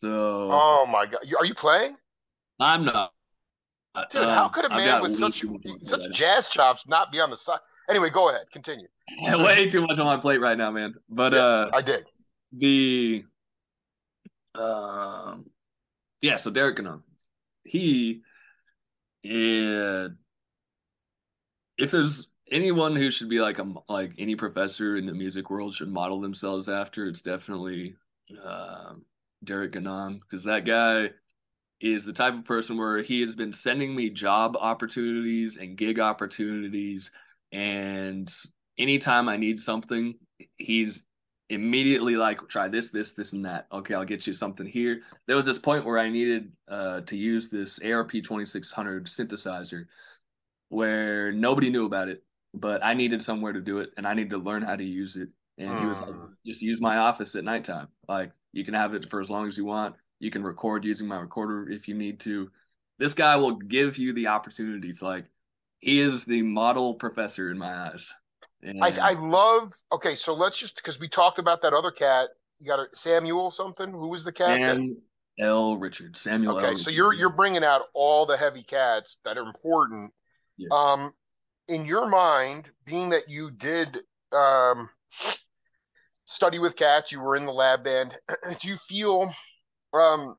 So 0.00 0.50
Oh 0.52 0.86
my 0.90 1.06
god. 1.06 1.20
Are 1.38 1.44
you 1.44 1.54
playing? 1.54 1.96
I'm 2.60 2.84
not. 2.84 3.12
Dude, 4.10 4.22
um, 4.22 4.28
how 4.28 4.48
could 4.48 4.64
a 4.64 4.68
man 4.68 5.02
with 5.02 5.14
such 5.14 5.44
such 5.82 6.12
jazz 6.12 6.48
chops 6.48 6.86
not 6.86 7.10
be 7.10 7.20
on 7.20 7.30
the 7.30 7.36
side? 7.36 7.58
Anyway, 7.88 8.10
go 8.10 8.28
ahead. 8.28 8.46
Continue. 8.52 8.86
way 9.22 9.68
too 9.68 9.80
much 9.86 9.98
on 9.98 10.06
my 10.06 10.16
plate 10.16 10.40
right 10.40 10.56
now, 10.56 10.70
man. 10.70 10.94
But 11.08 11.32
yeah, 11.32 11.38
uh 11.38 11.70
I 11.72 11.82
did. 11.82 12.04
The 12.52 13.24
um 14.54 15.46
yeah, 16.20 16.36
so 16.36 16.50
Derek 16.50 16.76
Ganong 16.76 17.02
he 17.68 18.22
and 19.24 20.16
if 21.76 21.90
there's 21.90 22.26
anyone 22.50 22.96
who 22.96 23.10
should 23.10 23.28
be 23.28 23.40
like 23.40 23.58
a 23.58 23.72
like 23.88 24.12
any 24.18 24.34
professor 24.34 24.96
in 24.96 25.06
the 25.06 25.14
music 25.14 25.50
world 25.50 25.74
should 25.74 25.88
model 25.88 26.20
themselves 26.20 26.68
after, 26.68 27.06
it's 27.06 27.22
definitely 27.22 27.94
uh, 28.44 28.94
Derek 29.44 29.72
Ganong 29.72 30.20
because 30.20 30.44
that 30.44 30.64
guy 30.64 31.10
is 31.80 32.04
the 32.04 32.12
type 32.12 32.34
of 32.34 32.44
person 32.44 32.76
where 32.76 33.02
he 33.02 33.20
has 33.20 33.36
been 33.36 33.52
sending 33.52 33.94
me 33.94 34.10
job 34.10 34.56
opportunities 34.56 35.56
and 35.56 35.76
gig 35.76 36.00
opportunities, 36.00 37.10
and 37.52 38.32
anytime 38.78 39.28
I 39.28 39.36
need 39.36 39.60
something, 39.60 40.14
he's 40.56 41.02
immediately 41.50 42.16
like 42.16 42.46
try 42.48 42.68
this 42.68 42.90
this 42.90 43.14
this 43.14 43.32
and 43.32 43.46
that 43.46 43.66
okay 43.72 43.94
i'll 43.94 44.04
get 44.04 44.26
you 44.26 44.34
something 44.34 44.66
here 44.66 45.00
there 45.26 45.34
was 45.34 45.46
this 45.46 45.58
point 45.58 45.82
where 45.82 45.98
i 45.98 46.06
needed 46.06 46.52
uh, 46.70 47.00
to 47.00 47.16
use 47.16 47.48
this 47.48 47.80
arp 47.82 48.12
2600 48.12 49.06
synthesizer 49.06 49.86
where 50.68 51.32
nobody 51.32 51.70
knew 51.70 51.86
about 51.86 52.08
it, 52.08 52.22
but 52.54 52.84
I 52.84 52.94
needed 52.94 53.22
somewhere 53.22 53.52
to 53.52 53.60
do 53.60 53.78
it 53.78 53.90
and 53.96 54.06
I 54.06 54.14
needed 54.14 54.30
to 54.30 54.38
learn 54.38 54.62
how 54.62 54.76
to 54.76 54.84
use 54.84 55.16
it. 55.16 55.28
And 55.58 55.70
mm. 55.70 55.80
he 55.80 55.86
was 55.86 55.98
like, 55.98 56.10
hmm. 56.10 56.26
just 56.46 56.62
use 56.62 56.80
my 56.80 56.98
office 56.98 57.34
at 57.34 57.44
nighttime. 57.44 57.88
Like 58.08 58.30
you 58.52 58.64
can 58.64 58.74
have 58.74 58.94
it 58.94 59.10
for 59.10 59.20
as 59.20 59.28
long 59.28 59.48
as 59.48 59.56
you 59.56 59.64
want. 59.64 59.96
You 60.20 60.30
can 60.30 60.42
record 60.42 60.84
using 60.84 61.06
my 61.06 61.18
recorder 61.18 61.68
if 61.68 61.88
you 61.88 61.94
need 61.94 62.20
to. 62.20 62.50
This 62.98 63.14
guy 63.14 63.36
will 63.36 63.56
give 63.56 63.98
you 63.98 64.12
the 64.12 64.28
opportunities. 64.28 65.02
Like 65.02 65.26
he 65.80 66.00
is 66.00 66.24
the 66.24 66.42
model 66.42 66.94
professor 66.94 67.50
in 67.50 67.58
my 67.58 67.88
eyes. 67.88 68.06
And 68.62 68.82
I, 68.82 69.10
I 69.10 69.12
love. 69.12 69.72
Okay, 69.92 70.14
so 70.14 70.34
let's 70.34 70.58
just 70.58 70.76
because 70.76 70.98
we 70.98 71.08
talked 71.08 71.38
about 71.38 71.62
that 71.62 71.72
other 71.72 71.92
cat. 71.92 72.30
You 72.58 72.66
got 72.66 72.80
a 72.80 72.86
Samuel 72.92 73.50
something. 73.50 73.90
Who 73.90 74.08
was 74.08 74.24
the 74.24 74.32
cat? 74.32 74.58
Sam 74.58 74.96
that, 75.38 75.44
L. 75.44 75.76
Richard. 75.76 76.16
Samuel. 76.16 76.56
Okay, 76.56 76.68
L. 76.68 76.76
so 76.76 76.90
you're 76.90 77.12
you're 77.12 77.30
bringing 77.30 77.62
out 77.62 77.82
all 77.94 78.26
the 78.26 78.36
heavy 78.36 78.64
cats 78.64 79.18
that 79.24 79.38
are 79.38 79.46
important. 79.46 80.12
Yeah. 80.56 80.68
Um, 80.72 81.12
in 81.68 81.84
your 81.84 82.08
mind, 82.08 82.68
being 82.84 83.10
that 83.10 83.28
you 83.28 83.52
did 83.52 83.98
um 84.32 84.90
study 86.28 86.58
with 86.58 86.76
cats, 86.76 87.10
you 87.10 87.20
were 87.20 87.36
in 87.36 87.46
the 87.46 87.52
lab 87.52 87.82
band. 87.82 88.14
Do 88.60 88.68
you 88.68 88.76
feel 88.76 89.32
um 89.92 90.36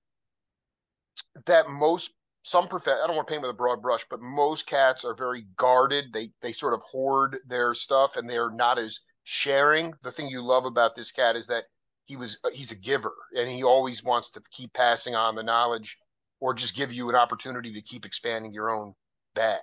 that 1.45 1.67
most 1.67 2.13
some 2.43 2.67
prof 2.67 2.87
I 2.87 3.05
don't 3.07 3.15
want 3.15 3.27
to 3.27 3.31
paint 3.31 3.41
with 3.41 3.51
a 3.51 3.55
broad 3.55 3.81
brush, 3.81 4.05
but 4.09 4.21
most 4.21 4.67
cats 4.67 5.03
are 5.03 5.15
very 5.15 5.45
guarded. 5.57 6.13
They 6.13 6.31
they 6.41 6.53
sort 6.53 6.73
of 6.73 6.81
hoard 6.81 7.39
their 7.47 7.73
stuff 7.73 8.15
and 8.15 8.29
they're 8.29 8.51
not 8.51 8.77
as 8.77 8.99
sharing. 9.23 9.93
The 10.03 10.11
thing 10.11 10.29
you 10.29 10.41
love 10.41 10.65
about 10.65 10.95
this 10.95 11.11
cat 11.11 11.35
is 11.35 11.47
that 11.47 11.65
he 12.05 12.15
was 12.15 12.39
he's 12.53 12.71
a 12.71 12.77
giver 12.77 13.13
and 13.35 13.49
he 13.49 13.63
always 13.63 14.03
wants 14.03 14.31
to 14.31 14.41
keep 14.51 14.73
passing 14.73 15.15
on 15.15 15.35
the 15.35 15.43
knowledge 15.43 15.97
or 16.39 16.53
just 16.53 16.75
give 16.75 16.93
you 16.93 17.09
an 17.09 17.15
opportunity 17.15 17.73
to 17.73 17.81
keep 17.81 18.05
expanding 18.05 18.53
your 18.53 18.69
own 18.69 18.93
bag. 19.35 19.59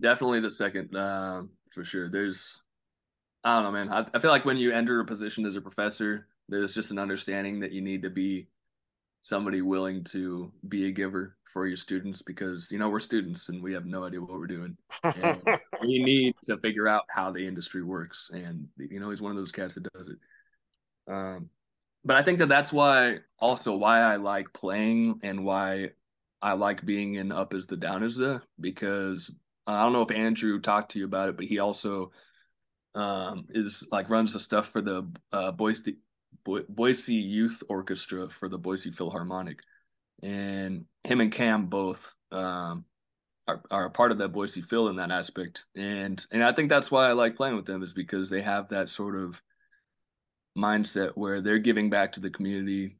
Definitely 0.00 0.40
the 0.40 0.50
second, 0.50 0.96
uh, 0.96 1.42
for 1.70 1.84
sure. 1.84 2.08
There's, 2.08 2.60
I 3.44 3.54
don't 3.54 3.64
know, 3.64 3.72
man. 3.72 3.92
I, 3.92 4.06
I 4.14 4.20
feel 4.20 4.30
like 4.30 4.44
when 4.44 4.56
you 4.56 4.72
enter 4.72 5.00
a 5.00 5.04
position 5.04 5.46
as 5.46 5.56
a 5.56 5.60
professor, 5.60 6.26
there's 6.48 6.74
just 6.74 6.90
an 6.90 6.98
understanding 6.98 7.60
that 7.60 7.72
you 7.72 7.80
need 7.80 8.02
to 8.02 8.10
be 8.10 8.48
somebody 9.22 9.62
willing 9.62 10.02
to 10.04 10.50
be 10.68 10.86
a 10.86 10.90
giver 10.90 11.36
for 11.44 11.66
your 11.66 11.76
students 11.76 12.22
because 12.22 12.70
you 12.70 12.78
know 12.78 12.88
we're 12.88 13.00
students 13.00 13.48
and 13.48 13.62
we 13.62 13.72
have 13.72 13.84
no 13.84 14.04
idea 14.04 14.20
what 14.20 14.32
we're 14.32 14.46
doing. 14.46 14.76
And 15.02 15.42
we 15.82 16.02
need 16.02 16.34
to 16.46 16.58
figure 16.58 16.88
out 16.88 17.04
how 17.08 17.30
the 17.30 17.46
industry 17.46 17.82
works. 17.82 18.30
And 18.32 18.68
you 18.76 19.00
know 19.00 19.10
he's 19.10 19.22
one 19.22 19.30
of 19.30 19.36
those 19.36 19.52
cats 19.52 19.74
that 19.74 19.92
does 19.94 20.08
it. 20.08 20.18
Um, 21.12 21.50
but 22.04 22.16
i 22.16 22.22
think 22.22 22.38
that 22.38 22.48
that's 22.48 22.72
why 22.72 23.18
also 23.38 23.74
why 23.74 24.00
i 24.00 24.16
like 24.16 24.52
playing 24.52 25.18
and 25.22 25.44
why 25.44 25.90
i 26.42 26.52
like 26.52 26.84
being 26.84 27.14
in 27.14 27.32
up 27.32 27.54
is 27.54 27.66
the 27.66 27.76
down 27.76 28.02
is 28.02 28.16
the 28.16 28.40
because 28.60 29.30
i 29.66 29.82
don't 29.82 29.92
know 29.92 30.02
if 30.02 30.10
andrew 30.10 30.60
talked 30.60 30.92
to 30.92 30.98
you 30.98 31.04
about 31.04 31.28
it 31.28 31.36
but 31.36 31.46
he 31.46 31.58
also 31.58 32.10
um, 32.94 33.46
is 33.50 33.86
like 33.90 34.10
runs 34.10 34.32
the 34.32 34.40
stuff 34.40 34.68
for 34.68 34.80
the 34.80 35.08
uh, 35.32 35.52
Boise 35.52 35.98
Bo- 36.44 36.64
Boise 36.68 37.14
Youth 37.14 37.62
Orchestra 37.68 38.28
for 38.28 38.48
the 38.48 38.58
Boise 38.58 38.90
Philharmonic, 38.90 39.60
and 40.22 40.84
him 41.04 41.20
and 41.20 41.32
Cam 41.32 41.66
both 41.66 42.14
um, 42.32 42.84
are 43.46 43.62
are 43.70 43.86
a 43.86 43.90
part 43.90 44.12
of 44.12 44.18
that 44.18 44.32
Boise 44.32 44.62
Phil 44.62 44.88
in 44.88 44.96
that 44.96 45.10
aspect, 45.10 45.64
and 45.76 46.24
and 46.30 46.42
I 46.42 46.52
think 46.52 46.68
that's 46.68 46.90
why 46.90 47.08
I 47.08 47.12
like 47.12 47.36
playing 47.36 47.56
with 47.56 47.66
them 47.66 47.82
is 47.82 47.92
because 47.92 48.30
they 48.30 48.42
have 48.42 48.68
that 48.70 48.88
sort 48.88 49.16
of 49.16 49.40
mindset 50.56 51.12
where 51.14 51.40
they're 51.40 51.58
giving 51.58 51.90
back 51.90 52.12
to 52.12 52.20
the 52.20 52.30
community 52.30 52.96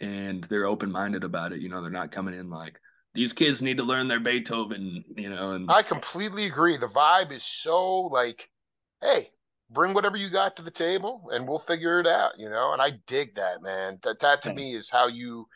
and 0.00 0.44
they're 0.44 0.66
open 0.66 0.90
minded 0.90 1.24
about 1.24 1.52
it. 1.52 1.60
You 1.60 1.68
know, 1.68 1.82
they're 1.82 1.90
not 1.90 2.12
coming 2.12 2.34
in 2.34 2.50
like 2.50 2.80
these 3.14 3.32
kids 3.32 3.62
need 3.62 3.78
to 3.78 3.84
learn 3.84 4.08
their 4.08 4.20
Beethoven. 4.20 5.04
You 5.16 5.30
know, 5.30 5.52
and 5.52 5.70
I 5.70 5.82
completely 5.82 6.46
agree. 6.46 6.76
The 6.76 6.86
vibe 6.86 7.32
is 7.32 7.42
so 7.42 8.02
like, 8.02 8.50
hey, 9.00 9.30
bring 9.70 9.94
whatever 9.94 10.16
you 10.16 10.30
got 10.30 10.56
to 10.56 10.62
the 10.62 10.70
table 10.70 11.28
and 11.32 11.46
we'll 11.46 11.58
figure 11.58 12.00
it 12.00 12.06
out, 12.06 12.38
you 12.38 12.48
know? 12.48 12.72
And 12.72 12.80
I 12.80 12.92
dig 13.06 13.34
that, 13.36 13.62
man. 13.62 13.98
That 14.02 14.20
that 14.20 14.42
to 14.42 14.52
me 14.52 14.74
is 14.74 14.90
how 14.90 15.08
you 15.08 15.46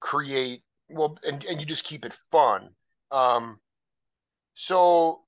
create 0.00 0.62
well 0.90 1.18
and, 1.24 1.42
and 1.44 1.60
you 1.60 1.66
just 1.66 1.84
keep 1.84 2.04
it 2.04 2.12
fun. 2.30 2.70
Um 3.10 3.58
so 4.54 5.20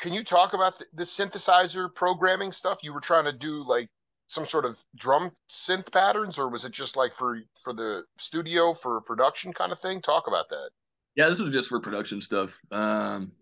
can 0.00 0.14
you 0.14 0.24
talk 0.24 0.54
about 0.54 0.78
the, 0.78 0.86
the 0.94 1.02
synthesizer 1.02 1.94
programming 1.94 2.52
stuff? 2.52 2.78
You 2.82 2.94
were 2.94 3.00
trying 3.00 3.26
to 3.26 3.32
do 3.32 3.62
like 3.66 3.90
some 4.28 4.46
sort 4.46 4.64
of 4.64 4.78
drum 4.96 5.30
synth 5.50 5.92
patterns 5.92 6.38
or 6.38 6.48
was 6.48 6.64
it 6.64 6.72
just 6.72 6.96
like 6.96 7.14
for 7.14 7.40
for 7.62 7.74
the 7.74 8.04
studio 8.18 8.72
for 8.72 9.00
production 9.02 9.52
kind 9.52 9.72
of 9.72 9.78
thing? 9.78 10.00
Talk 10.00 10.26
about 10.26 10.48
that. 10.48 10.70
Yeah, 11.16 11.28
this 11.28 11.38
was 11.38 11.52
just 11.52 11.68
for 11.68 11.80
production 11.80 12.22
stuff. 12.22 12.58
Um 12.70 13.32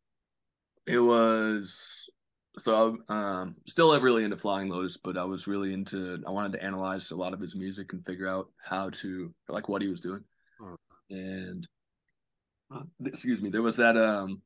it 0.87 0.99
was 0.99 2.08
so 2.59 2.99
I'm 3.09 3.17
um 3.17 3.57
still 3.67 3.99
really 4.01 4.25
into 4.25 4.37
flying 4.37 4.69
lotus 4.69 4.97
but 4.97 5.17
i 5.17 5.25
was 5.25 5.47
really 5.47 5.73
into 5.73 6.23
i 6.27 6.31
wanted 6.31 6.53
to 6.53 6.63
analyze 6.63 7.11
a 7.11 7.17
lot 7.17 7.33
of 7.33 7.41
his 7.41 7.55
music 7.55 7.93
and 7.93 8.05
figure 8.05 8.29
out 8.29 8.51
how 8.63 8.91
to 8.91 9.33
like 9.49 9.69
what 9.69 9.83
he 9.83 9.89
was 9.89 10.01
doing. 10.01 10.25
And 11.11 11.67
excuse 13.05 13.41
me 13.41 13.51
there 13.51 13.63
was 13.63 13.77
that 13.77 13.97
um 13.97 14.43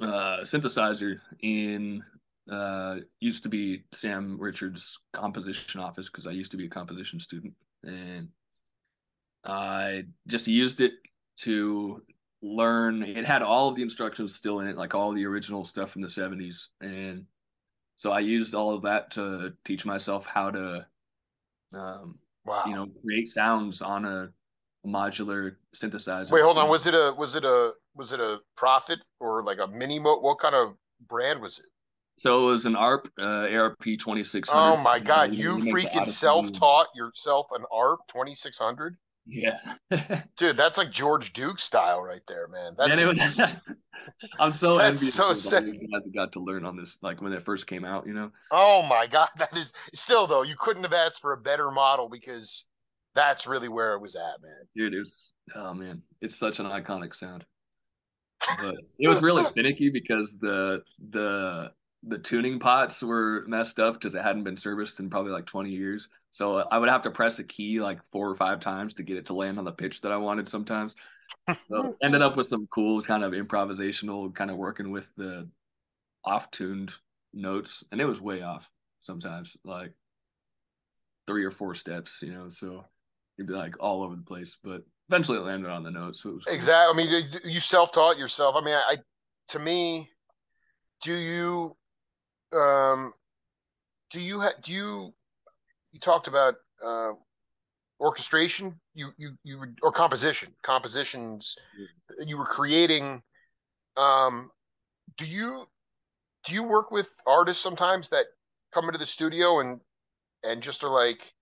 uh 0.00 0.38
synthesizer 0.40 1.20
in 1.40 2.02
uh 2.50 2.96
used 3.20 3.44
to 3.44 3.48
be 3.48 3.84
sam 3.92 4.36
richards 4.40 4.98
composition 5.12 5.80
office 5.80 6.10
because 6.10 6.26
i 6.26 6.30
used 6.30 6.50
to 6.50 6.56
be 6.56 6.66
a 6.66 6.70
composition 6.70 7.20
student. 7.20 7.54
And 7.84 8.28
i 9.44 10.04
just 10.26 10.48
used 10.48 10.80
it 10.80 10.94
to 11.36 12.02
learn. 12.44 13.02
It 13.02 13.24
had 13.24 13.42
all 13.42 13.68
of 13.68 13.76
the 13.76 13.82
instructions 13.82 14.34
still 14.34 14.60
in 14.60 14.68
it, 14.68 14.76
like 14.76 14.94
all 14.94 15.12
the 15.12 15.24
original 15.24 15.64
stuff 15.64 15.90
from 15.90 16.02
the 16.02 16.08
70s. 16.08 16.66
And 16.80 17.24
so 17.96 18.12
I 18.12 18.20
used 18.20 18.54
all 18.54 18.74
of 18.74 18.82
that 18.82 19.10
to 19.12 19.54
teach 19.64 19.86
myself 19.86 20.26
how 20.26 20.50
to, 20.50 20.86
um, 21.72 22.18
wow. 22.44 22.64
you 22.66 22.74
know, 22.74 22.86
create 23.02 23.28
sounds 23.28 23.80
on 23.80 24.04
a 24.04 24.28
modular 24.86 25.56
synthesizer. 25.74 26.30
Wait, 26.30 26.42
hold 26.42 26.58
on. 26.58 26.68
Was 26.68 26.86
it 26.86 26.94
a 26.94 27.14
was 27.16 27.34
it 27.34 27.44
a 27.44 27.72
was 27.94 28.12
it 28.12 28.20
a 28.20 28.38
Prophet 28.56 28.98
or 29.20 29.42
like 29.42 29.58
a 29.58 29.66
Minimoog? 29.66 30.22
What 30.22 30.38
kind 30.38 30.54
of 30.54 30.74
brand 31.08 31.40
was 31.40 31.58
it? 31.58 31.66
So 32.18 32.48
it 32.48 32.52
was 32.52 32.66
an 32.66 32.76
ARP, 32.76 33.08
uh, 33.18 33.48
ARP 33.50 33.82
2600. 33.82 34.56
Oh 34.56 34.76
my 34.76 35.00
God. 35.00 35.34
You 35.34 35.56
freaking 35.56 36.06
self 36.06 36.52
taught 36.52 36.86
yourself 36.94 37.48
an 37.52 37.64
ARP 37.72 38.00
2600? 38.08 38.96
Yeah. 39.26 39.58
Dude, 40.36 40.56
that's 40.56 40.78
like 40.78 40.90
George 40.90 41.32
Duke 41.32 41.58
style 41.58 42.02
right 42.02 42.22
there, 42.28 42.48
man. 42.48 42.74
That's 42.76 43.00
was, 43.02 43.40
I'm 44.38 44.52
so 44.52 44.76
that's 44.76 45.00
envious 45.00 45.14
so 45.14 45.32
sick. 45.34 45.64
I 45.64 46.08
got 46.14 46.32
to 46.32 46.40
learn 46.40 46.64
on 46.64 46.76
this 46.76 46.98
like 47.02 47.22
when 47.22 47.32
it 47.32 47.44
first 47.44 47.66
came 47.66 47.84
out, 47.84 48.06
you 48.06 48.14
know. 48.14 48.30
Oh 48.50 48.82
my 48.82 49.06
god, 49.06 49.28
that 49.38 49.56
is 49.56 49.72
still 49.94 50.26
though, 50.26 50.42
you 50.42 50.54
couldn't 50.58 50.82
have 50.82 50.92
asked 50.92 51.20
for 51.20 51.32
a 51.32 51.38
better 51.38 51.70
model 51.70 52.08
because 52.08 52.66
that's 53.14 53.46
really 53.46 53.68
where 53.68 53.94
it 53.94 54.00
was 54.00 54.16
at, 54.16 54.42
man. 54.42 54.66
Dude, 54.76 54.94
it 54.94 54.98
was 54.98 55.32
oh 55.54 55.72
man, 55.72 56.02
it's 56.20 56.36
such 56.36 56.58
an 56.58 56.66
iconic 56.66 57.14
sound. 57.14 57.44
But 58.60 58.74
it 58.98 59.08
was 59.08 59.22
really 59.22 59.44
finicky 59.54 59.88
because 59.88 60.36
the 60.38 60.82
the 61.10 61.70
the 62.06 62.18
tuning 62.18 62.58
pots 62.58 63.02
were 63.02 63.44
messed 63.46 63.78
up 63.78 63.94
because 63.94 64.14
it 64.14 64.22
hadn't 64.22 64.44
been 64.44 64.56
serviced 64.56 65.00
in 65.00 65.08
probably 65.08 65.32
like 65.32 65.46
20 65.46 65.70
years. 65.70 66.08
So 66.30 66.56
uh, 66.56 66.64
I 66.70 66.78
would 66.78 66.88
have 66.88 67.02
to 67.02 67.10
press 67.10 67.38
a 67.38 67.44
key 67.44 67.80
like 67.80 68.00
four 68.12 68.28
or 68.28 68.36
five 68.36 68.60
times 68.60 68.94
to 68.94 69.02
get 69.02 69.16
it 69.16 69.26
to 69.26 69.34
land 69.34 69.58
on 69.58 69.64
the 69.64 69.72
pitch 69.72 70.00
that 70.02 70.12
I 70.12 70.16
wanted 70.16 70.48
sometimes. 70.48 70.94
So 71.68 71.96
ended 72.02 72.22
up 72.22 72.36
with 72.36 72.46
some 72.46 72.66
cool 72.66 73.02
kind 73.02 73.24
of 73.24 73.32
improvisational 73.32 74.34
kind 74.34 74.50
of 74.50 74.56
working 74.56 74.90
with 74.90 75.10
the 75.16 75.48
off 76.24 76.50
tuned 76.50 76.92
notes. 77.32 77.84
And 77.90 78.00
it 78.00 78.06
was 78.06 78.20
way 78.20 78.42
off 78.42 78.68
sometimes, 79.00 79.56
like 79.64 79.92
three 81.26 81.44
or 81.44 81.50
four 81.50 81.74
steps, 81.74 82.18
you 82.20 82.32
know, 82.32 82.48
so 82.50 82.84
you'd 83.38 83.48
be 83.48 83.54
like 83.54 83.76
all 83.80 84.02
over 84.02 84.14
the 84.14 84.22
place, 84.22 84.58
but 84.62 84.82
eventually 85.08 85.38
it 85.38 85.42
landed 85.42 85.70
on 85.70 85.82
the 85.82 85.90
notes. 85.90 86.22
So 86.22 86.30
it 86.30 86.34
was 86.34 86.44
cool. 86.44 86.54
exactly. 86.54 87.02
I 87.02 87.06
mean, 87.06 87.24
you 87.44 87.60
self 87.60 87.92
taught 87.92 88.18
yourself. 88.18 88.56
I 88.56 88.64
mean, 88.64 88.74
I, 88.74 88.96
to 89.48 89.58
me, 89.58 90.10
do 91.02 91.14
you, 91.14 91.76
um, 92.54 93.12
do 94.10 94.20
you, 94.20 94.40
ha- 94.40 94.54
do 94.62 94.72
you, 94.72 95.14
you 95.92 96.00
talked 96.00 96.28
about 96.28 96.54
uh, 96.84 97.12
orchestration. 98.00 98.78
You 98.94 99.10
you 99.16 99.32
you 99.42 99.58
were, 99.58 99.74
or 99.82 99.92
composition, 99.92 100.52
compositions. 100.62 101.56
Mm-hmm. 101.78 102.28
You 102.28 102.38
were 102.38 102.44
creating. 102.44 103.22
Um, 103.96 104.50
do 105.16 105.26
you 105.26 105.66
do 106.46 106.54
you 106.54 106.62
work 106.62 106.90
with 106.90 107.08
artists 107.26 107.62
sometimes 107.62 108.10
that 108.10 108.26
come 108.72 108.86
into 108.86 108.98
the 108.98 109.06
studio 109.06 109.60
and 109.60 109.80
and 110.42 110.62
just 110.62 110.84
are 110.84 110.90
like, 110.90 111.32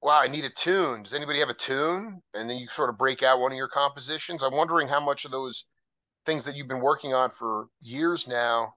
wow, 0.00 0.20
I 0.20 0.28
need 0.28 0.44
a 0.44 0.50
tune. 0.50 1.02
Does 1.02 1.14
anybody 1.14 1.40
have 1.40 1.50
a 1.50 1.54
tune? 1.54 2.22
And 2.34 2.48
then 2.48 2.56
you 2.56 2.68
sort 2.68 2.88
of 2.88 2.98
break 2.98 3.22
out 3.22 3.40
one 3.40 3.52
of 3.52 3.58
your 3.58 3.68
compositions. 3.68 4.42
I'm 4.42 4.56
wondering 4.56 4.88
how 4.88 5.00
much 5.00 5.24
of 5.24 5.30
those 5.30 5.66
things 6.24 6.44
that 6.44 6.56
you've 6.56 6.68
been 6.68 6.80
working 6.80 7.12
on 7.12 7.30
for 7.30 7.66
years 7.82 8.26
now 8.26 8.74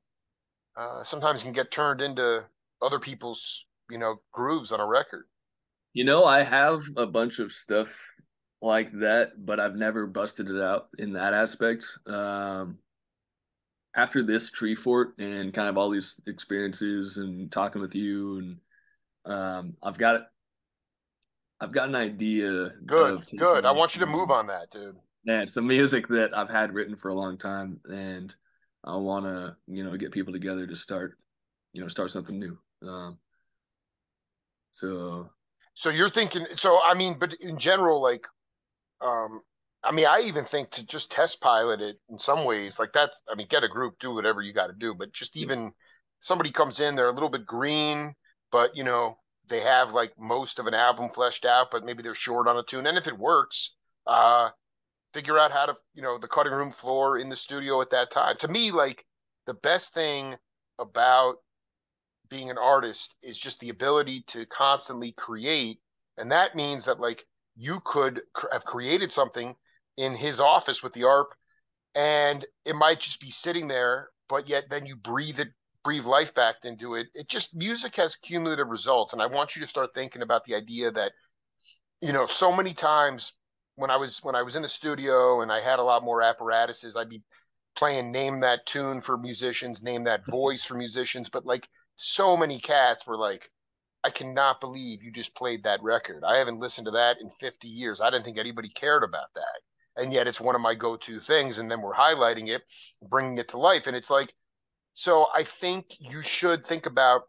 uh, 0.76 1.04
sometimes 1.04 1.44
can 1.44 1.54
get 1.54 1.72
turned 1.72 2.02
into 2.02 2.44
other 2.82 3.00
people's 3.00 3.66
you 3.90 3.98
know 3.98 4.22
grooves 4.32 4.72
on 4.72 4.80
a 4.80 4.86
record. 4.86 5.26
You 5.94 6.04
know, 6.04 6.26
I 6.26 6.44
have 6.44 6.82
a 6.98 7.06
bunch 7.06 7.40
of 7.40 7.52
stuff 7.52 7.96
like 8.62 8.92
that, 9.00 9.46
but 9.46 9.60
I've 9.60 9.76
never 9.76 10.08
busted 10.08 10.50
it 10.50 10.62
out 10.62 10.88
in 10.98 11.14
that 11.14 11.34
aspect. 11.34 11.86
Um, 12.08 12.80
after 13.96 14.24
this 14.24 14.50
Treefort 14.50 15.12
and 15.20 15.54
kind 15.54 15.70
of 15.70 15.78
all 15.78 15.90
these 15.90 16.16
experiences 16.26 17.18
and 17.18 17.52
talking 17.52 17.82
with 17.82 17.94
you 17.94 18.40
and 18.40 18.58
um, 19.26 19.76
I've 19.82 19.98
got 19.98 20.28
I've 21.60 21.72
got 21.72 21.88
an 21.88 21.96
idea. 21.96 22.72
Good, 22.86 23.24
good. 23.38 23.66
I 23.66 23.72
want 23.72 23.96
you 23.96 24.02
to 24.02 24.06
move 24.06 24.32
on 24.32 24.48
that, 24.48 24.70
dude. 24.70 24.98
Yeah, 25.24 25.46
some 25.46 25.66
music 25.66 26.08
that 26.10 26.38
I've 26.38 26.50
had 26.50 26.74
written 26.74 26.98
for 26.98 27.08
a 27.08 27.14
long 27.14 27.38
time, 27.38 27.80
and 27.86 28.36
I 28.84 28.96
want 28.98 29.26
to, 29.26 29.56
you 29.68 29.84
know, 29.84 29.96
get 29.98 30.12
people 30.12 30.34
together 30.34 30.68
to 30.68 30.76
start, 30.76 31.18
you 31.72 31.82
know, 31.82 31.88
start 31.88 32.12
something 32.12 32.38
new. 32.38 32.58
Um, 32.88 33.18
so, 34.72 35.30
so 35.74 35.90
you're 35.90 36.10
thinking. 36.10 36.46
So 36.56 36.80
I 36.82 36.94
mean, 36.94 37.18
but 37.20 37.34
in 37.40 37.58
general, 37.58 38.02
like, 38.02 38.26
um, 39.02 39.42
I 39.84 39.92
mean, 39.92 40.06
I 40.06 40.22
even 40.22 40.46
think 40.46 40.72
to 40.72 40.86
just 40.86 41.12
test 41.12 41.42
pilot 41.42 41.82
it 41.82 41.98
in 42.10 42.18
some 42.18 42.46
ways, 42.46 42.80
like 42.80 42.94
that. 42.94 43.12
I 43.32 43.36
mean, 43.36 43.48
get 43.50 43.64
a 43.64 43.68
group, 43.68 43.96
do 44.00 44.14
whatever 44.14 44.42
you 44.42 44.54
got 44.54 44.68
to 44.68 44.74
do, 44.74 44.94
but 44.94 45.14
just 45.14 45.38
even 45.38 45.74
somebody 46.20 46.52
comes 46.52 46.80
in, 46.80 46.96
they're 46.96 47.10
a 47.10 47.14
little 47.14 47.30
bit 47.30 47.46
green, 47.46 48.16
but 48.52 48.76
you 48.76 48.84
know, 48.84 49.18
they 49.50 49.62
have 49.62 49.92
like 49.92 50.14
most 50.18 50.60
of 50.60 50.68
an 50.68 50.74
album 50.74 51.10
fleshed 51.10 51.46
out, 51.46 51.68
but 51.72 51.84
maybe 51.84 52.02
they're 52.02 52.16
short 52.16 52.48
on 52.48 52.58
a 52.58 52.64
tune. 52.64 52.88
And 52.88 52.98
if 52.98 53.08
it 53.08 53.18
works, 53.18 53.72
uh, 54.08 54.50
figure 55.14 55.38
out 55.38 55.52
how 55.52 55.68
to, 55.68 55.76
you 55.94 56.02
know, 56.02 56.18
the 56.18 56.28
cutting 56.28 56.54
room 56.54 56.72
floor 56.72 57.18
in 57.18 57.30
the 57.30 57.36
studio 57.36 57.82
at 57.82 57.92
that 57.92 58.12
time. 58.12 58.36
To 58.40 58.48
me, 58.48 58.72
like 58.72 59.06
the 59.46 59.54
best 59.54 59.94
thing 59.94 60.36
about 60.80 61.36
being 62.30 62.50
an 62.50 62.58
artist 62.58 63.16
is 63.22 63.38
just 63.38 63.60
the 63.60 63.70
ability 63.70 64.24
to 64.28 64.46
constantly 64.48 65.12
create. 65.12 65.80
And 66.18 66.32
that 66.32 66.56
means 66.56 66.86
that 66.86 67.00
like 67.00 67.26
you 67.56 67.80
could 67.84 68.22
have 68.52 68.66
created 68.66 69.12
something 69.12 69.56
in 69.98 70.16
his 70.16 70.40
office 70.40 70.82
with 70.82 70.94
the 70.94 71.04
ARP 71.04 71.28
and 71.96 72.46
it 72.66 72.76
might 72.76 73.00
just 73.00 73.22
be 73.22 73.30
sitting 73.30 73.68
there, 73.68 74.10
but 74.28 74.50
yet 74.50 74.66
then 74.70 74.86
you 74.86 74.96
breathe 74.96 75.40
it 75.40 75.50
breathe 75.84 76.06
life 76.06 76.34
back 76.34 76.56
into 76.64 76.96
it. 76.96 77.08
It 77.14 77.28
just 77.28 77.54
music 77.54 77.98
has 77.98 78.16
cumulative 78.16 78.70
results, 78.70 79.14
and 79.14 79.22
I 79.22 79.26
want 79.26 79.56
you 79.56 79.62
to 79.62 79.68
start 79.68 79.94
thinking 79.94 80.22
about 80.22 80.46
the 80.46 80.56
idea 80.56 80.92
that 80.92 81.12
you 82.02 82.14
know 82.14 82.26
so 82.26 82.52
many 82.54 82.74
times 82.74 83.34
when 83.76 83.90
I 83.90 83.98
was 83.98 84.20
when 84.24 84.36
I 84.36 84.44
was 84.44 84.56
in 84.56 84.62
the 84.62 84.68
studio 84.68 85.42
and 85.42 85.52
I 85.52 85.62
had 85.62 85.80
a 85.80 85.84
lot 85.84 86.04
more 86.04 86.22
apparatuses, 86.22 86.96
I'd 86.96 87.10
be 87.10 87.22
playing 87.76 88.12
name 88.12 88.42
that 88.42 88.66
tune 88.66 89.02
for 89.02 89.18
musicians, 89.18 89.84
name 89.84 90.04
that 90.04 90.26
voice 90.28 90.64
for 90.64 90.76
musicians, 90.76 91.30
but 91.30 91.46
like 91.46 91.68
so 91.96 92.38
many 92.38 92.60
cats 92.60 93.08
were 93.08 93.18
like, 93.18 93.50
I 94.04 94.10
cannot 94.10 94.60
believe 94.60 95.04
you 95.04 95.12
just 95.12 95.36
played 95.36 95.64
that 95.64 95.82
record. 95.82 96.24
I 96.24 96.38
haven't 96.38 96.60
listened 96.60 96.86
to 96.86 96.92
that 96.92 97.18
in 97.22 97.30
50 97.30 97.68
years. 97.68 98.02
I 98.02 98.10
didn't 98.10 98.26
think 98.26 98.38
anybody 98.38 98.70
cared 98.70 99.04
about 99.04 99.34
that. 99.36 99.62
And 99.96 100.12
yet 100.12 100.28
it's 100.28 100.42
one 100.42 100.56
of 100.56 100.62
my 100.62 100.76
go-to 100.76 101.20
things. 101.20 101.60
And 101.60 101.72
then 101.72 101.82
we're 101.82 101.94
highlighting 101.94 102.50
it, 102.50 102.64
bringing 103.02 103.38
it 103.38 103.50
to 103.50 103.60
life. 103.60 103.88
And 103.88 103.96
it's 103.96 104.10
like, 104.10 104.34
so 104.94 105.28
I 105.34 105.44
think 105.44 105.86
you 106.00 106.22
should 106.22 106.66
think 106.66 106.86
about, 106.86 107.24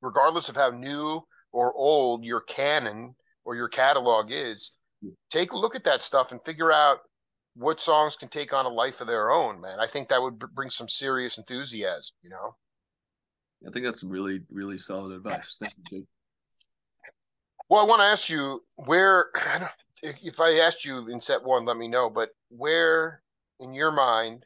regardless 0.00 0.48
of 0.48 0.56
how 0.56 0.70
new 0.70 1.20
or 1.52 1.74
old 1.74 2.24
your 2.24 2.40
canon 2.40 3.14
or 3.44 3.54
your 3.54 3.68
catalog 3.68 4.30
is, 4.30 4.72
take 5.30 5.52
a 5.52 5.58
look 5.58 5.74
at 5.74 5.84
that 5.84 6.00
stuff 6.00 6.32
and 6.32 6.40
figure 6.44 6.72
out 6.72 6.98
what 7.54 7.80
songs 7.80 8.16
can 8.16 8.28
take 8.28 8.52
on 8.52 8.66
a 8.66 8.68
life 8.68 9.00
of 9.00 9.06
their 9.06 9.30
own, 9.30 9.60
man. 9.60 9.78
I 9.78 9.86
think 9.86 10.08
that 10.08 10.22
would 10.22 10.38
bring 10.38 10.70
some 10.70 10.88
serious 10.88 11.38
enthusiasm, 11.38 12.14
you 12.22 12.30
know? 12.30 12.54
I 13.66 13.70
think 13.70 13.84
that's 13.84 14.02
really, 14.02 14.40
really 14.50 14.78
solid 14.78 15.12
advice. 15.12 15.56
Thank 15.60 15.74
you, 15.76 15.98
Jake. 15.98 16.08
Well, 17.68 17.80
I 17.80 17.84
want 17.84 18.00
to 18.00 18.06
ask 18.06 18.28
you 18.28 18.62
where, 18.86 19.26
if 20.02 20.40
I 20.40 20.58
asked 20.58 20.84
you 20.84 21.08
in 21.08 21.20
set 21.20 21.42
one, 21.42 21.64
let 21.64 21.76
me 21.76 21.88
know, 21.88 22.10
but 22.10 22.30
where 22.48 23.22
in 23.60 23.74
your 23.74 23.92
mind, 23.92 24.44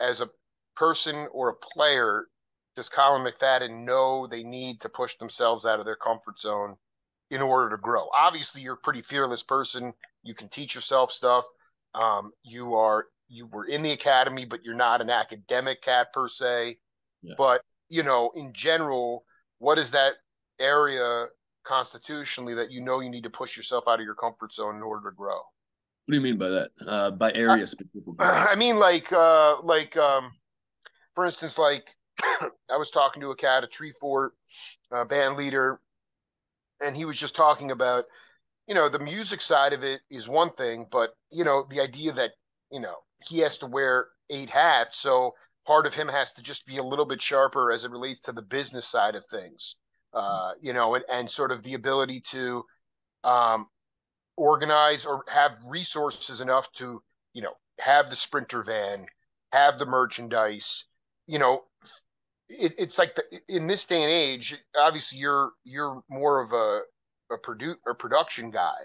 as 0.00 0.20
a 0.20 0.30
person 0.74 1.28
or 1.32 1.50
a 1.50 1.54
player 1.54 2.26
does 2.74 2.88
Collin 2.88 3.30
McFadden 3.30 3.84
know 3.84 4.26
they 4.26 4.42
need 4.42 4.80
to 4.80 4.88
push 4.88 5.16
themselves 5.16 5.66
out 5.66 5.78
of 5.78 5.84
their 5.84 5.96
comfort 5.96 6.38
zone 6.38 6.76
in 7.30 7.40
order 7.40 7.76
to 7.76 7.80
grow? 7.80 8.08
Obviously, 8.16 8.62
you're 8.62 8.74
a 8.74 8.78
pretty 8.78 9.02
fearless 9.02 9.42
person. 9.42 9.92
You 10.22 10.34
can 10.34 10.48
teach 10.48 10.74
yourself 10.74 11.12
stuff. 11.12 11.44
Um, 11.94 12.32
you 12.42 12.74
are 12.74 13.06
you 13.28 13.46
were 13.46 13.64
in 13.64 13.82
the 13.82 13.92
academy, 13.92 14.44
but 14.44 14.64
you're 14.64 14.74
not 14.74 15.00
an 15.00 15.10
academic 15.10 15.82
cat 15.82 16.12
per 16.12 16.28
se. 16.28 16.78
Yeah. 17.22 17.34
But 17.38 17.62
you 17.88 18.02
know, 18.02 18.30
in 18.34 18.52
general, 18.52 19.24
what 19.58 19.78
is 19.78 19.90
that 19.92 20.14
area 20.58 21.26
constitutionally 21.64 22.54
that 22.54 22.70
you 22.70 22.80
know 22.80 23.00
you 23.00 23.10
need 23.10 23.24
to 23.24 23.30
push 23.30 23.56
yourself 23.56 23.84
out 23.86 24.00
of 24.00 24.04
your 24.04 24.14
comfort 24.14 24.52
zone 24.52 24.76
in 24.76 24.82
order 24.82 25.10
to 25.10 25.14
grow? 25.14 25.36
What 25.36 26.12
do 26.12 26.16
you 26.16 26.20
mean 26.22 26.38
by 26.38 26.48
that? 26.48 26.70
Uh, 26.86 27.10
by 27.12 27.32
area 27.32 27.66
specifically? 27.66 28.16
I 28.18 28.56
mean, 28.56 28.78
like, 28.78 29.12
uh, 29.12 29.60
like, 29.62 29.96
um, 29.96 30.32
for 31.14 31.24
instance, 31.24 31.58
like 31.58 31.90
I 32.22 32.76
was 32.76 32.90
talking 32.90 33.20
to 33.22 33.30
a 33.30 33.36
cat, 33.36 33.64
a 33.64 33.68
Treefort 33.68 34.30
uh, 34.90 35.04
band 35.04 35.36
leader, 35.36 35.80
and 36.80 36.96
he 36.96 37.04
was 37.04 37.18
just 37.18 37.36
talking 37.36 37.70
about, 37.70 38.04
you 38.66 38.74
know, 38.74 38.88
the 38.88 38.98
music 38.98 39.40
side 39.40 39.72
of 39.72 39.82
it 39.82 40.00
is 40.10 40.28
one 40.28 40.50
thing, 40.50 40.86
but 40.90 41.10
you 41.30 41.44
know, 41.44 41.66
the 41.70 41.80
idea 41.80 42.12
that 42.12 42.32
you 42.70 42.80
know 42.80 42.96
he 43.26 43.38
has 43.40 43.58
to 43.58 43.66
wear 43.66 44.08
eight 44.30 44.50
hats, 44.50 44.96
so 44.96 45.34
part 45.66 45.86
of 45.86 45.94
him 45.94 46.08
has 46.08 46.32
to 46.34 46.42
just 46.42 46.66
be 46.66 46.78
a 46.78 46.82
little 46.82 47.04
bit 47.04 47.20
sharper 47.20 47.70
as 47.70 47.84
it 47.84 47.90
relates 47.90 48.20
to 48.20 48.32
the 48.32 48.42
business 48.42 48.86
side 48.86 49.14
of 49.14 49.26
things, 49.26 49.76
uh, 50.14 50.52
you 50.60 50.72
know, 50.72 50.94
and, 50.94 51.04
and 51.10 51.30
sort 51.30 51.52
of 51.52 51.62
the 51.62 51.74
ability 51.74 52.20
to 52.20 52.64
um, 53.24 53.66
organize 54.36 55.04
or 55.04 55.24
have 55.28 55.52
resources 55.68 56.40
enough 56.40 56.70
to, 56.72 57.02
you 57.34 57.42
know, 57.42 57.52
have 57.78 58.08
the 58.08 58.16
sprinter 58.16 58.62
van, 58.62 59.06
have 59.52 59.78
the 59.78 59.86
merchandise, 59.86 60.84
you 61.26 61.38
know, 61.38 61.62
it, 62.50 62.74
it's 62.78 62.98
like 62.98 63.14
the, 63.14 63.22
in 63.48 63.66
this 63.66 63.86
day 63.86 64.02
and 64.02 64.12
age, 64.12 64.58
obviously 64.78 65.18
you're 65.18 65.52
you're 65.64 66.02
more 66.08 66.40
of 66.40 66.52
a 66.52 66.80
a 67.32 67.38
produ- 67.38 67.78
a 67.88 67.94
production 67.94 68.50
guy, 68.50 68.76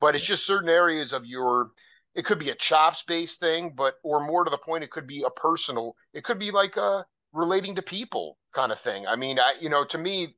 but 0.00 0.14
it's 0.14 0.24
just 0.24 0.46
certain 0.46 0.68
areas 0.68 1.12
of 1.12 1.24
your 1.24 1.70
it 2.14 2.24
could 2.24 2.38
be 2.38 2.50
a 2.50 2.54
chops 2.54 3.02
based 3.02 3.40
thing, 3.40 3.72
but 3.76 3.94
or 4.02 4.24
more 4.24 4.44
to 4.44 4.50
the 4.50 4.58
point, 4.58 4.84
it 4.84 4.90
could 4.90 5.06
be 5.06 5.24
a 5.26 5.30
personal. 5.30 5.96
It 6.12 6.24
could 6.24 6.38
be 6.38 6.50
like 6.50 6.76
a 6.76 7.06
relating 7.32 7.74
to 7.76 7.82
people 7.82 8.38
kind 8.54 8.70
of 8.70 8.78
thing. 8.78 9.06
I 9.06 9.16
mean, 9.16 9.38
I 9.38 9.54
you 9.60 9.70
know, 9.70 9.84
to 9.86 9.98
me, 9.98 10.36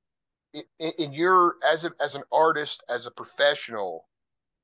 in, 0.54 0.92
in 0.98 1.12
your 1.12 1.56
as 1.68 1.84
a, 1.84 1.90
as 2.00 2.14
an 2.14 2.22
artist, 2.32 2.84
as 2.88 3.06
a 3.06 3.10
professional, 3.10 4.06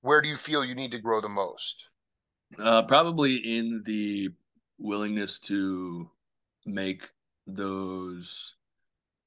where 0.01 0.23
do 0.23 0.29
you 0.29 0.37
feel 0.37 0.65
you 0.65 0.75
need 0.75 0.93
to 0.93 1.01
grow 1.01 1.21
the 1.21 1.29
most? 1.29 1.85
Uh, 2.59 2.83
probably 2.83 3.37
in 3.37 3.83
the 3.85 4.29
willingness 4.79 5.39
to 5.39 6.09
make 6.67 7.09
those 7.47 8.55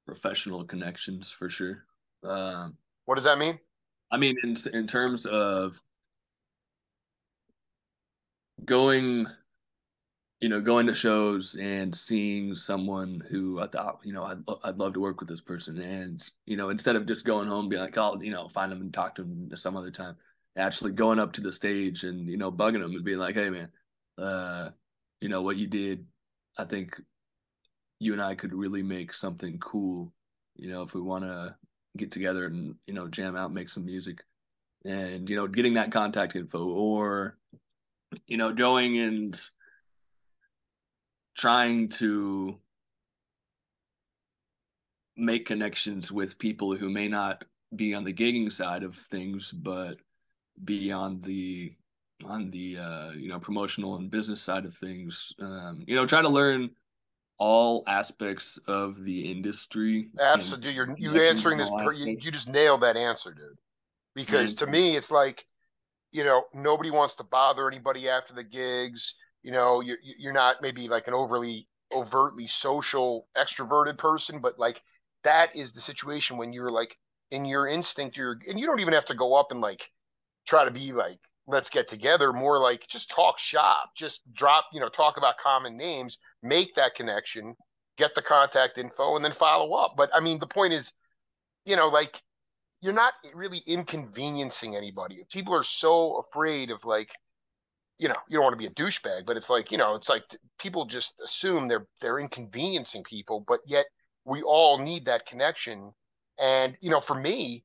professional 0.05 0.63
connections 0.63 1.31
for 1.31 1.49
sure. 1.49 1.85
Um, 2.23 2.77
what 3.05 3.15
does 3.15 3.23
that 3.25 3.37
mean? 3.37 3.59
I 4.11 4.17
mean, 4.17 4.35
in 4.43 4.55
in 4.73 4.87
terms 4.87 5.25
of 5.25 5.81
going, 8.63 9.27
you 10.39 10.49
know, 10.49 10.61
going 10.61 10.87
to 10.87 10.93
shows 10.93 11.55
and 11.55 11.95
seeing 11.95 12.55
someone 12.55 13.23
who 13.29 13.59
I 13.59 13.67
thought, 13.67 13.99
you 14.03 14.13
know, 14.13 14.23
I'd 14.23 14.43
I'd 14.63 14.77
love 14.77 14.93
to 14.93 14.99
work 14.99 15.19
with 15.19 15.29
this 15.29 15.41
person, 15.41 15.79
and 15.79 16.27
you 16.45 16.57
know, 16.57 16.69
instead 16.69 16.95
of 16.95 17.05
just 17.05 17.25
going 17.25 17.47
home 17.47 17.69
being 17.69 17.81
like, 17.81 17.97
I'll 17.97 18.23
you 18.23 18.31
know, 18.31 18.47
find 18.49 18.71
them 18.71 18.81
and 18.81 18.93
talk 18.93 19.15
to 19.15 19.23
them 19.23 19.49
some 19.55 19.75
other 19.77 19.91
time, 19.91 20.15
actually 20.55 20.91
going 20.91 21.19
up 21.19 21.33
to 21.33 21.41
the 21.41 21.51
stage 21.51 22.03
and 22.03 22.27
you 22.29 22.37
know, 22.37 22.51
bugging 22.51 22.81
them 22.81 22.95
and 22.95 23.03
being 23.03 23.19
like, 23.19 23.35
hey, 23.35 23.49
man, 23.49 23.69
uh, 24.17 24.69
you 25.21 25.29
know, 25.29 25.41
what 25.41 25.57
you 25.57 25.67
did, 25.67 26.05
I 26.57 26.65
think 26.65 27.01
you 27.99 28.13
and 28.13 28.21
I 28.21 28.35
could 28.35 28.53
really 28.53 28.83
make 28.83 29.13
something 29.13 29.57
cool. 29.59 30.11
You 30.55 30.69
know, 30.69 30.83
if 30.83 30.93
we 30.93 31.01
want 31.01 31.23
to 31.25 31.55
get 31.97 32.11
together 32.11 32.45
and 32.45 32.75
you 32.87 32.93
know 32.93 33.07
jam 33.07 33.35
out, 33.35 33.53
make 33.53 33.69
some 33.69 33.85
music, 33.85 34.23
and 34.83 35.29
you 35.29 35.35
know, 35.35 35.47
getting 35.47 35.75
that 35.75 35.91
contact 35.91 36.35
info, 36.35 36.65
or 36.67 37.37
you 38.27 38.37
know, 38.37 38.53
going 38.53 38.97
and 38.99 39.39
trying 41.37 41.89
to 41.89 42.57
make 45.17 45.45
connections 45.45 46.11
with 46.11 46.37
people 46.37 46.75
who 46.75 46.89
may 46.89 47.07
not 47.07 47.43
be 47.75 47.93
on 47.93 48.03
the 48.03 48.13
gigging 48.13 48.51
side 48.51 48.83
of 48.83 48.95
things, 49.11 49.51
but 49.51 49.97
be 50.63 50.91
on 50.91 51.21
the 51.21 51.73
on 52.23 52.49
the 52.51 52.77
uh, 52.77 53.11
you 53.11 53.27
know 53.29 53.39
promotional 53.39 53.95
and 53.95 54.09
business 54.09 54.41
side 54.41 54.65
of 54.65 54.75
things. 54.75 55.33
Um, 55.39 55.83
you 55.87 55.95
know, 55.95 56.05
try 56.05 56.21
to 56.21 56.29
learn 56.29 56.71
all 57.37 57.83
aspects 57.87 58.57
of 58.67 59.03
the 59.03 59.31
industry. 59.31 60.09
Absolutely, 60.19 60.71
you're 60.71 60.95
you 60.97 61.21
answering 61.21 61.57
this. 61.57 61.69
Per, 61.69 61.91
you, 61.93 62.17
you 62.19 62.31
just 62.31 62.49
nailed 62.49 62.81
that 62.81 62.97
answer, 62.97 63.33
dude. 63.33 63.57
Because 64.13 64.55
to 64.55 64.67
me, 64.67 64.95
it's 64.95 65.11
like, 65.11 65.45
you 66.11 66.23
know, 66.23 66.43
nobody 66.53 66.89
wants 66.89 67.15
to 67.15 67.23
bother 67.23 67.67
anybody 67.69 68.07
after 68.07 68.33
the 68.33 68.43
gigs. 68.43 69.15
You 69.43 69.51
know, 69.51 69.81
you, 69.81 69.95
you're 70.17 70.33
not 70.33 70.61
maybe 70.61 70.87
like 70.87 71.07
an 71.07 71.13
overly 71.13 71.67
overtly 71.93 72.47
social 72.47 73.27
extroverted 73.37 73.97
person, 73.97 74.39
but 74.39 74.57
like 74.57 74.81
that 75.23 75.55
is 75.55 75.73
the 75.73 75.81
situation 75.81 76.37
when 76.37 76.53
you're 76.53 76.71
like 76.71 76.97
in 77.31 77.45
your 77.45 77.67
instinct, 77.67 78.15
you're 78.15 78.39
and 78.47 78.59
you 78.59 78.65
don't 78.65 78.79
even 78.79 78.93
have 78.93 79.05
to 79.05 79.15
go 79.15 79.35
up 79.35 79.51
and 79.51 79.59
like 79.59 79.89
try 80.47 80.63
to 80.63 80.71
be 80.71 80.93
like 80.93 81.19
let's 81.47 81.69
get 81.69 81.87
together, 81.87 82.33
more 82.33 82.59
like 82.59 82.87
just 82.87 83.09
talk 83.09 83.39
shop, 83.39 83.91
just 83.95 84.21
drop, 84.33 84.65
you 84.73 84.79
know, 84.79 84.89
talk 84.89 85.17
about 85.17 85.37
common 85.37 85.77
names, 85.77 86.17
make 86.41 86.75
that 86.75 86.95
connection, 86.95 87.55
get 87.97 88.15
the 88.15 88.21
contact 88.21 88.77
info, 88.77 89.15
and 89.15 89.23
then 89.23 89.31
follow 89.31 89.73
up. 89.73 89.93
But 89.95 90.09
I 90.13 90.19
mean, 90.19 90.39
the 90.39 90.47
point 90.47 90.73
is, 90.73 90.93
you 91.65 91.75
know, 91.75 91.87
like 91.87 92.21
you're 92.81 92.93
not 92.93 93.13
really 93.33 93.61
inconveniencing 93.65 94.75
anybody. 94.75 95.23
People 95.31 95.55
are 95.55 95.63
so 95.63 96.17
afraid 96.17 96.69
of 96.71 96.83
like, 96.85 97.11
you 97.97 98.07
know, 98.07 98.15
you 98.27 98.37
don't 98.37 98.43
want 98.43 98.53
to 98.53 98.57
be 98.57 98.67
a 98.67 98.69
douchebag, 98.71 99.25
but 99.25 99.37
it's 99.37 99.49
like, 99.49 99.71
you 99.71 99.77
know, 99.77 99.95
it's 99.95 100.09
like 100.09 100.23
people 100.59 100.85
just 100.85 101.21
assume 101.21 101.67
they're 101.67 101.87
they're 102.01 102.19
inconveniencing 102.19 103.03
people, 103.03 103.43
but 103.47 103.59
yet 103.65 103.85
we 104.25 104.41
all 104.41 104.77
need 104.79 105.05
that 105.05 105.25
connection. 105.25 105.93
And 106.39 106.75
you 106.81 106.89
know, 106.89 106.99
for 106.99 107.15
me, 107.15 107.63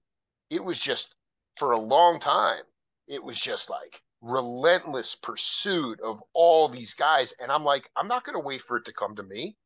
it 0.50 0.62
was 0.62 0.78
just 0.78 1.14
for 1.56 1.72
a 1.72 1.78
long 1.78 2.20
time, 2.20 2.62
it 3.10 3.22
was 3.22 3.38
just 3.38 3.68
like 3.68 4.00
relentless 4.22 5.16
pursuit 5.16 6.00
of 6.00 6.22
all 6.32 6.68
these 6.68 6.94
guys. 6.94 7.34
And 7.40 7.50
I'm 7.50 7.64
like, 7.64 7.90
I'm 7.96 8.06
not 8.06 8.24
going 8.24 8.34
to 8.34 8.46
wait 8.46 8.62
for 8.62 8.76
it 8.76 8.84
to 8.84 8.92
come 8.92 9.16
to 9.16 9.22
me. 9.22 9.56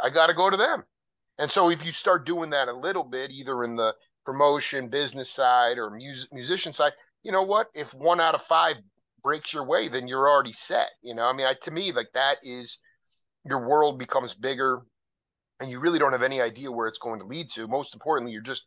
I 0.00 0.08
got 0.08 0.28
to 0.28 0.34
go 0.34 0.48
to 0.48 0.56
them. 0.56 0.84
And 1.38 1.50
so 1.50 1.68
if 1.68 1.84
you 1.84 1.90
start 1.90 2.24
doing 2.24 2.50
that 2.50 2.68
a 2.68 2.72
little 2.72 3.02
bit, 3.02 3.32
either 3.32 3.64
in 3.64 3.74
the 3.74 3.94
promotion, 4.24 4.88
business 4.88 5.28
side, 5.28 5.78
or 5.78 5.90
music, 5.90 6.32
musician 6.32 6.72
side, 6.72 6.92
you 7.24 7.32
know 7.32 7.42
what? 7.42 7.68
If 7.74 7.92
one 7.92 8.20
out 8.20 8.36
of 8.36 8.42
five 8.42 8.76
breaks 9.22 9.52
your 9.52 9.66
way, 9.66 9.88
then 9.88 10.06
you're 10.06 10.28
already 10.28 10.52
set. 10.52 10.90
You 11.02 11.14
know, 11.14 11.24
I 11.24 11.32
mean, 11.32 11.46
I, 11.46 11.54
to 11.62 11.70
me, 11.72 11.90
like 11.90 12.10
that 12.14 12.38
is 12.44 12.78
your 13.44 13.66
world 13.66 13.98
becomes 13.98 14.34
bigger 14.34 14.82
and 15.58 15.70
you 15.70 15.80
really 15.80 15.98
don't 15.98 16.12
have 16.12 16.22
any 16.22 16.40
idea 16.40 16.70
where 16.70 16.86
it's 16.86 16.98
going 16.98 17.18
to 17.18 17.26
lead 17.26 17.48
to. 17.50 17.66
Most 17.66 17.94
importantly, 17.94 18.32
you're 18.32 18.42
just 18.42 18.66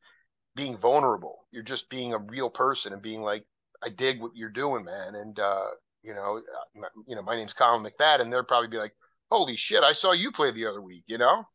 being 0.55 0.75
vulnerable. 0.75 1.45
You're 1.51 1.63
just 1.63 1.89
being 1.89 2.13
a 2.13 2.19
real 2.19 2.49
person 2.49 2.91
and 2.91 3.01
being 3.01 3.21
like, 3.21 3.45
I 3.85 3.89
dig 3.89 4.19
what 4.19 4.35
you're 4.35 4.49
doing, 4.49 4.83
man. 4.83 5.15
And, 5.15 5.39
uh, 5.39 5.65
you 6.03 6.13
know, 6.13 6.41
uh, 6.77 6.87
you 7.07 7.15
know, 7.15 7.21
my 7.21 7.35
name's 7.35 7.53
Collin 7.53 7.83
McFadden. 7.83 8.21
And 8.21 8.33
they'll 8.33 8.43
probably 8.43 8.69
be 8.69 8.77
like, 8.77 8.93
holy 9.29 9.55
shit, 9.55 9.83
I 9.83 9.93
saw 9.93 10.11
you 10.11 10.31
play 10.31 10.51
the 10.51 10.65
other 10.65 10.81
week, 10.81 11.03
you 11.07 11.17
know? 11.17 11.45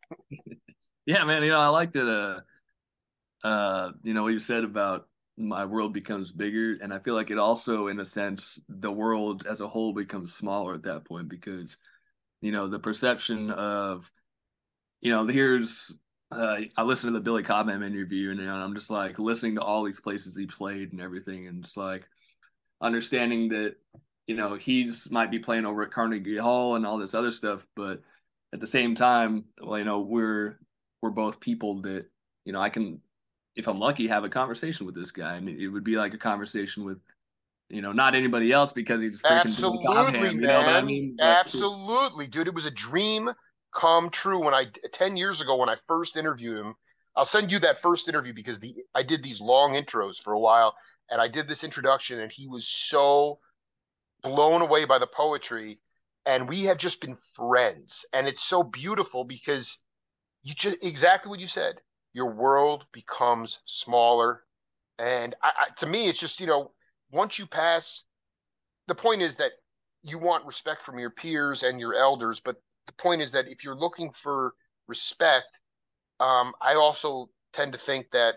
yeah, 1.06 1.24
man. 1.24 1.42
You 1.42 1.50
know, 1.50 1.60
I 1.60 1.68
liked 1.68 1.96
it. 1.96 2.06
uh, 2.06 2.40
uh, 3.42 3.92
you 4.02 4.14
know, 4.14 4.22
what 4.22 4.32
you 4.32 4.38
said 4.38 4.64
about 4.64 5.08
my 5.36 5.64
world 5.64 5.92
becomes 5.92 6.30
bigger. 6.30 6.78
And 6.82 6.92
I 6.92 6.98
feel 6.98 7.14
like 7.14 7.30
it 7.30 7.38
also, 7.38 7.88
in 7.88 7.98
a 8.00 8.04
sense, 8.04 8.60
the 8.68 8.92
world 8.92 9.46
as 9.48 9.60
a 9.60 9.68
whole 9.68 9.92
becomes 9.92 10.34
smaller 10.34 10.74
at 10.74 10.82
that 10.84 11.04
point 11.04 11.28
because, 11.28 11.76
you 12.42 12.52
know, 12.52 12.68
the 12.68 12.78
perception 12.78 13.50
of, 13.50 14.10
you 15.00 15.10
know, 15.10 15.26
here's 15.26 15.96
uh, 16.32 16.60
I 16.76 16.82
listened 16.82 17.12
to 17.12 17.18
the 17.18 17.24
Billy 17.24 17.42
Cobham 17.42 17.82
interview, 17.82 18.30
and 18.30 18.38
know, 18.38 18.54
I'm 18.54 18.74
just 18.74 18.90
like 18.90 19.18
listening 19.18 19.56
to 19.56 19.62
all 19.62 19.82
these 19.82 20.00
places 20.00 20.36
he 20.36 20.46
played 20.46 20.92
and 20.92 21.00
everything, 21.00 21.48
and 21.48 21.64
it's 21.64 21.76
like 21.76 22.06
understanding 22.80 23.48
that 23.50 23.76
you 24.26 24.36
know 24.36 24.54
he's 24.54 25.10
might 25.10 25.30
be 25.30 25.38
playing 25.38 25.66
over 25.66 25.82
at 25.82 25.90
Carnegie 25.90 26.36
Hall 26.36 26.76
and 26.76 26.86
all 26.86 26.98
this 26.98 27.14
other 27.14 27.32
stuff, 27.32 27.66
but 27.76 28.02
at 28.52 28.60
the 28.60 28.66
same 28.66 28.94
time, 28.94 29.44
well, 29.60 29.78
you 29.78 29.84
know, 29.84 30.00
we're 30.00 30.58
we're 31.02 31.10
both 31.10 31.40
people 31.40 31.82
that 31.82 32.06
you 32.44 32.52
know 32.52 32.60
I 32.60 32.68
can, 32.68 33.00
if 33.56 33.68
I'm 33.68 33.78
lucky, 33.78 34.06
have 34.08 34.24
a 34.24 34.28
conversation 34.28 34.86
with 34.86 34.94
this 34.94 35.10
guy, 35.10 35.36
and 35.36 35.48
it 35.48 35.68
would 35.68 35.84
be 35.84 35.96
like 35.96 36.14
a 36.14 36.18
conversation 36.18 36.84
with 36.84 36.98
you 37.70 37.80
know, 37.80 37.92
not 37.92 38.14
anybody 38.14 38.52
else 38.52 38.72
because 38.72 39.00
he's 39.00 39.18
freaking 39.20 39.42
absolutely, 39.42 40.20
man. 40.20 40.34
You 40.34 40.40
know 40.40 40.58
I 40.58 40.82
mean? 40.82 41.16
Absolutely, 41.20 42.26
dude. 42.26 42.48
It 42.48 42.54
was 42.54 42.66
a 42.66 42.70
dream 42.70 43.30
come 43.74 44.10
true 44.10 44.44
when 44.44 44.52
I 44.52 44.66
10 44.92 45.16
years 45.16 45.40
ago 45.40 45.56
when 45.56 45.68
I 45.68 45.76
first 45.86 46.16
interviewed 46.16 46.58
him. 46.58 46.74
I'll 47.16 47.24
send 47.24 47.50
you 47.52 47.58
that 47.60 47.78
first 47.78 48.08
interview 48.08 48.32
because 48.32 48.60
the 48.60 48.74
I 48.94 49.02
did 49.02 49.22
these 49.22 49.40
long 49.40 49.72
intros 49.72 50.18
for 50.18 50.32
a 50.32 50.38
while 50.38 50.74
and 51.10 51.20
I 51.20 51.28
did 51.28 51.48
this 51.48 51.64
introduction 51.64 52.20
and 52.20 52.30
he 52.30 52.46
was 52.46 52.68
so 52.68 53.40
blown 54.22 54.62
away 54.62 54.84
by 54.84 54.98
the 54.98 55.06
poetry 55.06 55.80
and 56.26 56.48
we 56.48 56.64
have 56.64 56.78
just 56.78 57.00
been 57.00 57.16
friends. 57.36 58.04
And 58.12 58.28
it's 58.28 58.42
so 58.42 58.62
beautiful 58.62 59.24
because 59.24 59.78
you 60.42 60.54
just 60.54 60.84
exactly 60.84 61.30
what 61.30 61.40
you 61.40 61.46
said 61.46 61.76
your 62.12 62.32
world 62.32 62.84
becomes 62.92 63.60
smaller. 63.66 64.42
And 64.98 65.34
I, 65.42 65.52
I, 65.56 65.70
to 65.78 65.86
me 65.86 66.08
it's 66.08 66.20
just 66.20 66.40
you 66.40 66.46
know 66.46 66.72
once 67.10 67.38
you 67.38 67.46
pass 67.46 68.04
the 68.86 68.94
point 68.94 69.22
is 69.22 69.36
that 69.36 69.52
you 70.02 70.18
want 70.18 70.46
respect 70.46 70.82
from 70.84 70.98
your 70.98 71.10
peers 71.10 71.62
and 71.62 71.78
your 71.78 71.94
elders 71.94 72.40
but 72.40 72.56
the 72.86 72.92
point 72.94 73.22
is 73.22 73.32
that 73.32 73.46
if 73.48 73.62
you're 73.62 73.76
looking 73.76 74.10
for 74.10 74.54
respect, 74.88 75.60
um, 76.20 76.52
I 76.60 76.74
also 76.74 77.30
tend 77.52 77.72
to 77.72 77.78
think 77.78 78.10
that 78.12 78.34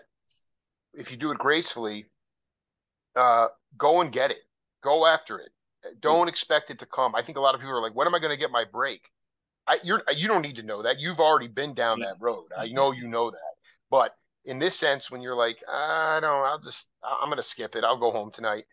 if 0.94 1.10
you 1.10 1.16
do 1.16 1.30
it 1.30 1.38
gracefully, 1.38 2.06
uh, 3.16 3.48
go 3.76 4.00
and 4.00 4.10
get 4.10 4.30
it, 4.30 4.42
go 4.82 5.06
after 5.06 5.38
it. 5.38 5.50
Don't 6.00 6.28
expect 6.28 6.70
it 6.70 6.78
to 6.78 6.86
come. 6.86 7.14
I 7.14 7.22
think 7.22 7.36
a 7.36 7.40
lot 7.40 7.54
of 7.54 7.60
people 7.60 7.76
are 7.76 7.82
like, 7.82 7.94
"When 7.94 8.06
am 8.06 8.14
I 8.14 8.18
going 8.18 8.32
to 8.32 8.38
get 8.38 8.50
my 8.50 8.64
break?" 8.64 9.10
I, 9.66 9.78
you're 9.82 10.02
you 10.14 10.28
don't 10.28 10.42
need 10.42 10.56
to 10.56 10.62
know 10.62 10.82
that. 10.82 10.98
You've 10.98 11.20
already 11.20 11.48
been 11.48 11.74
down 11.74 12.00
that 12.00 12.16
road. 12.20 12.46
I 12.56 12.68
know 12.68 12.92
you 12.92 13.06
know 13.06 13.30
that. 13.30 13.54
But 13.90 14.14
in 14.44 14.58
this 14.58 14.78
sense, 14.78 15.10
when 15.10 15.22
you're 15.22 15.34
like, 15.34 15.62
I 15.68 16.18
don't, 16.20 16.44
I'll 16.44 16.58
just, 16.58 16.88
I'm 17.02 17.28
going 17.28 17.36
to 17.36 17.42
skip 17.42 17.76
it. 17.76 17.84
I'll 17.84 17.98
go 17.98 18.10
home 18.10 18.30
tonight. 18.30 18.64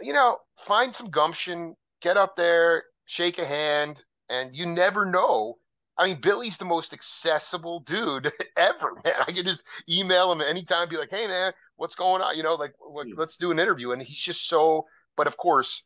You 0.00 0.12
know, 0.12 0.38
find 0.58 0.94
some 0.94 1.10
gumption, 1.10 1.76
get 2.00 2.16
up 2.16 2.36
there, 2.36 2.84
shake 3.06 3.38
a 3.38 3.46
hand, 3.46 4.04
and 4.28 4.54
you 4.54 4.66
never 4.66 5.04
know. 5.04 5.58
I 5.98 6.06
mean, 6.06 6.20
Billy's 6.20 6.58
the 6.58 6.64
most 6.64 6.92
accessible 6.92 7.80
dude 7.80 8.32
ever, 8.56 8.94
man. 9.04 9.14
I 9.26 9.32
can 9.32 9.44
just 9.44 9.64
email 9.90 10.30
him 10.30 10.40
anytime, 10.40 10.88
be 10.88 10.96
like, 10.96 11.10
"Hey, 11.10 11.26
man, 11.26 11.52
what's 11.76 11.96
going 11.96 12.22
on?" 12.22 12.36
You 12.36 12.44
know, 12.44 12.54
like, 12.54 12.74
like 12.92 13.08
let's 13.16 13.36
do 13.36 13.50
an 13.50 13.58
interview. 13.58 13.90
And 13.90 14.00
he's 14.00 14.18
just 14.18 14.48
so. 14.48 14.86
But 15.16 15.26
of 15.26 15.36
course, 15.36 15.82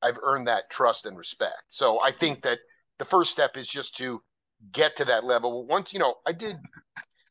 I've 0.00 0.18
earned 0.22 0.46
that 0.46 0.70
trust 0.70 1.06
and 1.06 1.18
respect. 1.18 1.62
So 1.68 2.00
I 2.00 2.12
think 2.12 2.42
that 2.42 2.58
the 2.98 3.04
first 3.04 3.32
step 3.32 3.56
is 3.56 3.66
just 3.66 3.96
to 3.96 4.22
get 4.70 4.96
to 4.96 5.04
that 5.06 5.24
level. 5.24 5.66
Once 5.66 5.92
you 5.92 5.98
know, 5.98 6.14
I 6.26 6.32
did. 6.32 6.56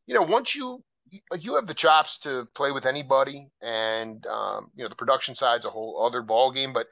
You 0.07 0.15
know, 0.15 0.23
once 0.23 0.53
you 0.55 0.83
you 1.39 1.55
have 1.55 1.67
the 1.67 1.73
chops 1.73 2.19
to 2.19 2.47
play 2.55 2.71
with 2.71 2.85
anybody, 2.85 3.49
and 3.61 4.25
um, 4.27 4.71
you 4.75 4.83
know 4.83 4.89
the 4.89 4.95
production 4.95 5.35
side's 5.35 5.65
a 5.65 5.69
whole 5.69 6.05
other 6.05 6.21
ball 6.21 6.51
game. 6.51 6.73
But 6.73 6.87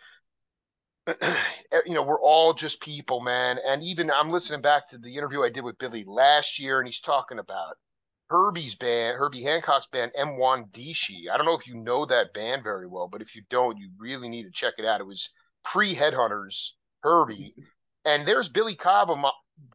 Eh, 1.72 1.82
you 1.86 1.93
know, 1.93 2.01
we're 2.01 2.20
all 2.20 2.55
just 2.55 2.82
people, 2.82 3.20
man. 3.20 3.60
And 3.64 3.84
even 3.84 4.10
I'm 4.10 4.32
listening 4.32 4.62
back 4.62 4.88
to 4.88 4.97
the 4.97 5.16
interview 5.16 5.43
I 5.43 5.49
did 5.49 5.64
with 5.64 5.78
Billy 5.78 6.03
last 6.03 6.57
year, 6.57 6.80
and 6.80 6.88
he's 6.88 6.99
talking 6.99 7.38
about 7.38 7.78
Herbie's 8.30 8.74
band, 8.74 9.18
Herbie 9.18 9.43
Hancock's 9.43 9.86
band, 9.86 10.14
M1 10.20 10.66
I 11.32 11.38
don't 11.38 11.45
know 11.45 11.53
if 11.53 11.68
you 11.68 11.76
know 11.76 12.07
that 12.07 12.34
band 12.34 12.64
very 12.64 12.88
well, 12.88 13.07
but 13.07 13.22
if 13.22 13.36
you 13.36 13.43
don't, 13.51 13.78
you 13.78 13.91
really 13.99 14.30
need 14.30 14.43
to 14.43 14.51
check 14.51 14.76
it 14.80 14.86
out. 14.86 14.99
It 14.99 15.05
was 15.05 15.30
pre 15.64 15.95
Headhunters, 15.95 16.72
Herbie. 17.01 17.53
And 18.03 18.28
there's 18.28 18.49
Billy 18.49 18.76
Cobham 18.76 19.26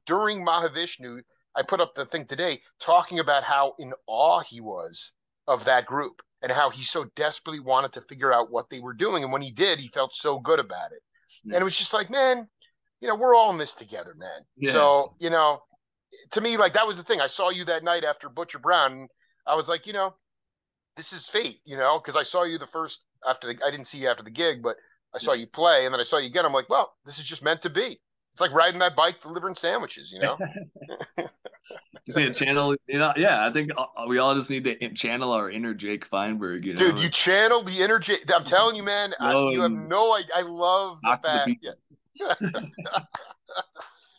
during 0.07 0.45
Mahavishnu. 0.45 1.23
I 1.55 1.63
put 1.63 1.81
up 1.81 1.95
the 1.95 2.07
thing 2.07 2.27
today 2.27 2.61
talking 2.81 3.21
about 3.21 3.45
how 3.45 3.75
in 3.79 3.93
awe 4.09 4.41
he 4.41 4.61
was 4.61 5.13
of 5.47 5.65
that 5.67 5.87
group 5.87 6.23
and 6.43 6.51
how 6.51 6.71
he 6.71 6.83
so 6.83 7.05
desperately 7.15 7.61
wanted 7.61 7.93
to 7.93 8.03
figure 8.03 8.33
out 8.33 8.51
what 8.51 8.69
they 8.69 8.81
were 8.81 8.95
doing. 8.95 9.23
And 9.23 9.33
when 9.33 9.43
he 9.43 9.53
did, 9.53 9.79
he 9.79 9.89
felt 9.89 10.13
so 10.13 10.41
good 10.41 10.59
about 10.59 10.91
it. 10.91 11.03
And 11.45 11.55
it 11.55 11.65
was 11.65 11.77
just 11.77 11.93
like, 11.93 12.11
man, 12.11 12.49
you 13.01 13.09
know, 13.09 13.15
we're 13.15 13.35
all 13.35 13.51
in 13.51 13.59
this 13.59 13.75
together, 13.75 14.15
man. 14.17 14.45
Yeah. 14.57 14.73
So, 14.73 15.15
you 15.19 15.31
know, 15.31 15.63
to 16.33 16.41
me, 16.41 16.57
like 16.57 16.75
that 16.75 16.87
was 16.87 16.97
the 16.97 17.03
thing. 17.03 17.21
I 17.21 17.27
saw 17.27 17.51
you 17.51 17.65
that 17.67 17.85
night 17.85 18.05
after 18.05 18.29
Butcher 18.29 18.59
Brown. 18.59 19.09
I 19.47 19.55
was 19.55 19.69
like, 19.69 19.87
you 19.87 19.93
know, 19.93 20.15
this 20.97 21.13
is 21.13 21.29
fate, 21.29 21.61
you 21.65 21.77
know, 21.77 21.99
because 21.99 22.17
I 22.17 22.23
saw 22.23 22.45
you 22.45 22.59
the 22.59 22.67
first 22.67 23.05
after 23.29 23.53
the, 23.53 23.59
I 23.65 23.71
didn't 23.71 23.87
see 23.87 23.99
you 23.99 24.09
after 24.09 24.23
the 24.23 24.31
gig, 24.31 24.63
but 24.63 24.77
I 25.15 25.19
saw 25.19 25.33
you 25.33 25.47
play 25.47 25.85
and 25.85 25.93
then 25.93 26.01
I 26.01 26.05
saw 26.05 26.19
you 26.19 26.27
again. 26.27 26.45
I'm 26.45 26.53
like, 26.53 26.69
well, 26.69 26.95
this 27.05 27.19
is 27.19 27.25
just 27.25 27.43
meant 27.43 27.63
to 27.63 27.71
be. 27.71 28.01
It's 28.33 28.41
like 28.41 28.53
riding 28.53 28.81
that 28.81 28.97
bike 28.97 29.21
delivering 29.21 29.55
sandwiches, 29.55 30.11
you 30.13 30.21
know? 30.21 30.37
just 32.07 32.19
need 32.19 32.27
to 32.27 32.35
channel, 32.35 32.77
you 32.87 32.99
know, 32.99 33.13
yeah, 33.17 33.47
I 33.47 33.53
think 33.53 33.71
uh, 33.77 33.87
we 34.07 34.19
all 34.19 34.35
just 34.35 34.51
need 34.51 34.65
to 34.65 34.95
channel 34.95 35.33
our 35.33 35.51
inner 35.51 35.73
Jake 35.73 36.07
Feinberg, 36.07 36.65
you 36.65 36.75
know? 36.75 36.77
Dude, 36.77 36.99
you 36.99 37.09
channel 37.09 37.65
the 37.65 37.81
inner 37.81 37.99
Jake. 37.99 38.31
I'm 38.35 38.45
telling 38.45 38.77
you, 38.77 38.83
man, 38.83 39.15
no, 39.19 39.49
I, 39.49 39.53
you 39.53 39.63
have 39.63 39.71
no 39.71 40.15
idea. 40.15 40.31
I 40.35 40.43
love 40.43 40.99
the 41.03 41.19
fact. 41.23 41.51
The 41.63 41.75
yeah. 42.15 42.51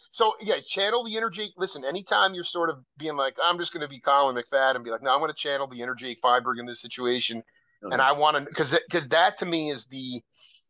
so, 0.09 0.33
yeah, 0.41 0.55
channel 0.65 1.05
the 1.05 1.15
inner 1.15 1.29
Jake. 1.29 1.51
Listen, 1.57 1.86
anytime 1.86 2.33
you're 2.33 2.43
sort 2.43 2.71
of 2.71 2.77
being 2.97 3.15
like, 3.15 3.36
I'm 3.43 3.59
just 3.59 3.71
going 3.71 3.81
to 3.81 3.88
be 3.88 3.99
Collin 3.99 4.36
McFadden 4.36 4.77
and 4.77 4.83
be 4.83 4.89
like, 4.89 5.03
no, 5.03 5.13
I'm 5.13 5.19
going 5.19 5.31
to 5.31 5.38
channel 5.38 5.67
the 5.67 5.81
inner 5.81 5.95
Jake 5.95 6.19
Feinberg 6.19 6.57
in 6.57 6.65
this 6.65 6.81
situation. 6.81 7.43
Okay. 7.83 7.93
And 7.93 8.01
I 8.01 8.13
want 8.13 8.38
to, 8.38 8.45
because 8.45 8.75
because 8.88 9.07
that 9.09 9.38
to 9.38 9.45
me 9.45 9.69
is 9.69 9.86
the, 9.86 10.23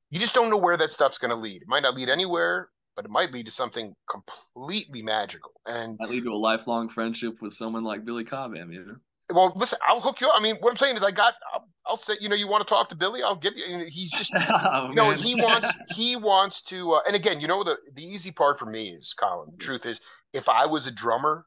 you 0.09 0.19
just 0.19 0.33
don't 0.33 0.49
know 0.49 0.57
where 0.57 0.75
that 0.75 0.91
stuff's 0.91 1.17
going 1.17 1.29
to 1.29 1.37
lead. 1.37 1.61
It 1.61 1.67
might 1.67 1.83
not 1.83 1.95
lead 1.95 2.09
anywhere 2.09 2.67
but 2.95 3.05
it 3.05 3.11
might 3.11 3.31
lead 3.31 3.45
to 3.45 3.51
something 3.51 3.95
completely 4.09 5.01
magical. 5.01 5.51
And 5.65 5.97
might 5.99 6.09
lead 6.09 6.23
to 6.23 6.33
a 6.33 6.35
lifelong 6.35 6.89
friendship 6.89 7.41
with 7.41 7.53
someone 7.53 7.83
like 7.83 8.05
Billy 8.05 8.23
Cobham, 8.23 8.71
you 8.71 8.85
know. 8.85 8.95
Well, 9.31 9.53
listen, 9.55 9.79
I'll 9.87 10.01
hook 10.01 10.21
you 10.21 10.27
up. 10.27 10.35
I 10.37 10.41
mean, 10.41 10.55
what 10.57 10.69
I'm 10.69 10.77
saying 10.77 10.97
is, 10.97 11.03
I 11.03 11.11
got. 11.11 11.33
I'll, 11.53 11.67
I'll 11.87 11.97
say, 11.97 12.13
you 12.19 12.29
know, 12.29 12.35
you 12.35 12.47
want 12.47 12.65
to 12.67 12.71
talk 12.71 12.89
to 12.89 12.95
Billy? 12.95 13.23
I'll 13.23 13.35
give 13.35 13.53
you. 13.55 13.85
He's 13.89 14.11
just, 14.11 14.33
oh, 14.35 14.89
you 14.89 14.95
know, 14.95 15.11
he 15.11 15.35
wants. 15.35 15.73
He 15.89 16.15
wants 16.15 16.61
to. 16.63 16.93
Uh, 16.93 16.99
and 17.07 17.15
again, 17.15 17.39
you 17.39 17.47
know, 17.47 17.63
the 17.63 17.77
the 17.95 18.03
easy 18.03 18.31
part 18.31 18.59
for 18.59 18.67
me 18.67 18.89
is, 18.89 19.15
Collin. 19.17 19.49
The 19.51 19.57
truth 19.57 19.85
is, 19.85 19.99
if 20.33 20.47
I 20.47 20.67
was 20.67 20.85
a 20.85 20.91
drummer, 20.91 21.45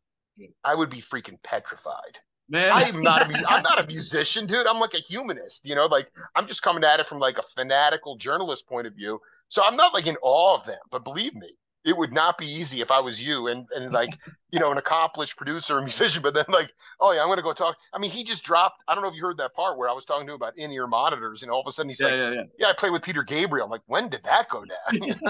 I 0.64 0.74
would 0.74 0.90
be 0.90 1.00
freaking 1.00 1.40
petrified. 1.44 2.18
man. 2.48 2.72
I 2.72 2.82
am 2.82 3.00
not 3.00 3.30
a 3.30 3.48
I'm 3.48 3.62
not 3.62 3.82
a 3.82 3.86
musician, 3.86 4.46
dude. 4.46 4.66
I'm 4.66 4.80
like 4.80 4.94
a 4.94 5.00
humanist, 5.00 5.64
you 5.64 5.74
know, 5.74 5.86
like 5.86 6.10
I'm 6.34 6.46
just 6.46 6.62
coming 6.62 6.84
at 6.84 7.00
it 7.00 7.06
from 7.06 7.18
like 7.20 7.38
a 7.38 7.42
fanatical 7.42 8.16
journalist 8.16 8.66
point 8.68 8.86
of 8.86 8.94
view. 8.94 9.20
So 9.48 9.62
I'm 9.64 9.76
not 9.76 9.94
like 9.94 10.06
in 10.06 10.16
awe 10.22 10.56
of 10.56 10.66
them, 10.66 10.78
but 10.90 11.04
believe 11.04 11.34
me, 11.34 11.48
it 11.84 11.96
would 11.96 12.12
not 12.12 12.36
be 12.36 12.46
easy 12.46 12.80
if 12.80 12.90
I 12.90 13.00
was 13.00 13.20
you 13.20 13.48
and 13.48 13.66
and 13.74 13.92
like, 14.00 14.10
you 14.50 14.60
know, 14.60 14.70
an 14.70 14.78
accomplished 14.78 15.36
producer 15.36 15.78
or 15.78 15.80
musician, 15.80 16.22
but 16.22 16.34
then 16.34 16.44
like, 16.48 16.72
oh 17.00 17.12
yeah, 17.12 17.22
I'm 17.22 17.28
gonna 17.28 17.42
go 17.42 17.52
talk. 17.52 17.76
I 17.92 17.98
mean, 17.98 18.10
he 18.10 18.24
just 18.24 18.44
dropped, 18.44 18.82
I 18.86 18.94
don't 18.94 19.02
know 19.02 19.08
if 19.08 19.14
you 19.14 19.22
heard 19.22 19.38
that 19.38 19.54
part 19.54 19.78
where 19.78 19.88
I 19.88 19.92
was 19.92 20.04
talking 20.04 20.26
to 20.26 20.32
him 20.32 20.36
about 20.36 20.58
in-ear 20.58 20.86
monitors, 20.86 21.42
and 21.42 21.50
all 21.50 21.60
of 21.60 21.66
a 21.66 21.72
sudden 21.72 21.90
he's 21.90 22.00
yeah, 22.00 22.06
like, 22.08 22.16
yeah, 22.16 22.30
yeah. 22.32 22.42
Yeah, 22.58 22.66
I 22.68 22.72
play 22.74 22.90
with 22.90 23.02
Peter 23.02 23.22
Gabriel. 23.22 23.64
I'm 23.64 23.70
like, 23.70 23.82
when 23.86 24.08
did 24.08 24.22
that 24.24 24.48
go 24.48 24.64
down? 24.64 25.20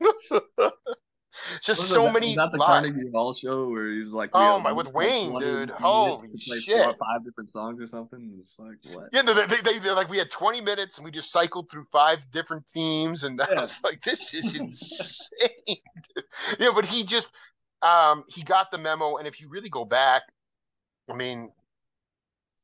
It's 1.56 1.66
just 1.66 1.80
Was 1.80 1.90
so 1.90 2.04
that, 2.04 2.12
many 2.12 2.34
that 2.36 2.52
the 2.52 2.58
live. 2.58 2.66
Carnegie 2.66 3.10
Hall 3.12 3.34
show 3.34 3.68
where 3.68 3.92
he's 3.92 4.12
like, 4.12 4.30
Oh 4.32 4.58
my, 4.60 4.72
with 4.72 4.92
Wayne, 4.92 5.38
dude. 5.38 5.70
Holy 5.70 6.28
shit. 6.38 6.82
four 6.82 6.94
five 6.98 7.24
different 7.24 7.50
songs 7.50 7.80
or 7.80 7.86
something. 7.86 8.38
It's 8.40 8.58
like 8.58 8.76
what? 8.94 9.08
Yeah, 9.12 9.22
no, 9.22 9.34
they, 9.34 9.46
they, 9.46 9.60
they, 9.62 9.78
they're 9.78 9.94
like, 9.94 10.08
we 10.08 10.18
had 10.18 10.30
20 10.30 10.60
minutes 10.60 10.98
and 10.98 11.04
we 11.04 11.10
just 11.10 11.30
cycled 11.30 11.70
through 11.70 11.86
five 11.92 12.18
different 12.32 12.64
themes. 12.72 13.24
And 13.24 13.40
I 13.42 13.60
was 13.60 13.80
like, 13.82 14.02
this 14.02 14.32
is 14.34 14.54
insane. 14.54 15.48
dude. 15.66 16.24
Yeah, 16.58 16.70
but 16.74 16.84
he 16.84 17.04
just, 17.04 17.32
um, 17.82 18.24
he 18.28 18.42
got 18.42 18.70
the 18.70 18.78
memo. 18.78 19.16
And 19.16 19.26
if 19.26 19.40
you 19.40 19.48
really 19.48 19.70
go 19.70 19.84
back, 19.84 20.22
I 21.10 21.14
mean, 21.14 21.50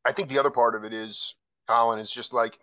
I 0.04 0.12
think 0.12 0.28
the 0.28 0.38
other 0.38 0.50
part 0.50 0.74
of 0.74 0.84
it 0.84 0.92
is, 0.92 1.34
Collin, 1.66 1.98
is 1.98 2.10
just 2.10 2.32
like, 2.34 2.58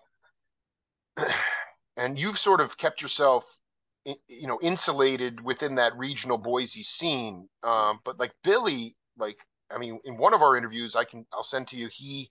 and 1.98 2.18
you've 2.18 2.38
sort 2.38 2.62
of 2.62 2.78
kept 2.78 3.02
yourself, 3.02 3.61
you 4.06 4.48
know, 4.48 4.60
insulated 4.62 5.42
within 5.42 5.76
that 5.76 5.98
regional 5.98 6.38
Boise 6.38 6.84
scene. 6.84 7.48
Um, 7.64 8.00
but 8.04 8.20
like 8.20 8.34
Billy, 8.44 8.96
like, 9.18 9.38
I 9.74 9.78
mean, 9.78 10.00
in 10.04 10.18
one 10.18 10.34
of 10.34 10.42
our 10.42 10.58
interviews, 10.58 10.96
I 10.96 11.04
can, 11.04 11.26
I'll 11.32 11.44
send 11.44 11.68
to 11.70 11.78
you, 11.78 11.88
he, 11.92 12.30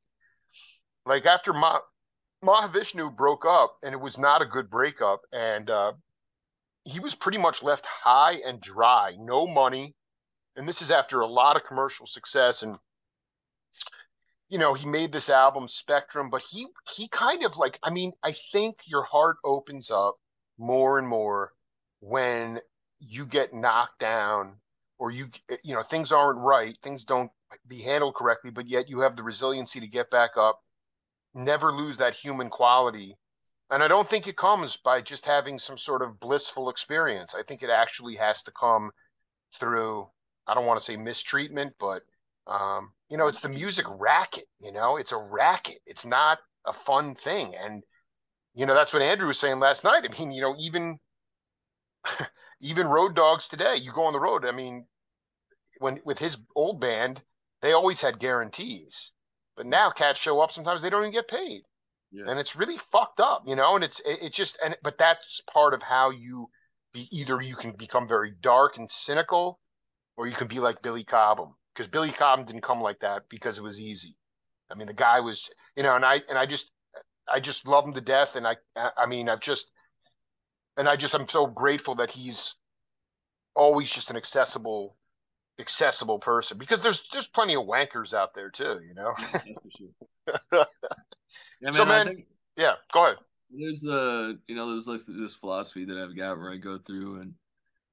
like 1.07 1.27
after 1.27 1.53
Ma- 1.53 1.81
Mahavishnu 2.45 3.17
broke 3.17 3.45
up, 3.47 3.77
and 3.83 3.95
it 3.95 4.01
was 4.01 4.19
not 4.19 4.43
a 4.43 4.47
good 4.47 4.71
breakup, 4.71 5.21
and 5.33 5.71
uh, 5.71 5.93
he 6.85 7.01
was 7.01 7.15
pretty 7.15 7.39
much 7.39 7.63
left 7.63 7.87
high 7.87 8.41
and 8.45 8.61
dry, 8.61 9.15
no 9.19 9.47
money, 9.47 9.95
and 10.57 10.69
this 10.69 10.83
is 10.83 10.91
after 10.91 11.21
a 11.21 11.27
lot 11.27 11.57
of 11.57 11.65
commercial 11.65 12.07
success, 12.07 12.63
and 12.63 12.79
you 14.49 14.59
know 14.59 14.75
he 14.75 14.87
made 14.87 15.13
this 15.13 15.31
album 15.31 15.69
Spectrum, 15.69 16.31
but 16.31 16.43
he 16.43 16.67
he 16.95 17.09
kind 17.09 17.45
of 17.45 17.57
like, 17.57 17.79
I 17.83 17.91
mean, 17.91 18.13
I 18.23 18.35
think 18.53 18.81
your 18.87 19.05
heart 19.05 19.37
opens 19.45 19.91
up 19.91 20.17
more 20.59 20.99
and 20.99 21.07
more 21.09 21.53
when 22.01 22.61
you 22.99 23.25
get 23.27 23.55
knocked 23.55 23.99
down 23.99 24.57
or 24.99 25.11
you 25.11 25.29
you 25.63 25.75
know 25.75 25.83
things 25.83 26.13
aren't 26.13 26.39
right, 26.39 26.77
things 26.83 27.05
don't 27.05 27.31
be 27.67 27.81
handled 27.81 28.15
correctly, 28.15 28.51
but 28.51 28.67
yet 28.69 28.89
you 28.89 29.01
have 29.01 29.17
the 29.17 29.23
resiliency 29.23 29.81
to 29.81 29.87
get 29.87 30.11
back 30.11 30.33
up 30.37 30.61
never 31.35 31.73
lose 31.73 31.97
that 31.99 32.15
human 32.15 32.51
quality. 32.51 33.17
And 33.71 33.83
I 33.83 33.89
don't 33.89 34.09
think 34.09 34.27
it 34.27 34.37
comes 34.37 34.77
by 34.77 35.01
just 35.01 35.25
having 35.25 35.59
some 35.59 35.79
sort 35.79 36.03
of 36.03 36.19
blissful 36.19 36.71
experience. 36.71 37.35
I 37.35 37.43
think 37.43 37.63
it 37.63 37.71
actually 37.71 38.17
has 38.17 38.43
to 38.45 38.53
come 38.53 38.91
through, 39.55 40.09
I 40.47 40.55
don't 40.55 40.67
want 40.67 40.81
to 40.81 40.85
say 40.85 40.97
mistreatment, 40.97 41.75
but, 41.79 42.03
um, 42.49 42.93
you 43.09 43.17
know, 43.17 43.29
it's 43.29 43.41
the 43.41 43.49
music 43.49 43.87
racket, 43.89 44.47
you 44.59 44.73
know, 44.73 44.97
it's 44.97 45.13
a 45.13 45.19
racket. 45.19 45.79
It's 45.87 46.05
not 46.05 46.39
a 46.67 46.73
fun 46.73 47.15
thing. 47.15 47.55
And, 47.55 47.85
you 48.55 48.67
know, 48.67 48.75
that's 48.75 48.93
what 48.93 49.03
Andrew 49.03 49.29
was 49.29 49.39
saying 49.39 49.61
last 49.61 49.85
night. 49.85 50.05
I 50.05 50.19
mean, 50.19 50.33
you 50.33 50.43
know, 50.43 50.57
even, 50.59 50.99
even 52.61 52.87
road 52.87 53.15
dogs 53.15 53.49
today, 53.49 53.77
you 53.77 53.93
go 53.93 54.05
on 54.05 54.13
the 54.13 54.21
road. 54.21 54.45
I 54.45 54.53
mean, 54.53 54.87
when 55.79 56.01
with 56.05 56.19
his 56.19 56.37
old 56.55 56.81
band, 56.81 57.23
they 57.63 57.73
always 57.73 58.01
had 58.01 58.19
guarantees. 58.19 59.13
But 59.57 59.67
now 59.67 59.91
cats 59.91 60.21
show 60.21 60.41
up, 60.41 60.53
sometimes 60.53 60.83
they 60.83 60.91
don't 60.91 61.03
even 61.03 61.13
get 61.13 61.29
paid. 61.29 61.63
Yeah. 62.13 62.25
And 62.27 62.39
it's 62.39 62.57
really 62.57 62.79
fucked 62.79 63.21
up, 63.21 63.45
you 63.47 63.55
know, 63.55 63.75
and 63.75 63.85
it's 63.85 64.01
it, 64.01 64.19
it's 64.23 64.37
just 64.37 64.59
and 64.65 64.77
but 64.83 64.99
that's 64.99 65.43
part 65.53 65.75
of 65.75 65.83
how 65.83 66.11
you 66.11 66.49
be 66.93 67.09
either 67.17 67.41
you 67.41 67.55
can 67.55 67.73
become 67.73 68.09
very 68.09 68.33
dark 68.41 68.79
and 68.79 68.91
cynical 68.91 69.61
or 70.17 70.27
you 70.27 70.35
can 70.35 70.49
be 70.49 70.59
like 70.59 70.83
Billy 70.83 71.05
Cobham 71.05 71.55
because 71.73 71.87
Billy 71.87 72.11
Cobham 72.11 72.45
didn't 72.45 72.63
come 72.63 72.81
like 72.81 73.01
that 73.01 73.29
because 73.29 73.59
it 73.59 73.63
was 73.63 73.81
easy. 73.81 74.17
I 74.71 74.75
mean, 74.75 74.87
the 74.87 74.95
guy 74.95 75.21
was, 75.21 75.51
you 75.77 75.83
know, 75.83 75.95
and 75.95 76.05
I 76.05 76.23
and 76.29 76.37
I 76.37 76.47
just 76.47 76.73
I 77.33 77.39
just 77.39 77.67
love 77.67 77.85
him 77.85 77.95
to 77.95 78.01
death 78.01 78.35
and 78.35 78.47
I 78.47 78.57
I 78.75 79.07
mean, 79.07 79.29
I've 79.29 79.41
just 79.41 79.71
and 80.77 80.89
I 80.89 80.97
just 80.97 81.15
I'm 81.15 81.29
so 81.29 81.47
grateful 81.47 81.97
that 81.97 82.11
he's 82.11 82.57
always 83.55 83.91
just 83.91 84.11
an 84.11 84.17
accessible 84.17 84.97
accessible 85.59 86.19
person 86.19 86.57
because 86.59 86.83
there's 86.83 87.03
there's 87.13 87.29
plenty 87.29 87.55
of 87.55 87.65
wankers 87.67 88.15
out 88.15 88.35
there 88.35 88.51
too, 88.51 88.81
you 88.87 88.95
know. 88.95 89.13
Yeah, 89.19 89.55
for 89.63 89.71
sure. 89.79 90.67
Yeah, 91.61 91.71
man, 91.71 91.73
So, 91.73 91.85
man- 91.85 92.07
think 92.07 92.27
yeah, 92.57 92.75
go 92.93 93.05
ahead. 93.05 93.17
there's 93.51 93.85
uh 93.85 94.33
you 94.47 94.55
know 94.55 94.71
there's 94.71 94.87
like 94.87 95.01
this 95.07 95.35
philosophy 95.35 95.85
that 95.85 95.97
I've 95.97 96.17
got 96.17 96.39
where 96.39 96.53
I 96.53 96.57
go 96.57 96.79
through 96.79 97.21
and 97.21 97.35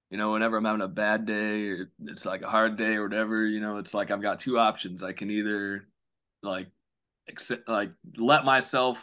you 0.09 0.17
know 0.17 0.31
whenever 0.31 0.57
I'm 0.57 0.65
having 0.65 0.81
a 0.81 0.87
bad 0.87 1.25
day 1.25 1.67
or 1.69 1.91
it's 2.05 2.25
like 2.25 2.41
a 2.43 2.49
hard 2.49 2.77
day 2.77 2.95
or 2.95 3.03
whatever 3.03 3.45
you 3.45 3.59
know 3.59 3.77
it's 3.77 3.93
like 3.93 4.11
I've 4.11 4.21
got 4.21 4.39
two 4.39 4.57
options 4.59 5.03
I 5.03 5.13
can 5.13 5.29
either 5.29 5.87
like 6.43 6.67
accept 7.27 7.67
like 7.67 7.91
let 8.17 8.45
myself 8.45 8.97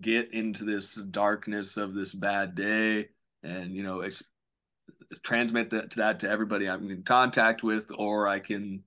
get 0.00 0.32
into 0.32 0.64
this 0.64 0.94
darkness 0.94 1.76
of 1.76 1.94
this 1.94 2.12
bad 2.12 2.54
day 2.54 3.08
and 3.42 3.74
you 3.74 3.82
know 3.82 4.00
ex- 4.00 4.22
transmit 5.22 5.70
that 5.70 5.90
to 5.90 5.96
that 5.98 6.20
to 6.20 6.28
everybody 6.28 6.68
I'm 6.68 6.90
in 6.90 7.02
contact 7.02 7.62
with 7.62 7.90
or 7.96 8.28
I 8.28 8.40
can 8.40 8.82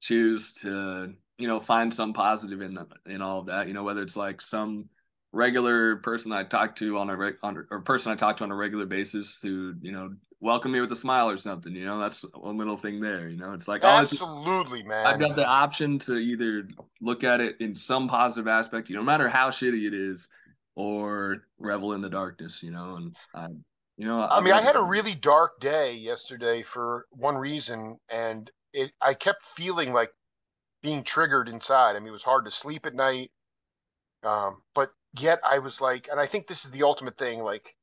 choose 0.00 0.52
to 0.62 1.14
you 1.38 1.48
know 1.48 1.60
find 1.60 1.92
some 1.92 2.12
positive 2.12 2.60
in 2.60 2.78
in 3.06 3.22
all 3.22 3.40
of 3.40 3.46
that 3.46 3.68
you 3.68 3.74
know 3.74 3.82
whether 3.82 4.02
it's 4.02 4.16
like 4.16 4.40
some 4.40 4.88
regular 5.32 5.96
person 5.96 6.32
I 6.32 6.44
talk 6.44 6.76
to 6.76 6.98
on 6.98 7.08
a 7.08 7.16
reg- 7.16 7.38
on, 7.42 7.66
or 7.70 7.80
person 7.80 8.12
I 8.12 8.16
talk 8.16 8.36
to 8.38 8.44
on 8.44 8.50
a 8.50 8.56
regular 8.56 8.86
basis 8.86 9.38
who 9.42 9.74
you 9.80 9.92
know 9.92 10.14
welcome 10.40 10.72
me 10.72 10.80
with 10.80 10.92
a 10.92 10.96
smile 10.96 11.30
or 11.30 11.38
something 11.38 11.74
you 11.74 11.86
know 11.86 11.98
that's 11.98 12.24
one 12.34 12.58
little 12.58 12.76
thing 12.76 13.00
there 13.00 13.28
you 13.28 13.36
know 13.36 13.52
it's 13.52 13.68
like 13.68 13.80
oh 13.84 14.02
it's, 14.02 14.12
Absolutely, 14.12 14.82
man. 14.82 15.06
I've 15.06 15.20
got 15.20 15.36
the 15.36 15.46
option 15.46 15.98
to 16.00 16.16
either 16.16 16.68
look 17.00 17.24
at 17.24 17.40
it 17.40 17.56
in 17.60 17.74
some 17.74 18.08
positive 18.08 18.48
aspect 18.48 18.90
you 18.90 18.96
know, 18.96 19.00
no 19.00 19.06
matter 19.06 19.28
how 19.28 19.50
shitty 19.50 19.86
it 19.86 19.94
is 19.94 20.28
or 20.74 21.38
revel 21.58 21.92
in 21.92 22.00
the 22.00 22.08
darkness 22.08 22.62
you 22.62 22.70
know 22.70 22.96
and 22.96 23.14
I 23.34 23.46
you 23.96 24.06
know 24.06 24.22
I 24.22 24.40
mean, 24.40 24.54
I 24.54 24.62
had 24.62 24.76
a 24.76 24.82
really 24.82 25.14
dark 25.14 25.60
day 25.60 25.94
yesterday 25.94 26.62
for 26.62 27.06
one 27.10 27.36
reason, 27.36 27.98
and 28.10 28.50
it 28.72 28.90
I 29.00 29.14
kept 29.14 29.44
feeling 29.44 29.92
like 29.92 30.10
being 30.82 31.04
triggered 31.04 31.48
inside. 31.48 31.94
I 31.94 32.00
mean, 32.00 32.08
it 32.08 32.12
was 32.12 32.22
hard 32.22 32.44
to 32.44 32.50
sleep 32.50 32.86
at 32.86 32.94
night. 32.94 33.30
Um, 34.24 34.62
but 34.74 34.90
yet 35.18 35.40
I 35.44 35.58
was 35.58 35.80
like, 35.80 36.08
and 36.10 36.20
I 36.20 36.26
think 36.26 36.46
this 36.46 36.64
is 36.64 36.70
the 36.70 36.82
ultimate 36.82 37.16
thing, 37.16 37.42
like, 37.42 37.74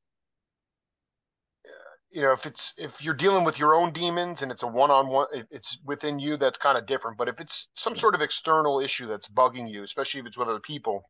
you 2.11 2.21
know, 2.21 2.31
if 2.31 2.45
it's 2.45 2.73
if 2.77 3.03
you're 3.03 3.13
dealing 3.13 3.43
with 3.43 3.59
your 3.59 3.75
own 3.75 3.93
demons 3.93 4.41
and 4.41 4.51
it's 4.51 4.63
a 4.63 4.67
one-on-one, 4.67 5.27
it's 5.51 5.77
within 5.85 6.17
you, 6.17 6.37
that's 6.37 6.57
kind 6.57 6.77
of 6.77 6.87
different. 6.87 7.17
But 7.17 7.27
if 7.27 7.39
it's 7.39 7.69
some 7.75 7.95
sort 7.95 8.15
of 8.15 8.21
external 8.21 8.79
issue 8.79 9.05
that's 9.05 9.29
bugging 9.29 9.69
you, 9.69 9.83
especially 9.83 10.21
if 10.21 10.25
it's 10.25 10.37
with 10.37 10.47
other 10.47 10.59
people, 10.59 11.03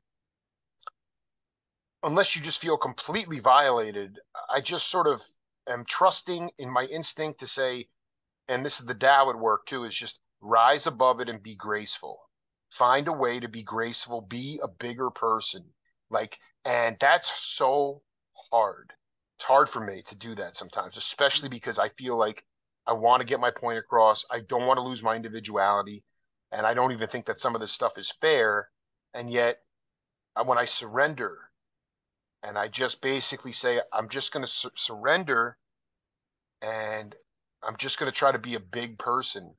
unless 2.04 2.36
you 2.36 2.42
just 2.42 2.62
feel 2.62 2.78
completely 2.78 3.40
violated, 3.40 4.20
I 4.50 4.62
just 4.62 4.90
sort 4.90 5.08
of 5.08 5.22
am 5.68 5.86
trusting 5.86 6.52
in 6.58 6.70
my 6.70 6.86
instinct 6.86 7.42
to 7.42 7.48
say, 7.48 7.88
and 8.48 8.66
this 8.66 8.80
is 8.80 8.86
the 8.86 8.96
Tao 8.96 9.30
at 9.30 9.40
work 9.40 9.66
too, 9.66 9.84
is 9.84 9.94
just 9.94 10.20
rise 10.42 10.88
above 10.88 11.20
it 11.20 11.30
and 11.30 11.44
be 11.44 11.56
graceful. 11.56 12.20
Find 12.70 13.08
a 13.08 13.14
way 13.14 13.40
to 13.40 13.48
be 13.48 13.64
graceful, 13.64 14.22
be 14.22 14.60
a 14.64 14.68
bigger 14.68 15.10
person. 15.10 15.66
Like, 16.10 16.38
and 16.66 16.98
that's 17.00 17.32
so 17.40 18.02
hard. 18.52 18.94
It's 19.38 19.46
hard 19.46 19.70
for 19.70 19.80
me 19.80 20.04
to 20.08 20.16
do 20.16 20.36
that 20.36 20.56
sometimes, 20.56 20.98
especially 20.98 21.50
because 21.50 21.80
I 21.80 21.90
feel 21.90 22.18
like 22.18 22.44
I 22.86 22.94
want 22.94 23.22
to 23.22 23.28
get 23.28 23.40
my 23.40 23.52
point 23.52 23.78
across. 23.78 24.26
I 24.32 24.42
don't 24.42 24.66
want 24.66 24.78
to 24.78 24.84
lose 24.84 25.04
my 25.04 25.16
individuality. 25.16 26.04
And 26.52 26.66
I 26.66 26.74
don't 26.74 26.92
even 26.92 27.08
think 27.08 27.28
that 27.28 27.40
some 27.40 27.56
of 27.56 27.62
this 27.62 27.72
stuff 27.72 27.98
is 27.98 28.12
fair. 28.12 28.70
And 29.14 29.30
yet, 29.30 29.60
when 30.44 30.58
I 30.58 30.66
surrender 30.66 31.49
and 32.44 32.58
I 32.58 32.68
just 32.68 33.02
basically 33.02 33.52
say, 33.52 33.80
I'm 33.94 34.10
just 34.10 34.32
going 34.32 34.44
to 34.46 34.52
su- 34.52 34.70
surrender 34.76 35.58
and 36.62 37.16
I'm 37.64 37.76
just 37.78 38.00
going 38.00 38.12
to 38.12 38.18
try 38.18 38.32
to 38.32 38.40
be 38.40 38.56
a 38.56 38.60
big 38.60 38.98
person 38.98 39.54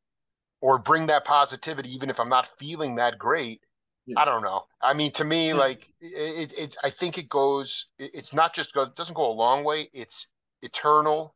or 0.60 0.78
bring 0.78 1.06
that 1.06 1.24
positivity, 1.24 1.94
even 1.94 2.10
if 2.10 2.20
I'm 2.20 2.28
not 2.28 2.46
feeling 2.58 2.96
that 2.96 3.18
great. 3.18 3.60
Yeah. 4.06 4.20
I 4.20 4.24
don't 4.24 4.42
know. 4.42 4.64
I 4.82 4.94
mean, 4.94 5.12
to 5.12 5.24
me, 5.24 5.48
Yeah. 5.48 5.54
like 5.54 5.86
it, 6.00 6.52
it, 6.52 6.54
it's, 6.56 6.76
I 6.82 6.90
think 6.90 7.18
it 7.18 7.28
goes, 7.28 7.86
it, 7.98 8.10
it's 8.14 8.32
not 8.32 8.54
just 8.54 8.72
go, 8.74 8.82
it 8.82 8.96
doesn't 8.96 9.14
go 9.14 9.30
a 9.30 9.32
long 9.32 9.64
way. 9.64 9.88
It's 9.92 10.28
eternal 10.62 11.34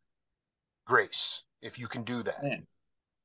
grace. 0.86 1.42
If 1.62 1.78
you 1.78 1.86
can 1.88 2.04
do 2.04 2.22
that. 2.22 2.42
Man. 2.42 2.66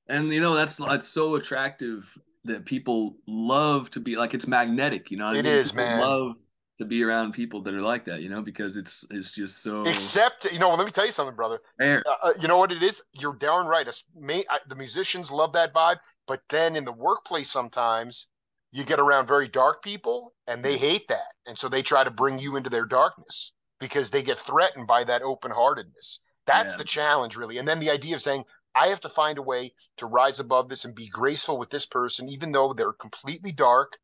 And 0.07 0.33
you 0.33 0.41
know 0.41 0.55
that's 0.55 0.77
that's 0.77 1.07
so 1.07 1.35
attractive 1.35 2.17
that 2.45 2.65
people 2.65 3.17
love 3.27 3.91
to 3.91 3.99
be 3.99 4.15
like 4.15 4.33
it's 4.33 4.47
magnetic, 4.47 5.11
you 5.11 5.17
know. 5.17 5.27
what 5.27 5.35
I 5.35 5.41
mean? 5.41 5.45
is, 5.45 5.71
People 5.71 5.85
man. 5.85 5.99
Love 5.99 6.35
to 6.79 6.85
be 6.85 7.03
around 7.03 7.33
people 7.33 7.61
that 7.61 7.73
are 7.73 7.81
like 7.81 8.05
that, 8.05 8.21
you 8.21 8.29
know, 8.29 8.41
because 8.41 8.77
it's 8.77 9.05
it's 9.11 9.31
just 9.31 9.61
so 9.61 9.83
Except, 9.83 10.51
you 10.51 10.59
know, 10.59 10.73
let 10.73 10.85
me 10.85 10.91
tell 10.91 11.05
you 11.05 11.11
something, 11.11 11.35
brother. 11.35 11.59
Uh, 11.79 11.99
uh, 12.23 12.33
you 12.41 12.47
know 12.47 12.57
what 12.57 12.71
it 12.71 12.81
is? 12.81 13.03
You're 13.13 13.35
darn 13.35 13.67
right. 13.67 13.87
It's 13.87 14.05
may, 14.15 14.45
I, 14.49 14.59
the 14.67 14.75
musicians 14.75 15.29
love 15.29 15.53
that 15.53 15.73
vibe, 15.73 15.97
but 16.25 16.41
then 16.49 16.75
in 16.75 16.85
the 16.85 16.93
workplace, 16.93 17.51
sometimes 17.51 18.27
you 18.71 18.85
get 18.85 18.99
around 18.99 19.27
very 19.27 19.47
dark 19.47 19.83
people 19.83 20.33
and 20.47 20.63
they 20.63 20.77
hate 20.77 21.07
that. 21.09 21.33
And 21.45 21.57
so 21.57 21.67
they 21.67 21.81
try 21.81 22.03
to 22.03 22.11
bring 22.11 22.39
you 22.39 22.55
into 22.55 22.69
their 22.69 22.85
darkness 22.85 23.51
because 23.79 24.09
they 24.09 24.23
get 24.23 24.37
threatened 24.37 24.87
by 24.87 25.03
that 25.03 25.21
open 25.21 25.51
heartedness. 25.51 26.21
That's 26.45 26.73
yeah. 26.73 26.77
the 26.77 26.83
challenge, 26.85 27.35
really. 27.35 27.57
And 27.57 27.67
then 27.67 27.79
the 27.79 27.89
idea 27.89 28.15
of 28.15 28.21
saying, 28.21 28.43
I 28.75 28.87
have 28.87 29.01
to 29.01 29.09
find 29.09 29.37
a 29.37 29.41
way 29.41 29.73
to 29.97 30.05
rise 30.05 30.39
above 30.39 30.69
this 30.69 30.85
and 30.85 30.95
be 30.95 31.09
graceful 31.09 31.57
with 31.57 31.71
this 31.71 31.85
person, 31.85 32.29
even 32.29 32.51
though 32.51 32.73
they're 32.73 32.93
completely 32.93 33.51
dark 33.51 33.97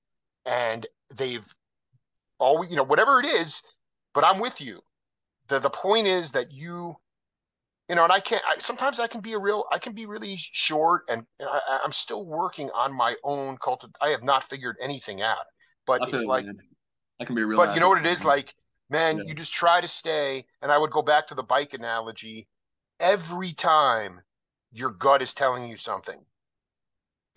and 0.45 0.85
they've 1.15 1.45
always, 2.39 2.69
you 2.69 2.75
know, 2.75 2.83
whatever 2.83 3.19
it 3.19 3.25
is, 3.25 3.61
but 4.13 4.23
I'm 4.23 4.39
with 4.39 4.61
you. 4.61 4.81
The 5.47 5.59
the 5.59 5.69
point 5.69 6.07
is 6.07 6.31
that 6.31 6.51
you 6.51 6.95
you 7.89 7.95
know, 7.95 8.03
and 8.03 8.11
I 8.11 8.19
can't. 8.19 8.43
I, 8.47 8.57
sometimes 8.57 8.99
I 8.99 9.07
can 9.07 9.21
be 9.21 9.33
a 9.33 9.39
real. 9.39 9.65
I 9.71 9.77
can 9.77 9.93
be 9.93 10.05
really 10.07 10.35
short, 10.37 11.03
and 11.07 11.25
I, 11.39 11.81
am 11.83 11.91
still 11.91 12.25
working 12.25 12.69
on 12.71 12.91
my 12.91 13.15
own 13.23 13.57
cult. 13.57 13.85
I 14.01 14.09
have 14.09 14.23
not 14.23 14.43
figured 14.43 14.77
anything 14.81 15.21
out, 15.21 15.45
but 15.85 16.01
I 16.01 16.07
it's 16.09 16.23
like 16.23 16.45
I 17.19 17.25
can 17.25 17.35
be 17.35 17.43
real. 17.43 17.57
But 17.57 17.75
you 17.75 17.81
know 17.81 17.89
what 17.89 18.03
it 18.03 18.07
is 18.07 18.25
like, 18.25 18.55
man. 18.89 19.17
Yeah. 19.17 19.23
You 19.27 19.35
just 19.35 19.53
try 19.53 19.81
to 19.81 19.87
stay. 19.87 20.45
And 20.61 20.71
I 20.71 20.77
would 20.77 20.91
go 20.91 21.03
back 21.03 21.27
to 21.27 21.35
the 21.35 21.43
bike 21.43 21.73
analogy. 21.73 22.47
Every 22.99 23.53
time 23.53 24.21
your 24.71 24.89
gut 24.89 25.21
is 25.21 25.33
telling 25.33 25.67
you 25.67 25.77
something, 25.77 26.19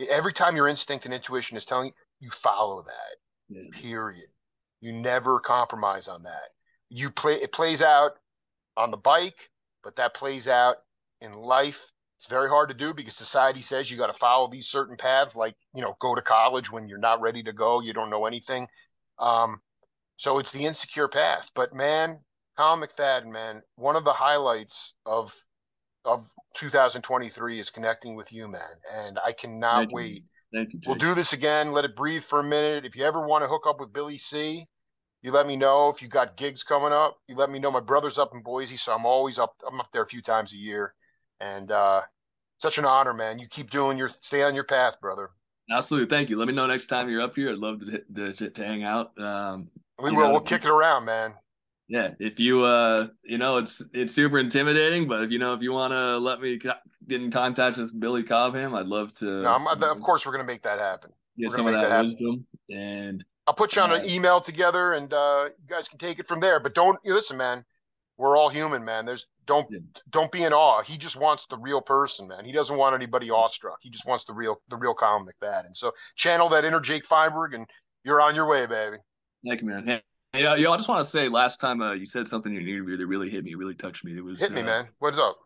every 0.08 0.32
time 0.32 0.56
your 0.56 0.68
instinct 0.68 1.04
and 1.04 1.12
intuition 1.12 1.56
is 1.56 1.66
telling 1.66 1.88
you, 1.88 1.92
you 2.20 2.30
follow 2.30 2.82
that. 2.82 3.16
Yeah. 3.50 3.62
Period. 3.72 4.28
You 4.80 4.92
never 4.92 5.40
compromise 5.40 6.08
on 6.08 6.22
that. 6.24 6.50
You 6.90 7.10
play. 7.10 7.34
It 7.34 7.52
plays 7.52 7.82
out 7.82 8.12
on 8.76 8.90
the 8.90 8.96
bike 8.96 9.50
but 9.88 9.96
that 9.96 10.14
plays 10.14 10.48
out 10.48 10.76
in 11.20 11.32
life. 11.32 11.90
It's 12.18 12.26
very 12.26 12.48
hard 12.48 12.68
to 12.68 12.74
do 12.74 12.92
because 12.92 13.14
society 13.14 13.62
says 13.62 13.90
you 13.90 13.96
got 13.96 14.08
to 14.08 14.18
follow 14.18 14.50
these 14.50 14.68
certain 14.68 14.96
paths, 14.96 15.36
like 15.36 15.54
you 15.72 15.82
know, 15.82 15.96
go 16.00 16.14
to 16.14 16.22
college 16.22 16.70
when 16.70 16.88
you're 16.88 16.98
not 16.98 17.20
ready 17.20 17.42
to 17.44 17.52
go, 17.52 17.80
you 17.80 17.92
don't 17.92 18.10
know 18.10 18.26
anything. 18.26 18.66
Um, 19.18 19.60
so 20.16 20.38
it's 20.38 20.50
the 20.50 20.66
insecure 20.66 21.08
path. 21.08 21.50
But 21.54 21.72
man, 21.72 22.18
Collin 22.56 22.86
McFadden, 22.86 23.32
man, 23.32 23.62
one 23.76 23.94
of 23.94 24.04
the 24.04 24.12
highlights 24.12 24.94
of 25.06 25.34
of 26.04 26.28
2023 26.54 27.58
is 27.58 27.70
connecting 27.70 28.14
with 28.16 28.32
you, 28.32 28.48
man, 28.48 28.60
and 28.92 29.18
I 29.24 29.32
cannot 29.32 29.92
wait. 29.92 30.24
Thank 30.52 30.72
you. 30.72 30.80
We'll 30.86 30.96
do 30.96 31.14
this 31.14 31.32
again. 31.32 31.72
Let 31.72 31.84
it 31.84 31.96
breathe 31.96 32.24
for 32.24 32.40
a 32.40 32.44
minute. 32.44 32.84
If 32.84 32.96
you 32.96 33.04
ever 33.04 33.26
want 33.26 33.44
to 33.44 33.48
hook 33.48 33.64
up 33.66 33.80
with 33.80 33.92
Billy 33.92 34.18
C, 34.18 34.66
you 35.22 35.32
let 35.32 35.46
me 35.46 35.56
know 35.56 35.88
if 35.90 36.00
you 36.00 36.08
got 36.08 36.36
gigs 36.36 36.62
coming 36.62 36.92
up. 36.92 37.18
You 37.26 37.36
let 37.36 37.50
me 37.50 37.58
know. 37.58 37.70
My 37.70 37.80
brother's 37.80 38.18
up 38.18 38.34
in 38.34 38.42
Boise, 38.42 38.76
so 38.76 38.94
I'm 38.94 39.04
always 39.04 39.38
up. 39.38 39.54
I'm 39.66 39.80
up 39.80 39.88
there 39.92 40.02
a 40.02 40.06
few 40.06 40.22
times 40.22 40.52
a 40.52 40.56
year, 40.56 40.94
and 41.40 41.70
uh, 41.70 42.02
such 42.58 42.78
an 42.78 42.84
honor, 42.84 43.12
man. 43.12 43.38
You 43.38 43.48
keep 43.48 43.70
doing 43.70 43.98
your 43.98 44.10
stay 44.20 44.42
on 44.42 44.54
your 44.54 44.64
path, 44.64 45.00
brother. 45.00 45.30
Absolutely, 45.70 46.08
thank 46.08 46.30
you. 46.30 46.38
Let 46.38 46.48
me 46.48 46.54
know 46.54 46.66
next 46.66 46.86
time 46.86 47.10
you're 47.10 47.20
up 47.20 47.34
here. 47.34 47.50
I'd 47.50 47.58
love 47.58 47.80
to 47.80 48.32
to, 48.32 48.50
to 48.50 48.64
hang 48.64 48.84
out. 48.84 49.18
Um, 49.20 49.68
we 50.02 50.12
will. 50.12 50.26
Know, 50.26 50.30
we'll 50.30 50.40
kick 50.40 50.64
it 50.64 50.70
around, 50.70 51.04
man. 51.04 51.34
Yeah, 51.88 52.10
if 52.18 52.38
you 52.38 52.62
uh, 52.62 53.08
you 53.24 53.38
know, 53.38 53.58
it's 53.58 53.82
it's 53.94 54.14
super 54.14 54.38
intimidating, 54.38 55.08
but 55.08 55.24
if 55.24 55.30
you 55.30 55.38
know, 55.38 55.54
if 55.54 55.62
you 55.62 55.72
want 55.72 55.92
to 55.92 56.18
let 56.18 56.40
me 56.40 56.58
get 56.58 57.22
in 57.22 57.30
contact 57.30 57.78
with 57.78 57.98
Billy 57.98 58.22
Cobham, 58.22 58.74
I'd 58.74 58.86
love 58.86 59.14
to. 59.14 59.24
No, 59.42 59.56
of 59.56 60.02
course, 60.02 60.26
we're 60.26 60.32
gonna 60.32 60.44
make 60.44 60.62
that 60.62 60.78
happen. 60.78 61.10
Get 61.38 61.52
some 61.52 61.66
of 61.66 61.72
that, 61.72 61.88
that 61.88 62.04
wisdom 62.04 62.46
and 62.68 63.24
I'll 63.46 63.54
put 63.54 63.76
you 63.76 63.82
on 63.82 63.92
an 63.92 64.04
email 64.04 64.42
together, 64.42 64.92
and 64.92 65.10
uh, 65.10 65.46
you 65.46 65.66
guys 65.66 65.88
can 65.88 65.98
take 65.98 66.18
it 66.18 66.28
from 66.28 66.38
there. 66.38 66.60
But 66.60 66.74
don't 66.74 66.98
listen, 67.06 67.38
man. 67.38 67.64
We're 68.18 68.36
all 68.36 68.50
human, 68.50 68.84
man. 68.84 69.06
There's 69.06 69.26
don't 69.46 69.66
yeah. 69.70 69.78
don't 70.10 70.30
be 70.30 70.44
in 70.44 70.52
awe. 70.52 70.82
He 70.82 70.98
just 70.98 71.18
wants 71.18 71.46
the 71.46 71.56
real 71.56 71.80
person, 71.80 72.28
man. 72.28 72.44
He 72.44 72.52
doesn't 72.52 72.76
want 72.76 72.94
anybody 72.94 73.30
awestruck. 73.30 73.78
He 73.80 73.88
just 73.88 74.06
wants 74.06 74.24
the 74.24 74.34
real 74.34 74.60
the 74.68 74.76
real 74.76 74.92
Collin 74.92 75.26
McFadden. 75.26 75.74
So 75.74 75.92
channel 76.14 76.50
that 76.50 76.66
inner 76.66 76.80
Jake 76.80 77.06
Feinberg, 77.06 77.54
and 77.54 77.66
you're 78.04 78.20
on 78.20 78.34
your 78.34 78.46
way, 78.46 78.66
baby. 78.66 78.98
Thank 79.46 79.62
you, 79.62 79.68
man. 79.68 79.86
Hey, 79.86 80.02
uh, 80.34 80.54
yo, 80.54 80.72
I 80.72 80.76
just 80.76 80.88
want 80.88 81.04
to 81.04 81.10
say, 81.10 81.28
last 81.28 81.60
time 81.60 81.80
uh, 81.80 81.92
you 81.92 82.06
said 82.06 82.28
something 82.28 82.54
in 82.54 82.62
your 82.62 82.76
interview 82.76 82.96
that 82.96 83.06
really 83.06 83.30
hit 83.30 83.44
me, 83.44 83.54
really 83.54 83.74
touched 83.74 84.04
me. 84.04 84.16
It 84.16 84.24
was 84.24 84.38
hit 84.38 84.52
me, 84.52 84.60
uh, 84.60 84.64
man. 84.64 84.88
What's 84.98 85.18
up? 85.18 85.38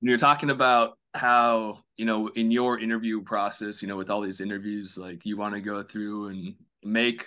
You're 0.00 0.18
talking 0.18 0.50
about 0.50 0.98
how 1.14 1.78
you 1.96 2.04
know 2.04 2.28
in 2.28 2.50
your 2.50 2.78
interview 2.78 3.22
process, 3.22 3.82
you 3.82 3.88
know, 3.88 3.96
with 3.96 4.10
all 4.10 4.20
these 4.20 4.40
interviews, 4.40 4.96
like 4.96 5.24
you 5.24 5.36
want 5.36 5.54
to 5.54 5.60
go 5.60 5.82
through 5.82 6.28
and 6.28 6.54
make 6.82 7.26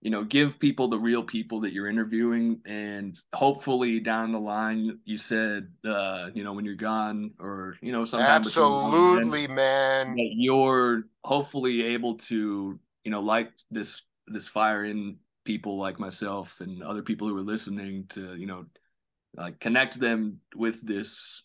you 0.00 0.10
know 0.10 0.22
give 0.24 0.58
people 0.58 0.88
the 0.88 0.98
real 0.98 1.22
people 1.22 1.60
that 1.60 1.72
you're 1.72 1.88
interviewing 1.88 2.60
and 2.66 3.18
hopefully 3.34 3.98
down 4.00 4.32
the 4.32 4.38
line 4.38 4.98
you 5.04 5.18
said 5.18 5.68
uh 5.84 6.28
you 6.34 6.44
know 6.44 6.52
when 6.52 6.64
you're 6.64 6.76
gone 6.76 7.32
or 7.40 7.76
you 7.82 7.90
know 7.90 8.04
sometime 8.04 8.30
absolutely 8.30 9.46
man 9.48 10.14
that 10.14 10.30
you're 10.36 11.04
hopefully 11.24 11.82
able 11.82 12.14
to 12.14 12.78
you 13.04 13.10
know 13.10 13.20
like 13.20 13.50
this 13.70 14.02
this 14.28 14.46
fire 14.46 14.84
in 14.84 15.16
people 15.48 15.78
like 15.78 15.98
myself 15.98 16.56
and 16.60 16.82
other 16.82 17.00
people 17.00 17.26
who 17.26 17.34
are 17.34 17.40
listening 17.40 18.04
to 18.10 18.36
you 18.36 18.46
know 18.46 18.66
like 19.34 19.58
connect 19.58 19.98
them 19.98 20.40
with 20.54 20.86
this. 20.86 21.42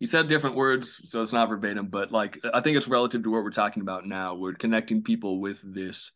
You 0.00 0.06
said 0.06 0.28
different 0.28 0.56
words 0.56 1.02
so 1.04 1.20
it's 1.20 1.32
not 1.32 1.50
verbatim 1.50 1.88
but 1.88 2.10
like 2.10 2.38
i 2.54 2.60
think 2.60 2.76
it's 2.76 2.88
relative 2.88 3.22
to 3.22 3.30
what 3.30 3.44
we're 3.44 3.50
talking 3.50 3.82
about 3.82 4.06
now. 4.06 4.34
We're 4.34 4.54
connecting 4.54 5.02
people 5.02 5.42
with 5.42 5.58
this 5.62 6.10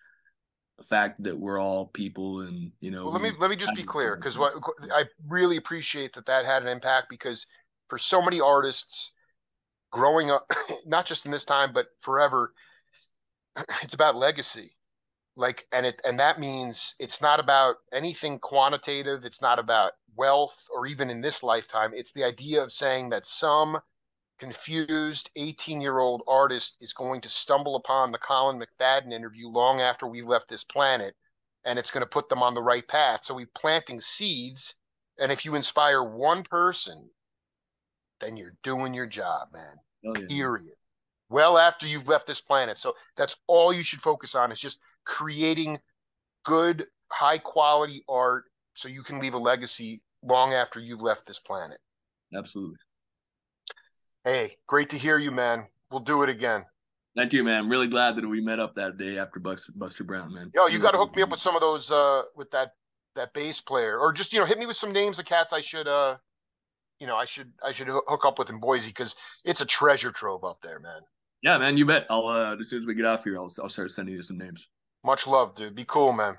fact 0.89 1.23
that 1.25 1.39
we're 1.39 1.61
all 1.61 1.89
people 1.89 2.41
and 2.41 2.73
you 2.81 2.91
know 2.91 3.05
well, 3.05 3.13
let 3.13 3.21
me 3.21 3.33
let 3.39 3.51
me 3.51 3.57
just 3.57 3.75
be 3.75 3.83
clear 3.83 4.17
because 4.17 4.39
what 4.39 4.55
i 4.95 5.05
really 5.27 5.57
appreciate 5.57 6.15
that 6.15 6.25
that 6.27 6.47
had 6.47 6.63
an 6.63 6.69
impact 6.69 7.09
because 7.11 7.47
for 7.89 7.99
so 7.99 8.23
many 8.23 8.41
artists 8.41 9.13
growing 9.91 10.31
up 10.31 10.51
not 10.87 11.05
just 11.05 11.27
in 11.27 11.33
this 11.33 11.45
time 11.45 11.73
but 11.75 11.89
forever 12.01 12.55
it's 13.83 13.95
about 13.95 14.15
legacy 14.15 14.73
like 15.39 15.67
and 15.73 15.87
it 15.87 16.01
and 16.05 16.19
that 16.19 16.39
means 16.39 16.95
it's 16.99 17.23
not 17.23 17.41
about 17.41 17.77
anything 17.93 18.39
quantitative 18.39 19.25
it's 19.25 19.41
not 19.41 19.59
about 19.59 19.93
wealth 20.17 20.67
or 20.75 20.87
even 20.87 21.09
in 21.09 21.21
this 21.21 21.43
lifetime 21.43 21.93
it's 21.95 22.13
the 22.13 22.25
idea 22.25 22.63
of 22.63 22.73
saying 22.73 23.09
that 23.09 23.25
some 23.25 23.81
confused 24.39 25.31
18 25.37 25.81
year 25.81 25.99
old 25.99 26.23
artist 26.27 26.77
is 26.81 26.93
going 26.93 27.21
to 27.21 27.29
stumble 27.29 27.77
upon 27.77 28.13
the 28.13 28.19
Collin 28.19 28.61
McFadden 28.61 29.13
interview 29.13 29.49
long 29.49 29.81
after 29.81 30.07
we've 30.07 30.27
left 30.27 30.49
this 30.49 30.65
planet, 30.65 31.15
and 31.65 31.79
it's 31.79 31.91
going 31.91 32.03
to 32.03 32.09
put 32.09 32.29
them 32.29 32.43
on 32.43 32.55
the 32.55 32.63
right 32.63 32.87
path. 32.87 33.25
So 33.25 33.35
we're 33.35 33.49
planting 33.55 34.01
seeds. 34.01 34.75
And 35.19 35.33
if 35.33 35.45
you 35.45 35.57
inspire 35.57 36.03
one 36.03 36.45
person, 36.45 37.11
then 38.21 38.37
you're 38.37 38.57
doing 38.63 38.95
your 38.95 39.07
job, 39.07 39.49
man. 39.53 39.77
Oh, 40.07 40.21
yeah. 40.21 40.27
Period. 40.29 40.75
Well, 41.29 41.59
after 41.59 41.87
you've 41.87 42.09
left 42.09 42.27
this 42.27 42.41
planet. 42.41 42.79
So 42.79 42.95
that's 43.17 43.37
all 43.49 43.73
you 43.73 43.83
should 43.83 44.01
focus 44.01 44.35
on 44.35 44.53
is 44.53 44.61
just 44.61 44.79
creating 45.09 45.81
good, 46.45 46.87
high 47.11 47.39
quality 47.39 48.05
art 48.09 48.45
so 48.75 48.89
you 48.89 49.03
can 49.03 49.19
leave 49.19 49.35
a 49.35 49.39
legacy 49.39 50.03
long 50.23 50.53
after 50.53 50.79
you've 50.79 51.03
left 51.03 51.27
this 51.27 51.41
planet. 51.41 51.79
Absolutely. 52.37 52.77
Hey, 54.25 54.57
great 54.69 54.91
to 54.91 54.99
hear 54.99 55.19
you, 55.19 55.33
man. 55.33 55.67
We'll 55.91 56.01
do 56.01 56.23
it 56.23 56.29
again. 56.29 56.65
Thank 57.17 57.33
you, 57.33 57.43
man. 57.43 57.65
I'm 57.65 57.69
really 57.69 57.89
glad 57.89 58.15
that 58.17 58.29
we 58.29 58.41
met 58.41 58.61
up 58.61 58.75
that 58.75 58.99
day 58.99 59.19
after 59.19 59.41
Buster, 59.41 59.73
Buster 59.75 60.05
Brown, 60.05 60.33
man. 60.33 60.53
Yo, 60.55 60.67
you 60.67 60.79
got 60.79 60.93
to 60.93 60.99
hook 60.99 61.17
me 61.17 61.23
up 61.23 61.31
with 61.31 61.41
some 61.41 61.57
of 61.57 61.61
those 61.61 61.91
uh 61.91 62.23
with 62.37 62.51
that 62.51 62.75
that 63.17 63.33
bass 63.33 63.61
player, 63.61 63.99
or 63.99 64.13
just 64.13 64.33
you 64.33 64.39
know 64.39 64.45
hit 64.45 64.59
me 64.59 64.67
with 64.67 64.77
some 64.77 64.93
names 64.93 65.19
of 65.19 65.25
cats 65.25 65.53
I 65.53 65.61
should 65.61 65.89
uh 65.89 66.19
you 67.01 67.07
know 67.07 67.17
I 67.17 67.25
should 67.25 67.51
I 67.65 67.73
should 67.73 67.89
hook 67.89 68.25
up 68.25 68.39
with 68.39 68.51
in 68.51 68.61
Boise 68.61 68.91
because 68.91 69.17
it's 69.45 69.63
a 69.63 69.67
treasure 69.67 70.13
trove 70.13 70.45
up 70.45 70.59
there, 70.63 70.79
man. 70.79 71.01
Yeah, 71.43 71.59
man, 71.59 71.77
you 71.77 71.87
bet. 71.87 72.07
I'll 72.11 72.27
uh 72.27 72.57
as 72.57 72.69
soon 72.69 72.81
as 72.81 72.87
we 72.87 72.95
get 72.95 73.07
off 73.07 73.25
here, 73.25 73.37
I'll 73.37 73.53
I'll 73.63 73.71
start 73.71 73.91
sending 73.91 74.15
you 74.15 74.23
some 74.23 74.39
names. 74.39 74.69
Much 75.05 75.27
love, 75.27 75.55
dude. 75.55 75.75
Be 75.75 75.85
cool, 75.85 76.13
man. 76.13 76.37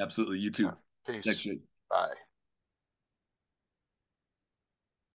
Absolutely. 0.00 0.38
You 0.38 0.50
too. 0.50 0.72
Peace. 1.06 1.24
Thanks, 1.24 1.46
Bye. 1.88 2.14